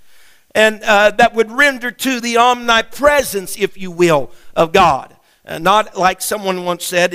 And 0.55 0.81
uh, 0.83 1.11
that 1.11 1.33
would 1.33 1.51
render 1.51 1.91
to 1.91 2.21
the 2.21 2.37
omnipresence, 2.37 3.57
if 3.59 3.77
you 3.77 3.91
will, 3.91 4.31
of 4.55 4.71
God. 4.71 5.16
Uh, 5.47 5.57
not 5.57 5.97
like 5.97 6.21
someone 6.21 6.65
once 6.65 6.83
said, 6.83 7.13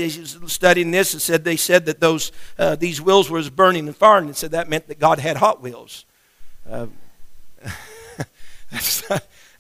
studying 0.49 0.91
this, 0.91 1.13
and 1.13 1.21
said 1.21 1.45
they 1.45 1.57
said 1.57 1.85
that 1.85 2.01
those 2.01 2.33
uh, 2.59 2.75
these 2.75 2.99
wheels 2.99 3.29
were 3.29 3.39
as 3.39 3.51
burning 3.51 3.87
and 3.87 3.95
firing, 3.95 4.27
and 4.27 4.37
said 4.37 4.53
that 4.53 4.71
meant 4.71 4.89
that 4.89 4.99
God 4.99 5.19
had 5.19 5.37
Hot 5.37 5.61
Wheels. 5.61 6.07
Uh, 6.71 6.87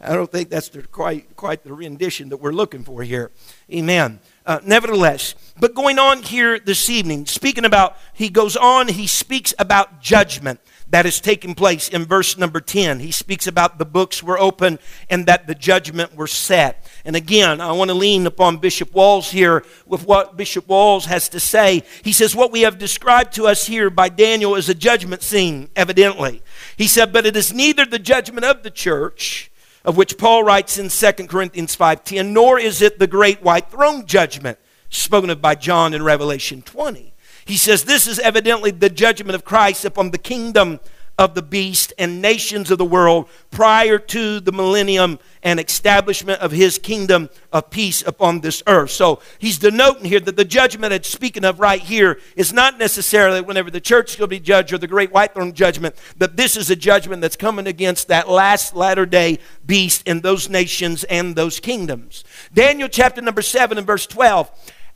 I 0.01 0.15
don't 0.15 0.33
think 0.33 0.49
that's 0.49 0.71
the, 0.71 0.83
quite 0.83 1.37
quite 1.37 1.63
the 1.65 1.73
rendition 1.75 2.31
that 2.31 2.39
we're 2.39 2.53
looking 2.53 2.83
for 2.83 3.03
here. 3.03 3.31
Amen. 3.71 4.21
Uh, 4.45 4.59
nevertheless, 4.65 5.35
but 5.61 5.75
going 5.75 5.99
on 5.99 6.23
here 6.23 6.59
this 6.59 6.91
evening, 6.91 7.27
speaking 7.27 7.65
about, 7.65 7.97
he 8.13 8.29
goes 8.29 8.57
on, 8.57 8.89
he 8.89 9.07
speaks 9.07 9.55
about 9.59 10.01
judgment 10.01 10.61
that 10.93 11.07
is 11.07 11.21
taking 11.21 11.55
place 11.55 11.89
in 11.89 12.05
verse 12.05 12.37
number 12.37 12.61
10. 12.61 13.01
He 13.01 13.13
speaks 13.13 13.47
about 13.47 13.79
the 13.79 13.87
books 13.87 14.23
were 14.23 14.39
open 14.39 14.79
and 15.09 15.25
that 15.25 15.47
the 15.47 15.55
judgment 15.55 16.15
were 16.15 16.27
set. 16.27 16.87
And 17.07 17.17
again, 17.17 17.63
I 17.63 17.73
want 17.73 17.89
to 17.89 17.95
lean 17.95 18.27
upon 18.27 18.59
Bishop 18.59 18.93
Walls 18.93 19.31
here 19.31 19.65
with 19.87 20.07
what 20.07 20.37
Bishop 20.37 20.69
Walls 20.69 21.07
has 21.07 21.31
to 21.31 21.41
say. 21.41 21.83
He 22.03 22.13
says, 22.13 22.37
What 22.37 22.53
we 22.53 22.61
have 22.63 22.79
described 22.79 23.33
to 23.35 23.47
us 23.47 23.67
here 23.67 23.89
by 23.89 24.11
Daniel 24.11 24.55
is 24.55 24.69
a 24.69 24.75
judgment 24.75 25.23
scene, 25.23 25.71
evidently. 25.77 26.43
He 26.77 26.87
said, 26.87 27.11
But 27.11 27.25
it 27.25 27.37
is 27.37 27.55
neither 27.55 27.87
the 27.87 27.99
judgment 27.99 28.45
of 28.45 28.63
the 28.63 28.71
church, 28.71 29.52
of 29.85 29.97
which 29.97 30.19
Paul 30.19 30.45
writes 30.45 30.79
in 30.79 30.89
2 30.89 31.27
Corinthians 31.27 31.77
5.10, 31.77 32.31
nor 32.31 32.59
is 32.59 32.83
it 32.83 32.99
the 32.99 33.07
great 33.07 33.43
white 33.43 33.71
throne 33.71 34.07
judgment 34.07 34.59
spoken 34.89 35.31
of 35.31 35.41
by 35.41 35.55
John 35.55 35.95
in 35.95 36.03
Revelation 36.03 36.63
20. 36.63 37.15
He 37.45 37.57
says, 37.57 37.85
This 37.85 38.07
is 38.07 38.19
evidently 38.19 38.71
the 38.71 38.91
judgment 38.91 39.35
of 39.35 39.45
Christ 39.45 39.85
upon 39.85 40.11
the 40.11 40.19
kingdom 40.19 40.81
of 41.23 41.35
the 41.35 41.43
beast 41.43 41.93
and 41.99 42.21
nations 42.21 42.69
of 42.73 42.79
the 42.79 42.85
world 42.85 43.29
prior 43.53 43.97
to 43.97 44.41
the 44.41 44.51
millennium 44.51 45.21
and 45.45 45.61
establishment 45.61 46.41
of 46.41 46.51
his 46.51 46.81
kingdom 46.81 47.31
of 47.53 47.71
peace 47.71 48.03
upon 48.05 48.41
this 48.41 48.61
earth. 48.67 48.91
So 48.91 49.21
he's 49.39 49.57
denoting 49.59 50.05
here 50.05 50.19
that 50.19 50.35
the 50.35 50.45
judgment 50.45 50.93
it's 50.93 51.09
speaking 51.09 51.45
of 51.45 51.61
right 51.61 51.81
here 51.81 52.19
is 52.35 52.53
not 52.53 52.77
necessarily 52.77 53.41
whenever 53.41 53.71
the 53.71 53.81
church 53.81 54.19
will 54.19 54.27
be 54.27 54.41
judged 54.41 54.73
or 54.73 54.79
the 54.79 54.89
great 54.89 55.13
white 55.13 55.33
throne 55.33 55.53
judgment, 55.53 55.95
but 56.19 56.37
this 56.37 56.57
is 56.57 56.71
a 56.71 56.77
judgment 56.77 57.23
that's 57.23 57.37
coming 57.37 57.69
against 57.69 58.09
that 58.09 58.29
last 58.29 58.75
latter 58.75 59.07
day 59.07 59.39
beast 59.65 60.07
in 60.09 60.23
those 60.23 60.49
nations 60.49 61.05
and 61.05 61.37
those 61.37 61.61
kingdoms. 61.61 62.25
Daniel 62.53 62.89
chapter 62.89 63.23
number 63.23 63.43
7 63.43 63.79
and 63.79 63.87
verse 63.87 64.09
12 64.09 64.51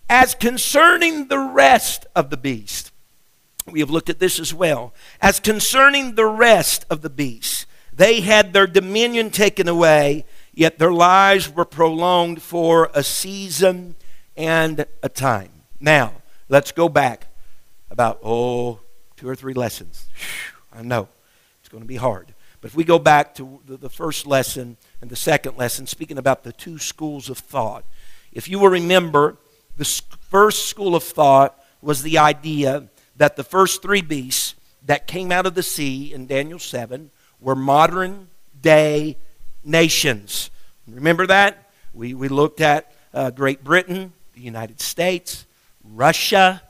as 0.08 0.34
concerning 0.34 1.28
the 1.28 1.38
rest 1.38 2.06
of 2.16 2.30
the 2.30 2.36
beast, 2.36 2.90
we 3.70 3.80
have 3.80 3.90
looked 3.90 4.10
at 4.10 4.18
this 4.18 4.38
as 4.38 4.54
well. 4.54 4.94
As 5.20 5.40
concerning 5.40 6.14
the 6.14 6.26
rest 6.26 6.86
of 6.88 7.02
the 7.02 7.10
beasts, 7.10 7.66
they 7.92 8.20
had 8.20 8.52
their 8.52 8.66
dominion 8.66 9.30
taken 9.30 9.68
away, 9.68 10.24
yet 10.52 10.78
their 10.78 10.92
lives 10.92 11.52
were 11.52 11.64
prolonged 11.64 12.42
for 12.42 12.90
a 12.94 13.02
season 13.02 13.96
and 14.36 14.86
a 15.02 15.08
time. 15.08 15.50
Now, 15.80 16.12
let's 16.48 16.72
go 16.72 16.88
back 16.88 17.28
about, 17.90 18.20
oh, 18.22 18.80
two 19.16 19.28
or 19.28 19.34
three 19.34 19.54
lessons. 19.54 20.06
I 20.72 20.82
know 20.82 21.08
it's 21.60 21.68
going 21.68 21.82
to 21.82 21.88
be 21.88 21.96
hard. 21.96 22.34
But 22.60 22.70
if 22.70 22.76
we 22.76 22.84
go 22.84 22.98
back 22.98 23.34
to 23.36 23.60
the 23.66 23.90
first 23.90 24.26
lesson 24.26 24.76
and 25.00 25.10
the 25.10 25.16
second 25.16 25.56
lesson, 25.56 25.86
speaking 25.86 26.18
about 26.18 26.42
the 26.42 26.52
two 26.52 26.78
schools 26.78 27.30
of 27.30 27.38
thought, 27.38 27.84
if 28.32 28.48
you 28.48 28.58
will 28.58 28.68
remember, 28.68 29.36
the 29.76 29.84
first 29.84 30.66
school 30.66 30.94
of 30.94 31.02
thought 31.02 31.58
was 31.80 32.02
the 32.02 32.18
idea 32.18 32.88
that 33.16 33.36
the 33.36 33.44
first 33.44 33.82
three 33.82 34.02
beasts 34.02 34.54
that 34.84 35.06
came 35.06 35.32
out 35.32 35.46
of 35.46 35.54
the 35.54 35.62
sea 35.62 36.12
in 36.12 36.26
Daniel 36.26 36.58
7 36.58 37.10
were 37.40 37.54
modern 37.54 38.28
day 38.60 39.16
nations. 39.64 40.50
Remember 40.86 41.26
that? 41.26 41.70
We, 41.92 42.14
we 42.14 42.28
looked 42.28 42.60
at 42.60 42.92
uh, 43.12 43.30
Great 43.30 43.64
Britain, 43.64 44.12
the 44.34 44.40
United 44.40 44.80
States, 44.80 45.46
Russia, 45.82 46.62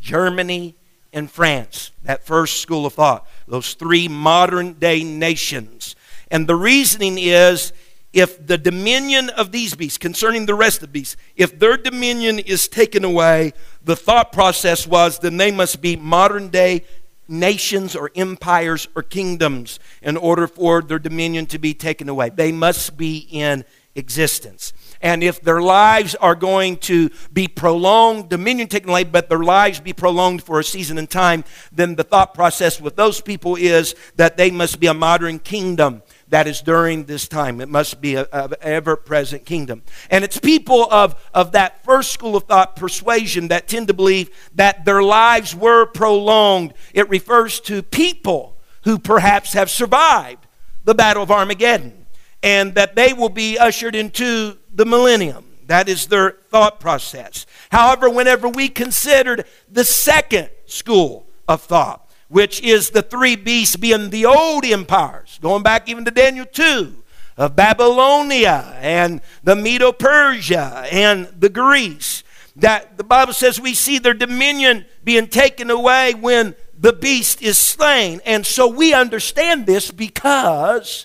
Germany, 0.00 0.74
and 1.12 1.30
France. 1.30 1.92
That 2.02 2.24
first 2.24 2.60
school 2.60 2.86
of 2.86 2.94
thought. 2.94 3.26
Those 3.46 3.74
three 3.74 4.08
modern 4.08 4.74
day 4.74 5.04
nations. 5.04 5.94
And 6.30 6.46
the 6.46 6.56
reasoning 6.56 7.18
is 7.18 7.72
if 8.12 8.46
the 8.46 8.58
dominion 8.58 9.30
of 9.30 9.52
these 9.52 9.74
beasts, 9.74 9.98
concerning 9.98 10.46
the 10.46 10.54
rest 10.54 10.76
of 10.76 10.88
the 10.88 10.92
beasts, 10.92 11.16
if 11.36 11.58
their 11.58 11.76
dominion 11.76 12.38
is 12.38 12.68
taken 12.68 13.04
away, 13.04 13.52
the 13.82 13.96
thought 13.96 14.32
process 14.32 14.86
was 14.86 15.18
then 15.18 15.36
they 15.36 15.50
must 15.50 15.80
be 15.80 15.96
modern 15.96 16.48
day 16.48 16.84
nations 17.28 17.96
or 17.96 18.10
empires 18.14 18.88
or 18.94 19.02
kingdoms 19.02 19.80
in 20.02 20.16
order 20.16 20.46
for 20.46 20.82
their 20.82 20.98
dominion 20.98 21.46
to 21.46 21.58
be 21.58 21.72
taken 21.72 22.08
away. 22.08 22.28
They 22.28 22.52
must 22.52 22.96
be 22.96 23.26
in 23.30 23.64
existence. 23.94 24.72
And 25.00 25.22
if 25.24 25.40
their 25.40 25.60
lives 25.60 26.14
are 26.16 26.34
going 26.34 26.76
to 26.78 27.10
be 27.32 27.48
prolonged, 27.48 28.28
dominion 28.28 28.68
taken 28.68 28.90
away, 28.90 29.04
but 29.04 29.28
their 29.28 29.42
lives 29.42 29.80
be 29.80 29.92
prolonged 29.92 30.42
for 30.42 30.60
a 30.60 30.64
season 30.64 30.98
and 30.98 31.10
time, 31.10 31.44
then 31.72 31.96
the 31.96 32.04
thought 32.04 32.34
process 32.34 32.80
with 32.80 32.96
those 32.96 33.20
people 33.20 33.56
is 33.56 33.94
that 34.16 34.36
they 34.36 34.50
must 34.50 34.78
be 34.78 34.86
a 34.86 34.94
modern 34.94 35.38
kingdom 35.38 36.02
that 36.32 36.46
is 36.46 36.62
during 36.62 37.04
this 37.04 37.28
time. 37.28 37.60
It 37.60 37.68
must 37.68 38.00
be 38.00 38.14
an 38.14 38.24
ever 38.62 38.96
present 38.96 39.44
kingdom. 39.44 39.82
And 40.08 40.24
it's 40.24 40.38
people 40.38 40.90
of, 40.90 41.14
of 41.34 41.52
that 41.52 41.84
first 41.84 42.10
school 42.10 42.36
of 42.36 42.44
thought 42.44 42.74
persuasion 42.74 43.48
that 43.48 43.68
tend 43.68 43.88
to 43.88 43.94
believe 43.94 44.30
that 44.54 44.86
their 44.86 45.02
lives 45.02 45.54
were 45.54 45.84
prolonged. 45.84 46.72
It 46.94 47.06
refers 47.10 47.60
to 47.60 47.82
people 47.82 48.56
who 48.84 48.98
perhaps 48.98 49.52
have 49.52 49.68
survived 49.68 50.46
the 50.84 50.94
Battle 50.94 51.22
of 51.22 51.30
Armageddon 51.30 52.06
and 52.42 52.74
that 52.76 52.96
they 52.96 53.12
will 53.12 53.28
be 53.28 53.58
ushered 53.58 53.94
into 53.94 54.56
the 54.72 54.86
millennium. 54.86 55.44
That 55.66 55.86
is 55.86 56.06
their 56.06 56.38
thought 56.48 56.80
process. 56.80 57.44
However, 57.70 58.08
whenever 58.08 58.48
we 58.48 58.70
considered 58.70 59.44
the 59.70 59.84
second 59.84 60.48
school 60.64 61.26
of 61.46 61.60
thought, 61.60 62.01
which 62.32 62.62
is 62.62 62.90
the 62.90 63.02
three 63.02 63.36
beasts 63.36 63.76
being 63.76 64.08
the 64.08 64.24
old 64.24 64.64
empires, 64.64 65.38
going 65.42 65.62
back 65.62 65.86
even 65.86 66.02
to 66.02 66.10
Daniel 66.10 66.46
2, 66.46 67.04
of 67.36 67.54
Babylonia 67.54 68.74
and 68.80 69.20
the 69.44 69.54
Medo 69.54 69.92
Persia 69.92 70.86
and 70.90 71.28
the 71.38 71.50
Greece. 71.50 72.24
That 72.56 72.96
the 72.96 73.04
Bible 73.04 73.34
says 73.34 73.60
we 73.60 73.74
see 73.74 73.98
their 73.98 74.14
dominion 74.14 74.86
being 75.04 75.26
taken 75.26 75.70
away 75.70 76.14
when 76.14 76.54
the 76.76 76.94
beast 76.94 77.42
is 77.42 77.58
slain. 77.58 78.22
And 78.24 78.46
so 78.46 78.66
we 78.66 78.94
understand 78.94 79.66
this 79.66 79.90
because 79.90 81.04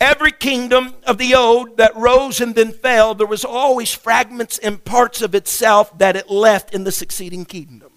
every 0.00 0.30
kingdom 0.30 0.94
of 1.08 1.18
the 1.18 1.34
old 1.34 1.76
that 1.78 1.96
rose 1.96 2.40
and 2.40 2.54
then 2.54 2.70
fell, 2.70 3.16
there 3.16 3.26
was 3.26 3.44
always 3.44 3.92
fragments 3.92 4.58
and 4.58 4.84
parts 4.84 5.22
of 5.22 5.34
itself 5.34 5.98
that 5.98 6.14
it 6.14 6.30
left 6.30 6.72
in 6.72 6.84
the 6.84 6.92
succeeding 6.92 7.44
kingdom. 7.44 7.90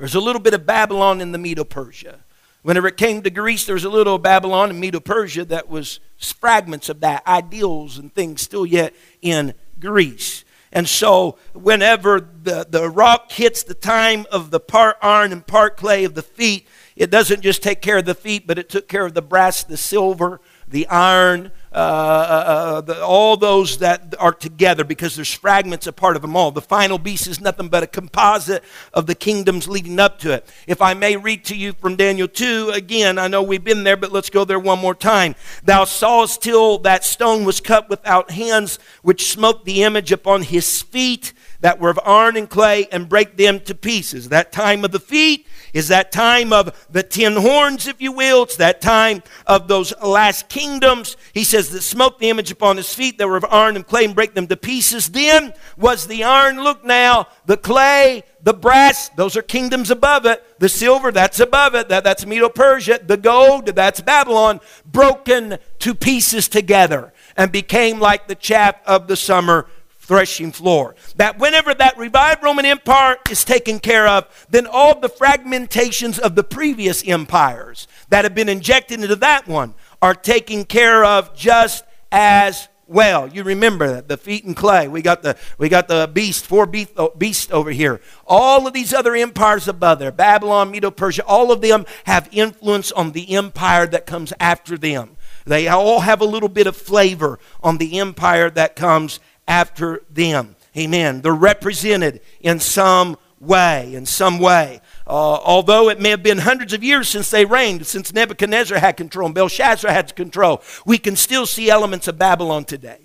There's 0.00 0.14
a 0.14 0.20
little 0.20 0.40
bit 0.40 0.54
of 0.54 0.64
Babylon 0.64 1.20
in 1.20 1.32
the 1.32 1.36
Medo 1.36 1.62
Persia. 1.62 2.20
Whenever 2.62 2.88
it 2.88 2.96
came 2.96 3.20
to 3.20 3.28
Greece, 3.28 3.66
there 3.66 3.74
was 3.74 3.84
a 3.84 3.90
little 3.90 4.16
Babylon 4.16 4.70
and 4.70 4.80
Medo 4.80 4.98
Persia 4.98 5.44
that 5.44 5.68
was 5.68 6.00
fragments 6.16 6.88
of 6.88 7.00
that, 7.00 7.26
ideals 7.26 7.98
and 7.98 8.14
things 8.14 8.40
still 8.40 8.64
yet 8.64 8.94
in 9.20 9.52
Greece. 9.78 10.46
And 10.72 10.88
so, 10.88 11.36
whenever 11.52 12.18
the, 12.18 12.66
the 12.66 12.88
rock 12.88 13.30
hits 13.30 13.62
the 13.62 13.74
time 13.74 14.24
of 14.32 14.50
the 14.50 14.58
part 14.58 14.96
iron 15.02 15.32
and 15.32 15.46
part 15.46 15.76
clay 15.76 16.04
of 16.04 16.14
the 16.14 16.22
feet, 16.22 16.66
it 16.96 17.10
doesn't 17.10 17.42
just 17.42 17.62
take 17.62 17.82
care 17.82 17.98
of 17.98 18.06
the 18.06 18.14
feet, 18.14 18.46
but 18.46 18.58
it 18.58 18.70
took 18.70 18.88
care 18.88 19.04
of 19.04 19.12
the 19.12 19.20
brass, 19.20 19.64
the 19.64 19.76
silver, 19.76 20.40
the 20.66 20.86
iron, 20.86 21.52
uh, 21.72 21.76
uh, 21.76 21.80
uh, 21.80 22.80
the, 22.80 23.00
all 23.00 23.36
those 23.36 23.78
that 23.78 24.14
are 24.18 24.32
together 24.32 24.82
because 24.82 25.14
there's 25.14 25.32
fragments 25.32 25.86
a 25.86 25.92
part 25.92 26.16
of 26.16 26.22
them 26.22 26.34
all. 26.34 26.50
The 26.50 26.60
final 26.60 26.98
beast 26.98 27.28
is 27.28 27.40
nothing 27.40 27.68
but 27.68 27.84
a 27.84 27.86
composite 27.86 28.64
of 28.92 29.06
the 29.06 29.14
kingdoms 29.14 29.68
leading 29.68 30.00
up 30.00 30.18
to 30.20 30.32
it. 30.32 30.46
If 30.66 30.82
I 30.82 30.94
may 30.94 31.16
read 31.16 31.44
to 31.44 31.56
you 31.56 31.72
from 31.74 31.94
Daniel 31.94 32.26
2, 32.26 32.70
again, 32.70 33.18
I 33.18 33.28
know 33.28 33.40
we've 33.42 33.62
been 33.62 33.84
there, 33.84 33.96
but 33.96 34.10
let's 34.10 34.30
go 34.30 34.44
there 34.44 34.58
one 34.58 34.80
more 34.80 34.96
time. 34.96 35.36
Thou 35.62 35.84
sawest 35.84 36.42
till 36.42 36.78
that 36.78 37.04
stone 37.04 37.44
was 37.44 37.60
cut 37.60 37.88
without 37.88 38.32
hands, 38.32 38.80
which 39.02 39.30
smote 39.30 39.64
the 39.64 39.84
image 39.84 40.10
upon 40.10 40.42
his 40.42 40.82
feet 40.82 41.32
that 41.60 41.78
were 41.78 41.90
of 41.90 42.00
iron 42.04 42.36
and 42.36 42.48
clay, 42.48 42.86
and 42.90 43.08
break 43.08 43.36
them 43.36 43.60
to 43.60 43.74
pieces. 43.74 44.28
That 44.28 44.52
time 44.52 44.84
of 44.84 44.92
the 44.92 45.00
feet 45.00 45.46
is 45.72 45.88
that 45.88 46.10
time 46.10 46.52
of 46.52 46.86
the 46.90 47.02
ten 47.02 47.36
horns, 47.36 47.86
if 47.86 48.00
you 48.00 48.12
will. 48.12 48.44
It's 48.44 48.56
that 48.56 48.80
time 48.80 49.22
of 49.46 49.68
those 49.68 49.92
last 50.02 50.48
kingdoms. 50.48 51.16
He 51.32 51.44
says 51.44 51.70
that 51.70 51.82
smote 51.82 52.18
the 52.18 52.30
image 52.30 52.50
upon 52.50 52.76
his 52.76 52.92
feet 52.94 53.18
that 53.18 53.28
were 53.28 53.36
of 53.36 53.44
iron 53.44 53.76
and 53.76 53.86
clay 53.86 54.04
and 54.04 54.14
break 54.14 54.34
them 54.34 54.46
to 54.46 54.56
pieces. 54.56 55.10
Then 55.10 55.52
was 55.76 56.06
the 56.06 56.24
iron, 56.24 56.62
look 56.62 56.84
now, 56.84 57.28
the 57.46 57.56
clay, 57.56 58.24
the 58.42 58.54
brass, 58.54 59.10
those 59.10 59.36
are 59.36 59.42
kingdoms 59.42 59.90
above 59.90 60.24
it. 60.24 60.42
The 60.60 60.68
silver, 60.68 61.12
that's 61.12 61.40
above 61.40 61.74
it. 61.74 61.88
That, 61.88 62.04
that's 62.04 62.24
Medo 62.24 62.48
Persia. 62.48 63.00
The 63.04 63.16
gold, 63.16 63.66
that's 63.66 64.00
Babylon, 64.00 64.60
broken 64.84 65.58
to 65.80 65.94
pieces 65.94 66.48
together 66.48 67.12
and 67.36 67.52
became 67.52 68.00
like 68.00 68.28
the 68.28 68.34
chaff 68.34 68.76
of 68.86 69.08
the 69.08 69.16
summer 69.16 69.66
threshing 70.10 70.50
floor. 70.50 70.96
That 71.14 71.38
whenever 71.38 71.72
that 71.72 71.96
revived 71.96 72.42
Roman 72.42 72.64
Empire 72.64 73.16
is 73.30 73.44
taken 73.44 73.78
care 73.78 74.08
of, 74.08 74.26
then 74.50 74.66
all 74.66 74.98
the 74.98 75.08
fragmentations 75.08 76.18
of 76.18 76.34
the 76.34 76.42
previous 76.42 77.06
empires 77.06 77.86
that 78.08 78.24
have 78.24 78.34
been 78.34 78.48
injected 78.48 79.00
into 79.00 79.14
that 79.14 79.46
one 79.46 79.72
are 80.02 80.14
taken 80.14 80.64
care 80.64 81.04
of 81.04 81.32
just 81.36 81.84
as 82.10 82.66
well. 82.88 83.28
You 83.28 83.44
remember 83.44 83.86
that 83.86 84.08
the 84.08 84.16
feet 84.16 84.42
and 84.42 84.56
clay. 84.56 84.88
We 84.88 85.00
got 85.00 85.22
the 85.22 85.36
we 85.58 85.68
got 85.68 85.86
the 85.86 86.10
beast, 86.12 86.44
four 86.44 86.66
beast, 86.66 86.90
oh, 86.96 87.12
beast 87.16 87.52
over 87.52 87.70
here. 87.70 88.00
All 88.26 88.66
of 88.66 88.72
these 88.72 88.92
other 88.92 89.14
empires 89.14 89.68
above 89.68 90.00
there, 90.00 90.10
Babylon, 90.10 90.72
Medo 90.72 90.90
Persia, 90.90 91.24
all 91.24 91.52
of 91.52 91.60
them 91.60 91.86
have 92.06 92.28
influence 92.32 92.90
on 92.90 93.12
the 93.12 93.36
empire 93.36 93.86
that 93.86 94.06
comes 94.06 94.32
after 94.40 94.76
them. 94.76 95.16
They 95.46 95.68
all 95.68 96.00
have 96.00 96.20
a 96.20 96.24
little 96.24 96.48
bit 96.48 96.66
of 96.66 96.76
flavor 96.76 97.38
on 97.62 97.78
the 97.78 98.00
empire 98.00 98.50
that 98.50 98.74
comes 98.74 99.20
after 99.50 100.02
them. 100.08 100.54
Amen. 100.76 101.22
They're 101.22 101.34
represented 101.34 102.20
in 102.40 102.60
some 102.60 103.16
way, 103.40 103.92
in 103.94 104.06
some 104.06 104.38
way. 104.38 104.80
Uh, 105.08 105.10
although 105.10 105.88
it 105.88 106.00
may 106.00 106.10
have 106.10 106.22
been 106.22 106.38
hundreds 106.38 106.72
of 106.72 106.84
years 106.84 107.08
since 107.08 107.30
they 107.30 107.44
reigned, 107.44 107.84
since 107.84 108.12
Nebuchadnezzar 108.12 108.78
had 108.78 108.96
control 108.96 109.26
and 109.26 109.34
Belshazzar 109.34 109.90
had 109.90 110.14
control, 110.14 110.62
we 110.86 110.98
can 110.98 111.16
still 111.16 111.46
see 111.46 111.68
elements 111.68 112.06
of 112.06 112.16
Babylon 112.16 112.64
today. 112.64 113.00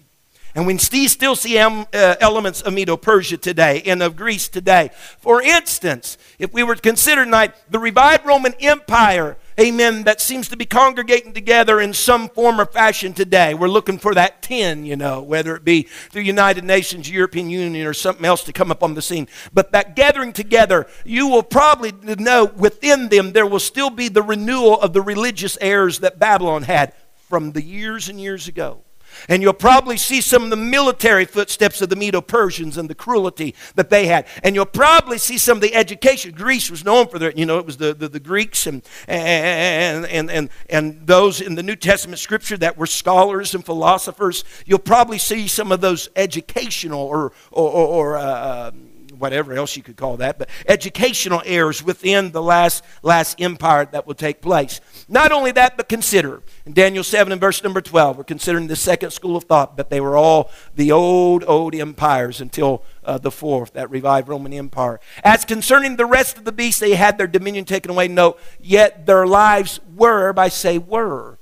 And 0.53 0.67
we 0.67 0.77
still 0.77 1.36
see 1.36 1.58
uh, 1.58 1.86
elements 1.91 2.62
of 2.62 2.73
Medo 2.73 2.95
Persia 2.95 3.38
today 3.38 3.81
and 3.86 4.03
of 4.03 4.15
Greece 4.15 4.47
today. 4.47 4.91
For 5.19 5.41
instance, 5.41 6.17
if 6.38 6.53
we 6.53 6.62
were 6.62 6.75
to 6.75 6.81
consider 6.81 7.25
tonight 7.25 7.55
the 7.69 7.79
revived 7.79 8.25
Roman 8.25 8.53
Empire, 8.62 9.36
amen, 9.59 10.03
that 10.03 10.21
seems 10.21 10.49
to 10.49 10.57
be 10.57 10.65
congregating 10.65 11.33
together 11.33 11.79
in 11.79 11.93
some 11.93 12.29
form 12.29 12.59
or 12.59 12.65
fashion 12.65 13.13
today. 13.13 13.53
We're 13.53 13.67
looking 13.67 13.97
for 13.97 14.13
that 14.13 14.41
10, 14.41 14.85
you 14.85 14.95
know, 14.95 15.21
whether 15.21 15.55
it 15.55 15.63
be 15.63 15.83
through 15.83 16.23
United 16.23 16.63
Nations, 16.63 17.09
European 17.09 17.49
Union, 17.49 17.87
or 17.87 17.93
something 17.93 18.25
else 18.25 18.43
to 18.45 18.53
come 18.53 18.71
up 18.71 18.83
on 18.83 18.93
the 18.93 19.01
scene. 19.01 19.27
But 19.53 19.71
that 19.71 19.95
gathering 19.95 20.33
together, 20.33 20.87
you 21.03 21.27
will 21.27 21.43
probably 21.43 21.91
know 21.91 22.45
within 22.45 23.09
them 23.09 23.33
there 23.33 23.47
will 23.47 23.59
still 23.59 23.89
be 23.89 24.09
the 24.09 24.23
renewal 24.23 24.79
of 24.79 24.93
the 24.93 25.01
religious 25.01 25.57
errors 25.61 25.99
that 25.99 26.19
Babylon 26.19 26.63
had 26.63 26.93
from 27.29 27.51
the 27.51 27.63
years 27.63 28.09
and 28.09 28.19
years 28.19 28.47
ago. 28.47 28.81
And 29.30 29.41
you'll 29.41 29.54
probably 29.54 29.97
see 29.97 30.21
some 30.21 30.43
of 30.43 30.49
the 30.49 30.56
military 30.56 31.25
footsteps 31.25 31.82
of 31.82 31.89
the 31.89 31.95
Medo 31.95 32.21
Persians 32.21 32.78
and 32.78 32.89
the 32.89 32.95
cruelty 32.95 33.56
that 33.75 33.89
they 33.89 34.08
had. 34.08 34.28
And 34.43 34.56
you'll 34.56 34.65
probably 34.65 35.17
see 35.17 35.38
some 35.38 35.58
of 35.58 35.62
the 35.62 35.73
education. 35.75 36.34
Greece 36.34 36.69
was 36.69 36.84
known 36.84 37.08
for 37.08 37.19
their, 37.19 37.32
you 37.32 37.45
know, 37.45 37.60
it 37.60 37.65
was 37.65 37.78
the, 37.78 37.93
the, 37.93 38.08
the 38.08 38.19
Greeks 38.19 38.67
and, 38.67 38.82
and, 39.08 40.06
and, 40.06 40.32
and, 40.32 40.49
and 40.69 41.08
those 41.08 41.41
in 41.41 41.56
the 41.56 41.63
New 41.63 41.75
Testament 41.75 42.19
scripture 42.19 42.58
that 42.58 42.78
were 42.78 42.88
scholars 42.88 43.56
and 43.56 43.65
philosophers. 43.65 44.43
You'll 44.65 44.80
probably 44.80 45.17
see 45.17 45.47
some 45.47 45.71
of 45.71 45.82
those 45.82 46.10
educational 46.15 47.01
or, 47.01 47.32
or, 47.51 47.69
or, 47.69 48.17
uh, 48.17 48.71
whatever 49.19 49.54
else 49.54 49.75
you 49.75 49.84
could 49.84 49.97
call 49.97 50.17
that, 50.17 50.38
but 50.38 50.49
educational 50.67 51.41
errors 51.45 51.84
within 51.84 52.32
the 52.32 52.41
last, 52.41 52.84
last 53.04 53.41
empire 53.41 53.86
that 53.91 54.08
will 54.08 54.15
take 54.15 54.41
place. 54.41 54.82
Not 55.08 55.32
only 55.32 55.51
that, 55.51 55.78
but 55.78 55.89
consider 55.89 56.41
in 56.65 56.73
Daniel 56.73 57.04
7 57.04 57.32
and 57.32 57.41
verse 57.41 57.63
number 57.63 57.82
12, 57.82 58.17
we're 58.17 58.23
considering 58.23 58.67
the 58.67 58.75
second 58.75 59.12
school 59.12 59.36
of 59.36 59.45
thought, 59.45 59.78
but 59.78 59.89
they 59.89 60.01
were 60.01 60.17
all 60.17 60.49
the 60.75 60.91
old, 60.91 61.43
old 61.47 61.75
empires 61.75 62.41
until 62.41 62.84
uh, 63.04 63.17
the 63.17 63.32
fourth, 63.32 63.73
that 63.73 63.89
revived 63.89 64.28
Roman 64.28 64.54
Empire. 64.54 64.99
As 65.23 65.45
concerning 65.45 65.95
the 65.95 66.06
rest 66.06 66.38
of 66.38 66.45
the 66.45 66.51
beasts, 66.51 66.80
they 66.80 66.95
had 66.95 67.17
their 67.17 67.28
dominion 67.28 67.65
taken 67.65 67.91
away. 67.91 68.08
No, 68.08 68.38
yet 68.60 69.06
their 69.06 69.28
lives 69.28 69.80
were, 69.95 70.34
by 70.34 70.49
say 70.49 70.78
were, 70.78 71.38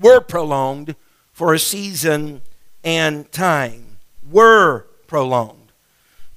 were 0.00 0.20
prolonged 0.20 0.96
for 1.32 1.54
a 1.54 1.58
season 1.58 2.42
and 2.82 3.30
time. 3.32 3.98
Were 4.30 4.86
prolonged. 5.06 5.59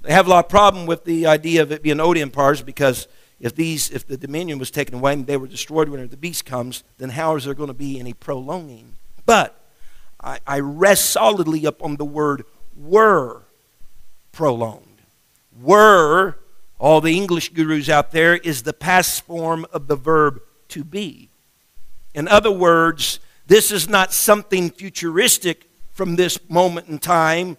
They 0.03 0.11
have 0.11 0.27
a 0.27 0.29
lot 0.29 0.45
of 0.45 0.49
problem 0.49 0.85
with 0.85 1.05
the 1.05 1.25
idea 1.25 1.61
of 1.61 1.71
it 1.71 1.81
being 1.81 1.99
old 1.99 2.17
empires 2.17 2.61
because 2.61 3.07
if 3.39 3.55
these 3.55 3.89
if 3.89 4.05
the 4.05 4.17
dominion 4.17 4.59
was 4.59 4.69
taken 4.69 4.95
away 4.95 5.13
and 5.13 5.25
they 5.25 5.37
were 5.37 5.47
destroyed 5.47 5.89
when 5.89 6.07
the 6.07 6.17
beast 6.17 6.45
comes, 6.45 6.83
then 6.97 7.09
how 7.09 7.35
is 7.35 7.45
there 7.45 7.53
going 7.53 7.67
to 7.67 7.73
be 7.73 7.99
any 7.99 8.13
prolonging? 8.13 8.95
But 9.25 9.59
I, 10.21 10.39
I 10.45 10.59
rest 10.59 11.09
solidly 11.09 11.65
up 11.65 11.81
on 11.83 11.95
the 11.95 12.05
word 12.05 12.43
were 12.75 13.43
prolonged. 14.33 15.01
Were, 15.61 16.35
all 16.79 16.99
the 16.99 17.15
English 17.15 17.53
gurus 17.53 17.87
out 17.87 18.11
there, 18.11 18.35
is 18.35 18.63
the 18.63 18.73
past 18.73 19.23
form 19.23 19.65
of 19.71 19.87
the 19.87 19.95
verb 19.95 20.41
to 20.69 20.83
be. 20.83 21.29
In 22.13 22.27
other 22.27 22.51
words, 22.51 23.19
this 23.47 23.71
is 23.71 23.87
not 23.87 24.13
something 24.13 24.69
futuristic 24.69 25.69
from 25.91 26.15
this 26.15 26.39
moment 26.49 26.87
in 26.87 26.99
time 26.99 27.57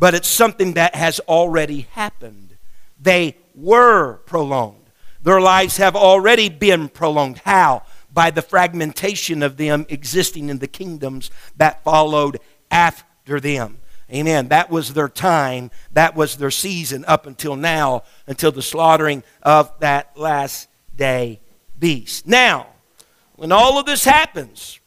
but 0.00 0.14
it's 0.14 0.26
something 0.26 0.72
that 0.72 0.94
has 0.94 1.20
already 1.20 1.82
happened. 1.92 2.56
They 2.98 3.36
were 3.54 4.14
prolonged. 4.24 4.90
Their 5.22 5.42
lives 5.42 5.76
have 5.76 5.94
already 5.94 6.48
been 6.48 6.88
prolonged. 6.88 7.42
How? 7.44 7.82
By 8.10 8.30
the 8.30 8.40
fragmentation 8.40 9.42
of 9.42 9.58
them 9.58 9.84
existing 9.90 10.48
in 10.48 10.58
the 10.58 10.66
kingdoms 10.66 11.30
that 11.58 11.84
followed 11.84 12.40
after 12.70 13.40
them. 13.40 13.78
Amen. 14.10 14.48
That 14.48 14.70
was 14.70 14.94
their 14.94 15.08
time. 15.08 15.70
That 15.92 16.16
was 16.16 16.38
their 16.38 16.50
season 16.50 17.04
up 17.06 17.26
until 17.26 17.54
now, 17.54 18.04
until 18.26 18.52
the 18.52 18.62
slaughtering 18.62 19.22
of 19.42 19.70
that 19.80 20.16
last 20.16 20.68
day 20.96 21.40
beast. 21.78 22.26
Now, 22.26 22.68
when 23.36 23.52
all 23.52 23.78
of 23.78 23.84
this 23.84 24.04
happens, 24.04 24.80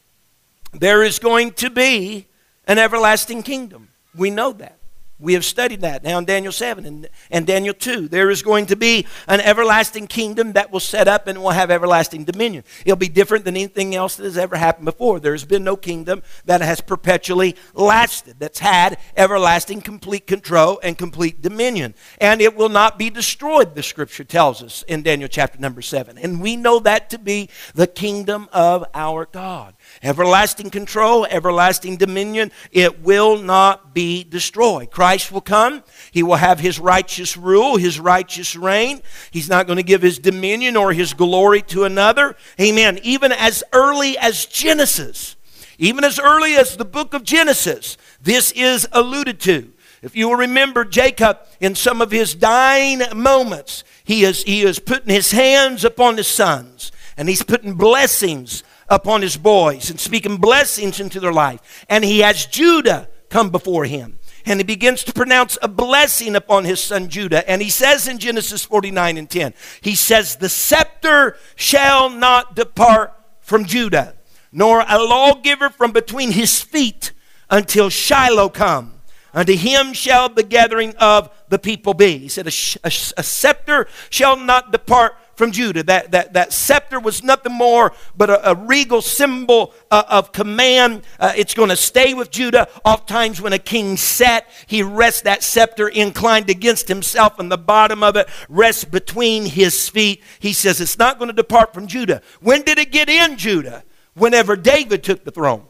there 0.72 1.04
is 1.04 1.20
going 1.20 1.52
to 1.52 1.70
be 1.70 2.26
an 2.66 2.78
everlasting 2.78 3.44
kingdom. 3.44 3.90
We 4.16 4.30
know 4.30 4.52
that. 4.54 4.78
We 5.24 5.32
have 5.32 5.44
studied 5.44 5.80
that 5.80 6.04
now 6.04 6.18
in 6.18 6.26
Daniel 6.26 6.52
7 6.52 6.84
and, 6.84 7.08
and 7.30 7.46
Daniel 7.46 7.72
2. 7.72 8.08
There 8.08 8.30
is 8.30 8.42
going 8.42 8.66
to 8.66 8.76
be 8.76 9.06
an 9.26 9.40
everlasting 9.40 10.06
kingdom 10.06 10.52
that 10.52 10.70
will 10.70 10.80
set 10.80 11.08
up 11.08 11.26
and 11.26 11.42
will 11.42 11.50
have 11.50 11.70
everlasting 11.70 12.24
dominion. 12.24 12.62
It'll 12.84 12.96
be 12.96 13.08
different 13.08 13.46
than 13.46 13.56
anything 13.56 13.94
else 13.94 14.16
that 14.16 14.24
has 14.24 14.36
ever 14.36 14.56
happened 14.56 14.84
before. 14.84 15.18
There's 15.20 15.46
been 15.46 15.64
no 15.64 15.76
kingdom 15.76 16.22
that 16.44 16.60
has 16.60 16.82
perpetually 16.82 17.56
lasted, 17.72 18.36
that's 18.38 18.58
had 18.58 18.98
everlasting 19.16 19.80
complete 19.80 20.26
control 20.26 20.78
and 20.82 20.98
complete 20.98 21.40
dominion. 21.40 21.94
And 22.18 22.42
it 22.42 22.54
will 22.54 22.68
not 22.68 22.98
be 22.98 23.08
destroyed, 23.08 23.74
the 23.74 23.82
scripture 23.82 24.24
tells 24.24 24.62
us 24.62 24.82
in 24.86 25.02
Daniel 25.02 25.28
chapter 25.28 25.58
number 25.58 25.80
7. 25.80 26.18
And 26.18 26.42
we 26.42 26.54
know 26.54 26.80
that 26.80 27.08
to 27.10 27.18
be 27.18 27.48
the 27.74 27.86
kingdom 27.86 28.48
of 28.52 28.84
our 28.92 29.24
God 29.24 29.74
everlasting 30.02 30.70
control, 30.70 31.26
everlasting 31.26 31.96
dominion. 31.96 32.50
It 32.72 33.02
will 33.02 33.38
not 33.38 33.94
be 33.94 34.24
destroyed. 34.24 34.90
Christ 34.90 35.32
will 35.32 35.40
come. 35.40 35.82
He 36.10 36.22
will 36.22 36.36
have 36.36 36.60
his 36.60 36.78
righteous 36.78 37.36
rule, 37.36 37.76
his 37.76 38.00
righteous 38.00 38.56
reign. 38.56 39.00
He's 39.30 39.48
not 39.48 39.66
going 39.66 39.76
to 39.76 39.82
give 39.82 40.02
his 40.02 40.18
dominion 40.18 40.76
or 40.76 40.92
his 40.92 41.14
glory 41.14 41.62
to 41.62 41.84
another. 41.84 42.36
Amen. 42.60 42.98
Even 43.02 43.32
as 43.32 43.62
early 43.72 44.18
as 44.18 44.46
Genesis, 44.46 45.36
even 45.78 46.04
as 46.04 46.18
early 46.18 46.54
as 46.54 46.76
the 46.76 46.84
book 46.84 47.14
of 47.14 47.24
Genesis, 47.24 47.96
this 48.20 48.52
is 48.52 48.88
alluded 48.92 49.40
to. 49.40 49.72
If 50.02 50.14
you 50.14 50.28
will 50.28 50.36
remember 50.36 50.84
Jacob 50.84 51.38
in 51.60 51.74
some 51.74 52.02
of 52.02 52.10
his 52.10 52.34
dying 52.34 53.00
moments, 53.14 53.84
he 54.04 54.24
is, 54.24 54.42
he 54.42 54.62
is 54.62 54.78
putting 54.78 55.08
his 55.12 55.30
hands 55.30 55.82
upon 55.82 56.18
his 56.18 56.26
sons 56.26 56.92
and 57.16 57.28
he's 57.28 57.42
putting 57.42 57.74
blessings 57.74 58.62
upon 58.94 59.22
his 59.22 59.36
boys 59.36 59.90
and 59.90 60.00
speaking 60.00 60.36
blessings 60.36 61.00
into 61.00 61.20
their 61.20 61.32
life. 61.32 61.84
And 61.88 62.04
he 62.04 62.20
has 62.20 62.46
Judah 62.46 63.08
come 63.28 63.50
before 63.50 63.84
him. 63.84 64.18
And 64.46 64.60
he 64.60 64.64
begins 64.64 65.04
to 65.04 65.12
pronounce 65.12 65.56
a 65.62 65.68
blessing 65.68 66.36
upon 66.36 66.64
his 66.64 66.80
son 66.80 67.08
Judah. 67.08 67.48
And 67.48 67.62
he 67.62 67.70
says 67.70 68.06
in 68.06 68.18
Genesis 68.18 68.64
49 68.64 69.16
and 69.16 69.28
10, 69.28 69.54
he 69.80 69.94
says, 69.94 70.36
The 70.36 70.48
scepter 70.48 71.36
shall 71.56 72.10
not 72.10 72.54
depart 72.54 73.14
from 73.40 73.64
Judah, 73.64 74.14
nor 74.52 74.84
a 74.86 74.98
lawgiver 74.98 75.70
from 75.70 75.92
between 75.92 76.32
his 76.32 76.60
feet 76.60 77.12
until 77.50 77.88
Shiloh 77.88 78.50
come. 78.50 78.92
Unto 79.32 79.56
him 79.56 79.94
shall 79.94 80.28
the 80.28 80.44
gathering 80.44 80.94
of 80.96 81.28
the 81.48 81.58
people 81.58 81.92
be. 81.92 82.18
He 82.18 82.28
said, 82.28 82.46
A, 82.46 82.52
a, 82.84 82.92
a 83.16 83.22
scepter 83.22 83.88
shall 84.08 84.36
not 84.36 84.70
depart 84.70 85.16
from 85.36 85.52
Judah. 85.52 85.82
That, 85.82 86.12
that, 86.12 86.32
that 86.34 86.52
scepter 86.52 87.00
was 87.00 87.22
nothing 87.22 87.52
more 87.52 87.92
but 88.16 88.30
a, 88.30 88.50
a 88.50 88.54
regal 88.54 89.02
symbol 89.02 89.74
uh, 89.90 90.04
of 90.08 90.32
command. 90.32 91.02
Uh, 91.18 91.32
it's 91.36 91.54
going 91.54 91.70
to 91.70 91.76
stay 91.76 92.14
with 92.14 92.30
Judah. 92.30 92.68
Oftentimes, 92.84 93.40
when 93.40 93.52
a 93.52 93.58
king 93.58 93.96
sat, 93.96 94.48
he 94.66 94.82
rests 94.82 95.22
that 95.22 95.42
scepter 95.42 95.88
inclined 95.88 96.50
against 96.50 96.88
himself, 96.88 97.38
and 97.38 97.50
the 97.50 97.58
bottom 97.58 98.02
of 98.02 98.16
it 98.16 98.28
rests 98.48 98.84
between 98.84 99.46
his 99.46 99.88
feet. 99.88 100.22
He 100.38 100.52
says 100.52 100.80
it's 100.80 100.98
not 100.98 101.18
going 101.18 101.28
to 101.28 101.34
depart 101.34 101.74
from 101.74 101.86
Judah. 101.86 102.22
When 102.40 102.62
did 102.62 102.78
it 102.78 102.92
get 102.92 103.08
in 103.08 103.36
Judah? 103.36 103.84
Whenever 104.14 104.54
David 104.54 105.02
took 105.02 105.24
the 105.24 105.32
throne. 105.32 105.66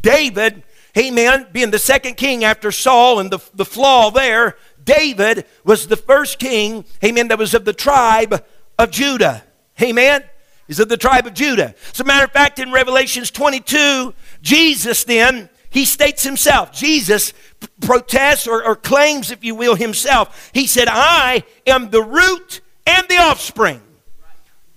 David, 0.00 0.62
amen, 0.96 1.48
being 1.52 1.70
the 1.70 1.78
second 1.78 2.16
king 2.16 2.44
after 2.44 2.70
Saul 2.72 3.20
and 3.20 3.30
the, 3.30 3.38
the 3.54 3.64
flaw 3.64 4.10
there, 4.10 4.56
David 4.88 5.44
was 5.64 5.86
the 5.86 5.96
first 5.96 6.38
king, 6.38 6.86
amen, 7.04 7.28
that 7.28 7.38
was 7.38 7.52
of 7.52 7.66
the 7.66 7.74
tribe 7.74 8.42
of 8.78 8.90
Judah. 8.90 9.44
Amen. 9.82 10.24
He's 10.66 10.80
of 10.80 10.88
the 10.88 10.96
tribe 10.96 11.26
of 11.26 11.34
Judah. 11.34 11.74
As 11.92 12.00
a 12.00 12.04
matter 12.04 12.24
of 12.24 12.32
fact, 12.32 12.58
in 12.58 12.72
Revelations 12.72 13.30
22, 13.30 14.14
Jesus 14.40 15.04
then, 15.04 15.50
he 15.68 15.84
states 15.84 16.22
himself, 16.22 16.72
Jesus 16.72 17.34
protests 17.82 18.46
or, 18.46 18.64
or 18.64 18.76
claims, 18.76 19.30
if 19.30 19.44
you 19.44 19.54
will, 19.54 19.74
himself. 19.74 20.50
He 20.54 20.66
said, 20.66 20.88
I 20.90 21.44
am 21.66 21.90
the 21.90 22.02
root 22.02 22.62
and 22.86 23.06
the 23.08 23.18
offspring 23.18 23.82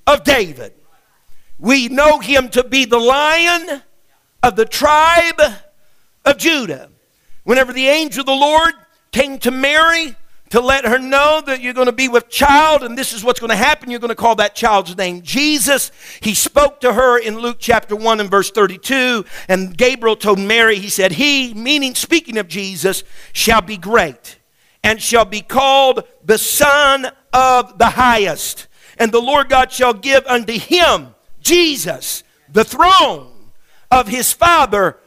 of 0.05 0.25
David. 0.25 0.73
We 1.57 1.87
know 1.87 2.19
him 2.19 2.49
to 2.49 2.65
be 2.65 2.83
the 2.83 2.99
lion 2.99 3.81
of 4.43 4.57
the 4.57 4.65
tribe 4.65 5.41
of 6.25 6.37
Judah. 6.37 6.89
Whenever 7.45 7.71
the 7.71 7.87
angel 7.87 8.21
of 8.21 8.25
the 8.25 8.33
Lord 8.33 8.73
came 9.11 9.37
to 9.39 9.51
Mary 9.51 10.15
to 10.51 10.59
let 10.59 10.85
her 10.85 10.99
know 10.99 11.41
that 11.45 11.61
you're 11.61 11.73
going 11.73 11.87
to 11.87 11.93
be 11.93 12.09
with 12.09 12.29
child 12.29 12.83
and 12.83 12.97
this 12.97 13.13
is 13.13 13.23
what's 13.23 13.39
going 13.39 13.49
to 13.49 13.55
happen. 13.55 13.89
You're 13.89 14.01
going 14.01 14.09
to 14.09 14.15
call 14.15 14.35
that 14.35 14.53
child's 14.53 14.95
name 14.97 15.21
Jesus. 15.21 15.91
He 16.19 16.33
spoke 16.33 16.81
to 16.81 16.93
her 16.93 17.17
in 17.17 17.39
Luke 17.39 17.57
chapter 17.59 17.95
1 17.95 18.19
and 18.19 18.29
verse 18.29 18.51
32. 18.51 19.25
And 19.47 19.77
Gabriel 19.77 20.17
told 20.17 20.39
Mary, 20.39 20.77
he 20.77 20.89
said, 20.89 21.13
He, 21.13 21.53
meaning 21.53 21.95
speaking 21.95 22.37
of 22.37 22.49
Jesus, 22.49 23.05
shall 23.31 23.61
be 23.61 23.77
great 23.77 24.39
and 24.83 25.01
shall 25.01 25.25
be 25.25 25.41
called 25.41 26.03
the 26.23 26.37
Son 26.37 27.07
of 27.31 27.77
the 27.77 27.91
Highest. 27.91 28.67
And 28.97 29.11
the 29.11 29.21
Lord 29.21 29.47
God 29.47 29.71
shall 29.71 29.93
give 29.93 30.25
unto 30.27 30.53
him, 30.53 31.15
Jesus, 31.39 32.23
the 32.51 32.65
throne 32.65 33.31
of 33.89 34.09
his 34.09 34.33
father 34.33 34.97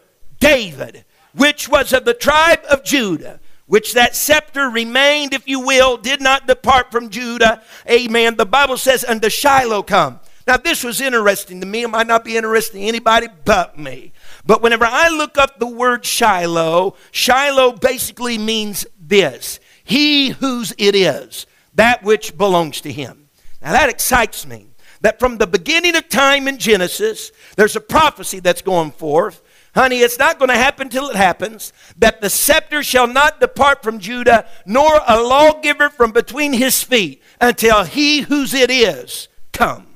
David, 0.41 1.05
which 1.35 1.69
was 1.69 1.93
of 1.93 2.07
the 2.07 2.15
tribe 2.15 2.61
of 2.71 2.83
Judah 2.83 3.41
which 3.67 3.95
that 3.95 4.15
scepter 4.15 4.69
remained, 4.69 5.33
if 5.33 5.49
you 5.49 5.61
will, 5.61 5.97
did 5.97 6.21
not 6.21 6.47
depart 6.47 6.91
from 6.91 7.09
Judah. 7.09 7.63
Amen. 7.89 8.37
The 8.37 8.47
Bible 8.47 8.77
says, 8.77 9.05
unto 9.05 9.31
Shiloh 9.31 9.83
come. 9.83 10.21
Now, 10.47 10.59
this 10.59 10.85
was 10.85 11.01
interesting 11.01 11.61
to 11.61 11.67
me. 11.67 11.83
It 11.85 11.89
might 11.89 12.07
not 12.07 12.25
be 12.25 12.37
interesting 12.37 12.83
to 12.83 12.87
anybody 12.87 13.29
but 13.47 13.79
me. 13.79 14.13
But 14.45 14.61
whenever 14.61 14.85
I 14.85 15.09
look 15.09 15.39
up 15.39 15.59
the 15.59 15.67
word 15.67 16.05
Shiloh, 16.05 16.97
Shiloh 17.13 17.73
basically 17.73 18.37
means 18.37 18.87
this 19.01 19.59
He 19.85 20.31
whose 20.31 20.75
it 20.77 20.95
is, 20.95 21.47
that 21.75 22.03
which 22.03 22.37
belongs 22.37 22.83
to 22.83 22.93
him. 22.93 23.29
Now, 23.63 23.73
that 23.73 23.89
excites 23.89 24.47
me. 24.47 24.67
That 25.01 25.19
from 25.19 25.39
the 25.39 25.47
beginning 25.47 25.97
of 25.97 26.09
time 26.09 26.49
in 26.49 26.59
Genesis, 26.59 27.31
there's 27.57 27.77
a 27.77 27.81
prophecy 27.81 28.41
that's 28.41 28.63
going 28.63 28.91
forth 28.91 29.43
Honey, 29.75 29.99
it's 29.99 30.19
not 30.19 30.39
going 30.39 30.51
to 30.51 30.57
happen 30.57 30.89
till 30.89 31.09
it 31.09 31.17
happens 31.17 31.73
that 31.99 32.21
the 32.21 32.31
scepter 32.31 32.83
shall 32.83 33.09
not 33.09 33.41
depart 33.41 33.83
from 33.83 33.99
Judah, 33.99 34.47
nor 34.65 35.01
a 35.07 35.21
lawgiver 35.21 35.91
from 35.91 36.13
between 36.13 36.53
his 36.53 36.83
feet, 36.83 37.21
until 37.41 37.83
he 37.83 38.21
whose 38.21 38.55
it 38.55 38.71
is 38.71 39.29
come. 39.53 39.87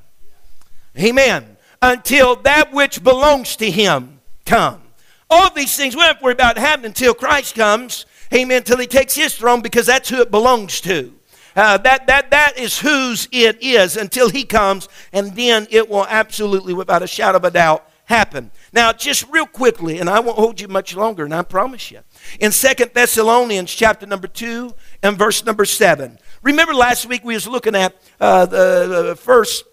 Amen. 0.98 1.56
Until 1.80 2.34
that 2.36 2.72
which 2.72 3.04
belongs 3.04 3.54
to 3.56 3.70
him 3.70 4.20
come. 4.44 4.82
All 5.30 5.52
these 5.54 5.76
things 5.76 5.94
we 5.94 6.00
don't 6.00 6.08
have 6.08 6.18
to 6.18 6.24
worry 6.24 6.32
about 6.32 6.58
happening 6.58 6.86
until 6.86 7.14
Christ 7.14 7.54
comes. 7.54 8.04
Amen. 8.34 8.58
Until 8.58 8.78
he 8.78 8.86
takes 8.86 9.14
his 9.14 9.36
throne 9.36 9.60
because 9.60 9.86
that's 9.86 10.08
who 10.08 10.20
it 10.20 10.30
belongs 10.32 10.80
to. 10.80 11.14
Uh, 11.54 11.76
that, 11.78 12.06
that, 12.06 12.30
that 12.30 12.58
is 12.58 12.78
whose 12.78 13.28
it 13.30 13.62
is 13.62 13.96
until 13.96 14.28
he 14.28 14.44
comes, 14.44 14.88
and 15.12 15.34
then 15.34 15.66
it 15.70 15.88
will 15.88 16.06
absolutely, 16.06 16.72
without 16.72 17.02
a 17.02 17.06
shadow 17.06 17.36
of 17.36 17.44
a 17.44 17.50
doubt, 17.50 17.88
happen. 18.08 18.50
Now, 18.72 18.92
just 18.92 19.28
real 19.30 19.46
quickly, 19.46 19.98
and 19.98 20.08
I 20.08 20.20
won't 20.20 20.38
hold 20.38 20.60
you 20.60 20.66
much 20.66 20.96
longer, 20.96 21.24
and 21.24 21.34
I 21.34 21.42
promise 21.42 21.90
you. 21.90 22.00
In 22.40 22.52
Second 22.52 22.92
Thessalonians 22.94 23.72
chapter 23.72 24.06
number 24.06 24.26
2 24.26 24.74
and 25.02 25.18
verse 25.18 25.44
number 25.44 25.66
7. 25.66 26.18
Remember 26.42 26.72
last 26.72 27.06
week 27.06 27.22
we 27.22 27.34
was 27.34 27.46
looking 27.46 27.74
at 27.74 27.94
uh, 28.18 28.46
the, 28.46 29.04
the 29.08 29.16
first 29.16 29.64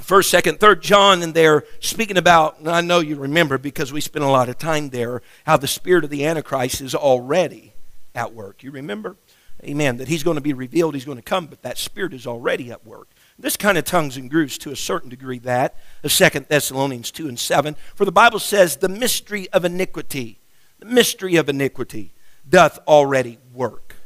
first, 0.00 0.30
second, 0.30 0.60
third 0.60 0.82
John, 0.82 1.22
and 1.22 1.32
they're 1.32 1.64
speaking 1.80 2.18
about, 2.18 2.58
I 2.66 2.82
know 2.82 3.00
you 3.00 3.16
remember 3.16 3.56
because 3.56 3.94
we 3.94 4.02
spent 4.02 4.26
a 4.26 4.28
lot 4.28 4.50
of 4.50 4.58
time 4.58 4.90
there, 4.90 5.22
how 5.46 5.56
the 5.56 5.66
spirit 5.66 6.04
of 6.04 6.10
the 6.10 6.26
Antichrist 6.26 6.82
is 6.82 6.94
already 6.94 7.72
at 8.14 8.34
work. 8.34 8.62
You 8.62 8.70
remember? 8.72 9.16
Amen. 9.64 9.96
That 9.96 10.08
he's 10.08 10.22
going 10.22 10.34
to 10.34 10.42
be 10.42 10.52
revealed, 10.52 10.92
he's 10.92 11.06
going 11.06 11.16
to 11.16 11.22
come, 11.22 11.46
but 11.46 11.62
that 11.62 11.78
spirit 11.78 12.12
is 12.12 12.26
already 12.26 12.70
at 12.70 12.86
work. 12.86 13.08
This 13.38 13.56
kind 13.56 13.76
of 13.76 13.84
tongues 13.84 14.16
and 14.16 14.30
grooves 14.30 14.56
to 14.58 14.70
a 14.70 14.76
certain 14.76 15.10
degree 15.10 15.38
that 15.40 15.76
of 16.02 16.10
Second 16.10 16.46
Thessalonians 16.48 17.10
2 17.10 17.28
and 17.28 17.38
7. 17.38 17.76
For 17.94 18.04
the 18.06 18.12
Bible 18.12 18.38
says, 18.38 18.76
the 18.76 18.88
mystery 18.88 19.48
of 19.50 19.64
iniquity, 19.64 20.38
the 20.78 20.86
mystery 20.86 21.36
of 21.36 21.48
iniquity 21.48 22.14
doth 22.48 22.78
already 22.88 23.38
work. 23.52 23.96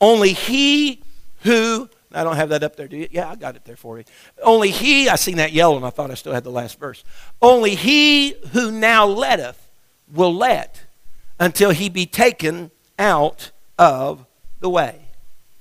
Only 0.00 0.32
he 0.32 1.02
who, 1.42 1.88
I 2.12 2.24
don't 2.24 2.36
have 2.36 2.48
that 2.48 2.64
up 2.64 2.74
there, 2.74 2.88
do 2.88 2.96
you? 2.96 3.08
Yeah, 3.10 3.30
I 3.30 3.36
got 3.36 3.54
it 3.54 3.64
there 3.64 3.76
for 3.76 3.98
you. 3.98 4.04
Only 4.42 4.70
he, 4.70 5.08
I 5.08 5.14
seen 5.14 5.36
that 5.36 5.52
yellow 5.52 5.76
and 5.76 5.86
I 5.86 5.90
thought 5.90 6.10
I 6.10 6.14
still 6.14 6.34
had 6.34 6.44
the 6.44 6.50
last 6.50 6.80
verse. 6.80 7.04
Only 7.40 7.76
he 7.76 8.34
who 8.52 8.72
now 8.72 9.06
letteth 9.06 9.70
will 10.12 10.34
let 10.34 10.86
until 11.38 11.70
he 11.70 11.88
be 11.88 12.06
taken 12.06 12.72
out 12.98 13.52
of 13.78 14.26
the 14.58 14.70
way. 14.70 15.05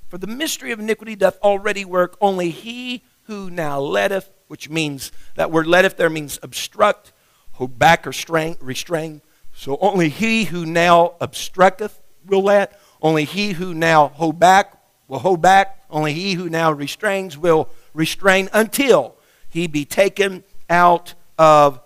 For 0.10 0.18
the 0.18 0.28
mystery 0.28 0.72
of 0.72 0.80
iniquity 0.80 1.16
doth 1.16 1.38
already 1.40 1.86
work. 1.86 2.18
Only 2.22 2.50
he 2.50 3.04
who 3.24 3.50
now 3.50 3.80
letteth, 3.80 4.30
which 4.48 4.70
means 4.70 5.12
that 5.36 5.52
word 5.52 5.68
letteth 5.68 5.98
there 5.98 6.10
means 6.10 6.40
obstruct, 6.44 7.12
hold 7.54 7.80
back 7.80 8.06
or 8.06 8.14
strain, 8.14 8.56
restrain. 8.60 9.22
So 9.54 9.78
only 9.82 10.10
he 10.10 10.46
who 10.46 10.66
now 10.66 11.14
obstructeth 11.20 12.00
will 12.26 12.44
let. 12.44 12.80
Only 13.02 13.24
he 13.24 13.54
who 13.54 13.74
now 13.74 14.10
hold 14.10 14.40
back 14.40 14.82
will 15.08 15.20
hold 15.20 15.42
back. 15.42 15.84
Only 15.90 16.14
he 16.14 16.34
who 16.34 16.50
now 16.50 16.72
restrains 16.72 17.38
will 17.38 17.70
restrain 17.94 18.50
until 18.54 19.16
he 19.50 19.68
be 19.68 19.86
taken 19.86 20.44
out 20.70 21.14
of 21.38 21.80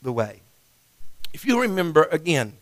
the 0.00 0.12
way. 0.12 0.40
If 1.32 1.44
you 1.44 1.60
remember 1.60 2.04
again, 2.04 2.54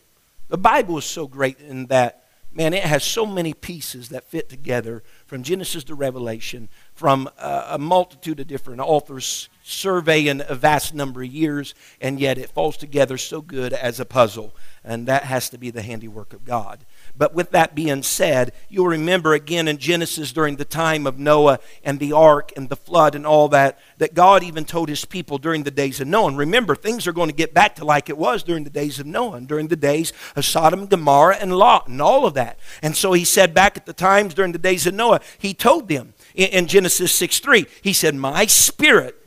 the 0.49 0.59
Bible 0.59 0.99
is 0.99 1.05
so 1.05 1.27
great 1.27 1.61
in 1.61 1.87
that, 1.87 2.20
man, 2.53 2.75
it 2.75 2.83
has 2.83 3.05
so 3.05 3.25
many 3.25 3.55
pieces 3.55 4.09
that 4.09 4.25
fit 4.25 4.49
together 4.49 5.03
from 5.27 5.43
Genesis 5.43 5.85
to 5.85 5.95
Revelation, 5.95 6.69
from 6.95 7.29
a 7.39 7.79
multitude 7.79 8.41
of 8.41 8.47
different 8.47 8.81
authors 8.81 9.49
surveying 9.71 10.43
a 10.47 10.55
vast 10.55 10.95
number 10.95 11.23
of 11.23 11.33
years, 11.33 11.75
and 12.01 12.21
yet 12.21 12.39
it 12.39 12.51
falls 12.51 12.77
together 12.77 13.17
so 13.17 13.41
good 13.41 13.73
as 13.73 14.01
a 14.01 14.05
puzzle. 14.05 14.55
And 14.83 15.07
that 15.09 15.25
has 15.25 15.51
to 15.51 15.59
be 15.59 15.71
the 15.71 15.83
handiwork 15.83 16.33
of 16.33 16.45
God. 16.45 16.87
But 17.17 17.35
with 17.35 17.51
that 17.51 17.75
being 17.75 18.03
said, 18.03 18.53
you'll 18.71 18.87
remember 18.87 19.35
again 19.35 19.69
in 19.69 19.77
Genesis 19.77 20.33
during 20.33 20.57
the 20.57 20.65
time 20.65 21.07
of 21.07 21.19
Noah 21.19 21.59
and 21.85 21.99
the 21.99 22.13
ark 22.13 22.51
and 22.57 22.71
the 22.71 22.77
flood 22.77 23.15
and 23.15 23.27
all 23.27 23.49
that, 23.49 23.79
that 23.99 24.15
God 24.15 24.43
even 24.43 24.65
told 24.65 24.89
his 24.89 25.05
people 25.05 25.37
during 25.37 25.65
the 25.65 25.71
days 25.71 26.01
of 26.01 26.09
Noah. 26.09 26.29
And 26.29 26.39
remember, 26.39 26.75
things 26.75 27.07
are 27.07 27.13
going 27.13 27.29
to 27.29 27.35
get 27.35 27.53
back 27.53 27.77
to 27.77 27.85
like 27.85 28.09
it 28.09 28.17
was 28.17 28.43
during 28.43 28.65
the 28.65 28.71
days 28.71 28.99
of 28.99 29.05
Noah 29.05 29.37
and 29.37 29.47
during 29.47 29.69
the 29.69 29.77
days 29.77 30.15
of 30.35 30.47
Sodom, 30.47 30.87
Gomorrah, 30.87 31.37
and 31.37 31.55
Lot 31.55 31.89
and 31.89 32.01
all 32.01 32.25
of 32.25 32.33
that. 32.35 32.59
And 32.81 32.97
so 32.97 33.13
he 33.13 33.27
said 33.27 33.53
back 33.53 33.77
at 33.77 33.85
the 33.85 33.93
times 33.93 34.33
during 34.33 34.53
the 34.53 34.59
days 34.59 34.87
of 34.87 34.95
Noah, 34.95 35.21
he 35.39 35.53
told 35.53 35.89
them 35.89 36.15
in, 36.35 36.49
in 36.49 36.67
Genesis 36.67 37.15
6 37.15 37.39
3, 37.41 37.67
he 37.83 37.93
said, 37.93 38.15
My 38.15 38.47
spirit 38.47 39.20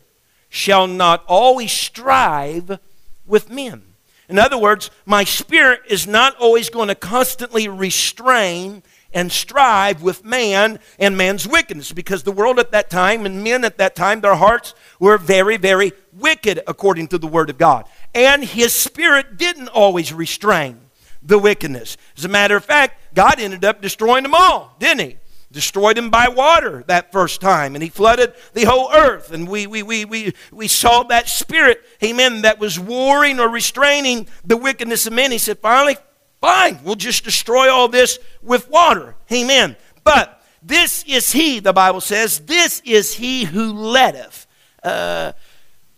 shall 0.54 0.88
not 0.88 1.24
always 1.28 1.72
strive 1.72 2.80
with 3.26 3.50
men 3.50 3.82
in 4.30 4.40
other 4.40 4.58
words, 4.58 4.90
my 5.06 5.26
spirit 5.26 5.82
is 5.88 6.08
not 6.08 6.36
always 6.38 6.70
going 6.70 6.88
to 6.88 6.96
constantly 6.96 7.68
restrain 7.68 8.84
and 9.14 9.32
strive 9.32 10.02
with 10.02 10.26
man 10.26 10.80
and 10.98 11.16
man's 11.16 11.48
wickedness 11.48 11.92
because 11.92 12.24
the 12.24 12.32
world 12.32 12.58
at 12.58 12.72
that 12.72 12.90
time 12.90 13.26
and 13.26 13.44
men 13.44 13.64
at 13.64 13.78
that 13.78 13.96
time, 13.96 14.22
their 14.22 14.36
hearts 14.36 14.74
were 15.00 15.18
very, 15.18 15.58
very 15.58 15.92
wicked 16.14 16.62
according 16.66 17.10
to 17.10 17.18
the 17.18 17.28
Word 17.28 17.50
of 17.50 17.58
God. 17.58 17.86
And 18.16 18.44
his 18.44 18.74
spirit 18.74 19.38
didn't 19.38 19.68
always 19.68 20.14
restrain 20.14 20.80
the 21.22 21.38
wickedness. 21.38 21.98
As 22.18 22.26
a 22.26 22.30
matter 22.30 22.56
of 22.56 22.66
fact, 22.66 23.14
God 23.14 23.40
ended 23.40 23.64
up 23.64 23.82
destroying 23.82 24.24
them 24.24 24.34
all, 24.34 24.76
didn't 24.80 25.08
he? 25.08 25.18
Destroyed 25.54 25.98
him 25.98 26.10
by 26.10 26.28
water 26.28 26.84
that 26.88 27.14
first 27.14 27.40
time, 27.40 27.76
and 27.76 27.84
he 27.84 27.90
flooded 27.90 28.34
the 28.54 28.66
whole 28.66 28.92
earth. 28.92 29.32
And 29.32 29.48
we, 29.48 29.68
we, 29.68 29.84
we, 29.84 30.04
we, 30.04 30.34
we 30.52 30.68
saw 30.68 31.04
that 31.04 31.30
spirit, 31.30 31.82
amen, 32.04 32.42
that 32.42 32.60
was 32.60 32.78
warring 32.78 33.40
or 33.40 33.48
restraining 33.48 34.28
the 34.44 34.58
wickedness 34.58 35.08
of 35.08 35.14
men. 35.14 35.32
He 35.32 35.38
said, 35.38 35.60
finally, 35.60 35.96
fine, 36.42 36.80
we'll 36.84 36.96
just 36.96 37.24
destroy 37.24 37.72
all 37.72 37.88
this 37.88 38.20
with 38.42 38.70
water. 38.70 39.16
Amen. 39.32 39.78
But 40.04 40.44
this 40.62 41.04
is 41.08 41.32
he, 41.32 41.60
the 41.60 41.72
Bible 41.72 42.02
says, 42.02 42.40
this 42.40 42.82
is 42.84 43.14
he 43.14 43.46
who 43.46 43.72
letteth. 43.72 44.48
Uh, 44.84 45.34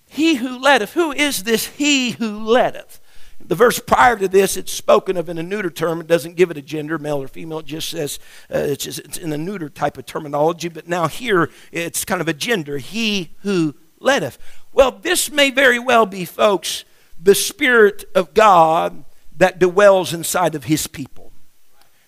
he 0.08 0.36
who 0.36 0.60
letteth. 0.60 0.94
Who 0.94 1.12
is 1.12 1.44
this 1.44 1.66
he 1.68 2.12
who 2.12 2.46
letteth? 2.46 3.00
The 3.48 3.56
verse 3.56 3.80
prior 3.80 4.18
to 4.18 4.28
this, 4.28 4.58
it's 4.58 4.72
spoken 4.72 5.18
of 5.18 5.30
in 5.30 5.38
a 5.38 5.44
neuter 5.44 5.70
term. 5.70 6.02
It 6.02 6.08
doesn't 6.08 6.36
give 6.36 6.50
it 6.50 6.58
a 6.58 6.62
gender, 6.62 6.98
male 6.98 7.22
or 7.22 7.28
female. 7.28 7.60
It 7.60 7.68
just 7.68 7.90
says 7.90 8.20
uh, 8.54 8.58
it's, 8.58 8.84
just, 8.84 9.00
it's 9.00 9.18
in 9.18 9.32
a 9.34 9.38
neuter 9.38 9.70
type 9.70 9.98
of 9.98 10.06
terminology. 10.06 10.68
But 10.68 10.88
now 10.88 11.08
here, 11.08 11.50
it's 11.72 12.06
kind 12.06 12.22
of 12.22 12.28
a 12.28 12.34
gender. 12.34 12.80
He 12.80 13.36
who 13.42 13.76
letteth. 14.00 14.40
Well, 14.74 14.92
this 14.92 15.32
may 15.32 15.52
very 15.52 15.80
well 15.80 16.06
be, 16.06 16.26
folks, 16.26 16.86
the 17.22 17.36
Spirit 17.36 18.06
of 18.16 18.34
God 18.34 19.06
that 19.38 19.60
dwells 19.60 20.14
inside 20.14 20.56
of 20.56 20.66
His 20.66 20.88
people, 20.88 21.32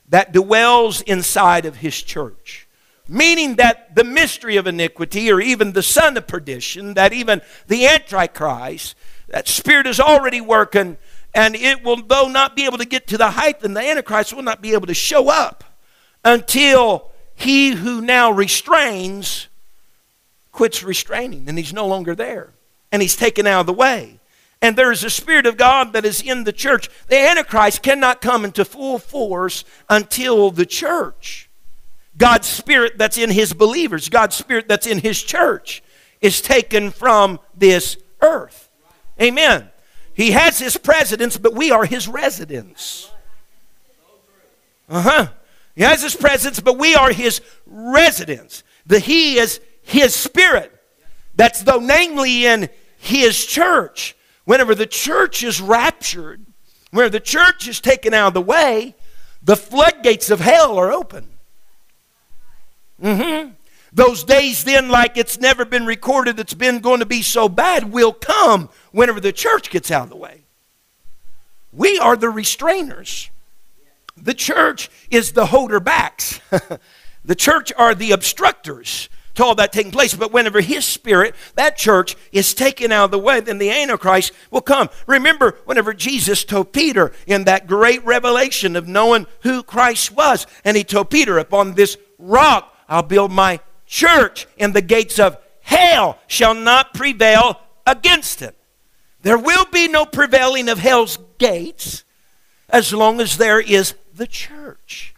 that 0.09 0.31
dwells 0.31 1.01
inside 1.01 1.65
of 1.65 1.77
His 1.77 2.01
church. 2.01 2.67
Meaning 3.07 3.55
that 3.55 3.95
the 3.95 4.03
mystery 4.03 4.57
of 4.57 4.67
iniquity, 4.67 5.31
or 5.31 5.39
even 5.39 5.71
the 5.71 5.83
son 5.83 6.17
of 6.17 6.27
perdition, 6.27 6.95
that 6.95 7.13
even 7.13 7.41
the 7.67 7.87
Antichrist, 7.87 8.95
that 9.29 9.47
spirit 9.47 9.87
is 9.87 9.99
already 9.99 10.41
working 10.41 10.97
and 11.37 11.55
it 11.55 11.83
will, 11.83 12.01
though 12.01 12.27
not 12.27 12.55
be 12.55 12.65
able 12.65 12.79
to 12.79 12.85
get 12.85 13.05
to 13.07 13.17
the 13.17 13.29
height, 13.29 13.63
and 13.63 13.77
the 13.77 13.79
Antichrist 13.79 14.33
will 14.33 14.41
not 14.41 14.59
be 14.59 14.73
able 14.73 14.87
to 14.87 14.95
show 14.95 15.29
up 15.29 15.63
until 16.25 17.11
he 17.35 17.69
who 17.69 18.01
now 18.01 18.31
restrains 18.31 19.47
quits 20.51 20.81
restraining 20.81 21.47
and 21.47 21.55
he's 21.55 21.71
no 21.71 21.85
longer 21.85 22.15
there 22.15 22.49
and 22.91 23.03
he's 23.03 23.15
taken 23.15 23.45
out 23.45 23.61
of 23.61 23.65
the 23.67 23.73
way. 23.73 24.19
And 24.63 24.75
there 24.75 24.91
is 24.91 25.03
a 25.03 25.11
Spirit 25.11 25.45
of 25.45 25.55
God 25.55 25.93
that 25.93 26.03
is 26.03 26.23
in 26.23 26.43
the 26.43 26.51
church. 26.51 26.89
The 27.07 27.19
Antichrist 27.19 27.83
cannot 27.83 28.19
come 28.19 28.43
into 28.43 28.65
full 28.65 28.97
force 28.97 29.63
until 29.87 30.49
the 30.49 30.65
church. 30.65 31.47
God's 32.17 32.47
Spirit 32.47 32.97
that's 32.97 33.19
in 33.19 33.29
His 33.29 33.53
believers, 33.53 34.09
God's 34.09 34.35
Spirit 34.35 34.67
that's 34.67 34.87
in 34.87 34.97
His 34.97 35.21
church, 35.21 35.83
is 36.19 36.41
taken 36.41 36.89
from 36.89 37.39
this 37.55 37.97
earth. 38.23 38.71
Amen. 39.21 39.69
He 40.17 40.31
has 40.31 40.57
his 40.57 40.77
presidents, 40.77 41.37
but 41.37 41.53
we 41.53 41.69
are 41.69 41.85
his 41.85 42.07
residents. 42.07 43.11
Uh 44.89 45.01
huh. 45.01 45.27
He 45.75 45.83
has 45.83 46.01
his 46.01 46.15
presence, 46.15 46.59
but 46.59 46.79
we 46.79 46.95
are 46.95 47.11
his 47.11 47.39
residents. 47.67 48.63
The 48.87 48.97
he 48.97 49.37
is 49.37 49.61
his 49.83 50.15
spirit. 50.15 50.73
That's 51.35 51.61
though 51.61 51.79
namely 51.79 52.47
in 52.47 52.69
his 52.97 53.45
church. 53.45 54.15
Whenever 54.43 54.73
the 54.73 54.87
church 54.87 55.43
is 55.43 55.61
raptured, 55.61 56.43
where 56.89 57.09
the 57.09 57.19
church 57.19 57.67
is 57.67 57.79
taken 57.79 58.15
out 58.15 58.29
of 58.29 58.33
the 58.33 58.41
way, 58.41 58.95
the 59.43 59.55
floodgates 59.55 60.31
of 60.31 60.39
hell 60.39 60.79
are 60.79 60.91
open. 60.91 61.27
Mm-hmm. 62.99 63.51
Those 63.93 64.23
days 64.23 64.63
then, 64.63 64.89
like 64.89 65.17
it's 65.17 65.39
never 65.39 65.65
been 65.65 65.85
recorded, 65.85 66.37
that's 66.37 66.53
been 66.53 66.79
going 66.79 66.99
to 66.99 67.05
be 67.05 67.21
so 67.21 67.47
bad, 67.47 67.91
will 67.91 68.13
come 68.13 68.69
whenever 68.91 69.19
the 69.19 69.31
church 69.31 69.69
gets 69.69 69.91
out 69.91 70.03
of 70.03 70.09
the 70.09 70.15
way. 70.15 70.43
We 71.71 71.97
are 71.99 72.15
the 72.15 72.27
restrainers. 72.27 73.29
The 74.15 74.33
church 74.33 74.89
is 75.11 75.33
the 75.33 75.47
holder 75.47 75.79
backs. 75.79 76.39
the 77.25 77.35
church 77.35 77.71
are 77.77 77.93
the 77.93 78.11
obstructors 78.11 79.09
to 79.37 79.45
all 79.45 79.55
that 79.55 79.71
taking 79.71 79.91
place. 79.91 80.13
But 80.13 80.33
whenever 80.33 80.61
his 80.61 80.85
spirit, 80.85 81.35
that 81.55 81.77
church, 81.77 82.15
is 82.31 82.53
taken 82.53 82.91
out 82.91 83.05
of 83.05 83.11
the 83.11 83.19
way, 83.19 83.39
then 83.39 83.59
the 83.59 83.69
Antichrist 83.69 84.33
will 84.51 84.61
come. 84.61 84.89
Remember, 85.05 85.57
whenever 85.65 85.93
Jesus 85.93 86.43
told 86.43 86.73
Peter 86.73 87.11
in 87.25 87.45
that 87.45 87.67
great 87.67 88.03
revelation 88.03 88.75
of 88.75 88.87
knowing 88.87 89.27
who 89.41 89.63
Christ 89.63 90.11
was, 90.11 90.47
and 90.65 90.75
he 90.75 90.83
told 90.83 91.09
Peter, 91.09 91.37
Upon 91.37 91.75
this 91.75 91.97
rock 92.17 92.75
I'll 92.89 93.03
build 93.03 93.31
my 93.31 93.59
church, 93.87 94.47
and 94.59 94.73
the 94.73 94.81
gates 94.81 95.17
of 95.19 95.37
hell 95.61 96.19
shall 96.27 96.53
not 96.53 96.93
prevail 96.93 97.59
against 97.85 98.41
it. 98.41 98.55
There 99.21 99.37
will 99.37 99.65
be 99.65 99.87
no 99.87 100.05
prevailing 100.05 100.69
of 100.69 100.79
hell's 100.79 101.17
gates 101.37 102.03
as 102.69 102.93
long 102.93 103.19
as 103.19 103.37
there 103.37 103.59
is 103.59 103.95
the 104.13 104.27
church. 104.27 105.15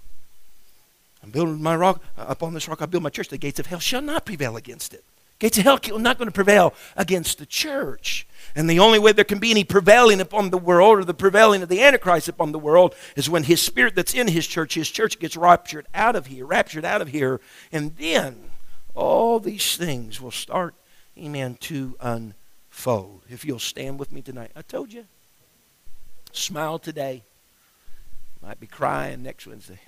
I'm 1.24 1.32
building 1.32 1.62
my 1.62 1.76
rock, 1.76 2.02
uh, 2.18 2.26
upon 2.28 2.54
this 2.54 2.68
rock 2.68 2.82
I 2.82 2.86
build 2.86 3.04
my 3.04 3.10
church. 3.10 3.30
The 3.30 3.38
gates 3.38 3.60
of 3.60 3.68
hell 3.68 3.80
shall 3.80 4.02
not 4.02 4.26
prevail 4.26 4.56
against 4.56 4.94
it. 4.94 5.04
Gates 5.40 5.58
of 5.58 5.64
hell 5.64 5.80
are 5.94 6.00
not 6.00 6.18
going 6.18 6.28
to 6.28 6.34
prevail 6.34 6.74
against 6.98 7.38
the 7.38 7.46
church. 7.46 8.28
And 8.56 8.70
the 8.70 8.80
only 8.80 9.00
way 9.00 9.14
there 9.14 9.24
can 9.24 9.40
be 9.40 9.52
any 9.52 9.64
prevailing 9.64 10.20
upon 10.20 10.50
the 10.50 10.58
world 10.58 11.00
or 11.00 11.04
the 11.06 11.14
prevailing 11.14 11.62
of 11.62 11.70
the 11.70 11.82
Antichrist 11.82 12.28
upon 12.28 12.52
the 12.52 12.60
world 12.60 12.94
is 13.16 13.30
when 13.30 13.44
his 13.44 13.62
spirit 13.62 13.96
that's 13.96 14.14
in 14.14 14.28
his 14.28 14.48
church, 14.48 14.74
his 14.74 14.90
church 14.90 15.18
gets 15.18 15.38
raptured 15.38 15.88
out 15.94 16.16
of 16.16 16.26
here, 16.26 16.46
raptured 16.46 16.84
out 16.84 17.02
of 17.02 17.10
here, 17.10 17.40
and 17.72 17.96
then 17.96 18.49
all 19.00 19.40
these 19.40 19.78
things 19.78 20.20
will 20.20 20.30
start, 20.30 20.76
amen, 21.18 21.56
to 21.62 21.96
unfold. 22.02 23.24
If 23.30 23.46
you'll 23.46 23.58
stand 23.58 23.98
with 23.98 24.12
me 24.12 24.22
tonight. 24.22 24.52
I 24.56 24.62
told 24.62 24.92
you. 24.92 25.06
Smile 26.34 26.80
today. 26.80 27.24
Might 28.44 28.60
be 28.60 28.68
crying 28.68 29.24
next 29.24 29.48
Wednesday. 29.48 29.80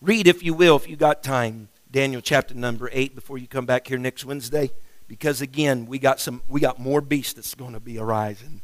Read, 0.00 0.26
if 0.26 0.42
you 0.42 0.54
will, 0.54 0.76
if 0.76 0.88
you 0.88 0.96
got 0.96 1.22
time, 1.22 1.68
Daniel 1.90 2.22
chapter 2.22 2.54
number 2.54 2.88
8 2.92 3.14
before 3.14 3.36
you 3.36 3.46
come 3.46 3.66
back 3.66 3.86
here 3.86 3.98
next 3.98 4.24
Wednesday. 4.24 4.70
Because 5.06 5.42
again, 5.42 5.84
we 5.84 5.98
got 5.98 6.18
some 6.18 6.40
we 6.48 6.60
got 6.60 6.78
more 6.78 7.00
beasts 7.00 7.34
that's 7.34 7.54
going 7.54 7.74
to 7.74 7.80
be 7.80 7.98
arising. 7.98 8.62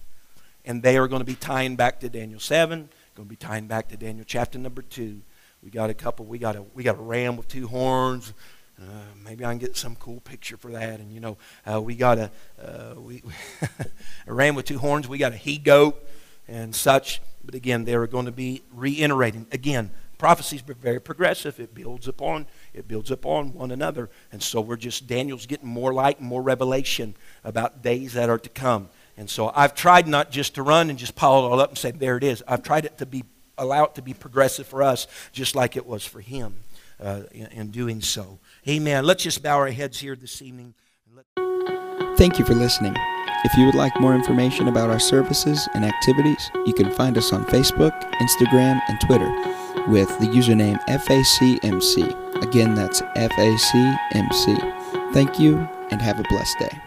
And 0.64 0.82
they 0.82 0.97
are 0.97 1.07
going 1.07 1.20
to 1.20 1.26
be 1.26 1.34
tying 1.34 1.76
back 1.76 2.01
to 2.01 2.09
Daniel 2.09 2.40
7, 2.40 2.88
going 3.14 3.28
to 3.28 3.30
be 3.30 3.36
tying 3.36 3.66
back 3.66 3.88
to 3.88 3.97
Daniel 3.97 4.24
chapter 4.26 4.59
number 4.59 4.82
2. 4.82 5.20
We 5.62 5.70
got 5.70 5.90
a 5.90 5.94
couple, 5.94 6.24
we 6.26 6.38
got 6.38 6.57
a 6.57 6.62
we 6.62 6.82
got 6.82 6.99
a 6.99 7.03
ram 7.03 7.36
with 7.36 7.49
two 7.49 7.66
horns, 7.66 8.32
uh, 8.81 8.85
maybe 9.24 9.45
I 9.45 9.51
can 9.51 9.59
get 9.59 9.77
some 9.77 9.97
cool 9.97 10.20
picture 10.20 10.57
for 10.57 10.70
that. 10.72 11.01
And 11.01 11.12
you 11.12 11.20
know, 11.20 11.39
uh, 11.70 11.81
we 11.81 11.95
got 11.95 12.18
a 12.18 12.31
uh, 12.62 12.95
we, 13.01 13.22
a 14.27 14.33
ram 14.33 14.55
with 14.55 14.66
two 14.66 14.79
horns. 14.79 15.09
We 15.09 15.18
got 15.18 15.33
a 15.33 15.37
he 15.37 15.59
goat 15.59 16.03
and 16.47 16.74
such. 16.74 17.20
But 17.45 17.55
again, 17.55 17.85
they 17.85 17.95
are 17.95 18.07
going 18.07 18.27
to 18.27 18.33
be 18.33 18.62
reiterating 18.72 19.47
again 19.53 19.91
prophecy's 20.18 20.62
very 20.62 21.01
progressive. 21.01 21.61
It 21.61 21.74
builds 21.74 22.09
upon 22.09 22.47
it 22.72 22.89
builds 22.89 23.11
upon 23.11 23.53
one 23.53 23.70
another, 23.70 24.11
and 24.33 24.43
so 24.43 24.61
we're 24.61 24.77
just 24.77 25.07
Daniel's 25.07 25.47
getting 25.47 25.68
more 25.68 25.93
light 25.93 26.18
and 26.18 26.29
more 26.29 26.43
revelation 26.43 27.14
about 27.45 27.83
days 27.83 28.14
that 28.14 28.29
are 28.29 28.39
to 28.39 28.49
come. 28.49 28.89
And 29.16 29.31
so 29.31 29.51
I've 29.55 29.74
tried 29.74 30.07
not 30.07 30.31
just 30.31 30.55
to 30.57 30.62
run 30.62 30.91
and 30.91 30.99
just 30.99 31.14
pile 31.14 31.39
it 31.39 31.49
all 31.49 31.61
up 31.61 31.70
and 31.70 31.79
say 31.79 31.91
there 31.91 32.16
it 32.16 32.24
is. 32.24 32.43
I've 32.47 32.62
tried 32.62 32.85
it 32.85 32.99
to 32.99 33.07
be 33.07 33.24
allow 33.59 33.85
it 33.85 33.95
to 33.95 34.03
be 34.03 34.12
progressive 34.12 34.66
for 34.66 34.83
us, 34.83 35.07
just 35.33 35.55
like 35.55 35.77
it 35.77 35.87
was 35.87 36.05
for 36.05 36.20
him 36.20 36.57
uh, 37.03 37.22
in, 37.32 37.47
in 37.47 37.70
doing 37.70 38.01
so. 38.01 38.38
Amen. 38.68 39.05
Let's 39.05 39.22
just 39.22 39.42
bow 39.42 39.57
our 39.57 39.68
heads 39.68 39.99
here 39.99 40.16
this 40.16 40.42
evening. 40.42 40.74
Thank 42.16 42.38
you 42.38 42.44
for 42.44 42.55
listening. 42.55 42.97
If 43.44 43.57
you 43.57 43.66
would 43.66 43.74
like 43.74 43.99
more 44.01 44.14
information 44.14 44.68
about 44.68 44.90
our 44.90 44.99
services 44.99 45.68
and 45.74 45.84
activities, 45.84 46.51
you 46.64 46.72
can 46.72 46.90
find 46.90 47.18
us 47.18 47.32
on 47.32 47.44
Facebook, 47.44 47.92
Instagram, 48.14 48.80
and 48.88 49.01
Twitter 49.03 49.30
with 49.88 50.09
the 50.18 50.26
username 50.26 50.82
FACMC. 50.86 52.42
Again, 52.42 52.74
that's 52.74 53.03
FACMC. 53.03 55.12
Thank 55.12 55.38
you 55.38 55.59
and 55.90 56.03
have 56.03 56.18
a 56.18 56.24
blessed 56.24 56.59
day. 56.59 56.86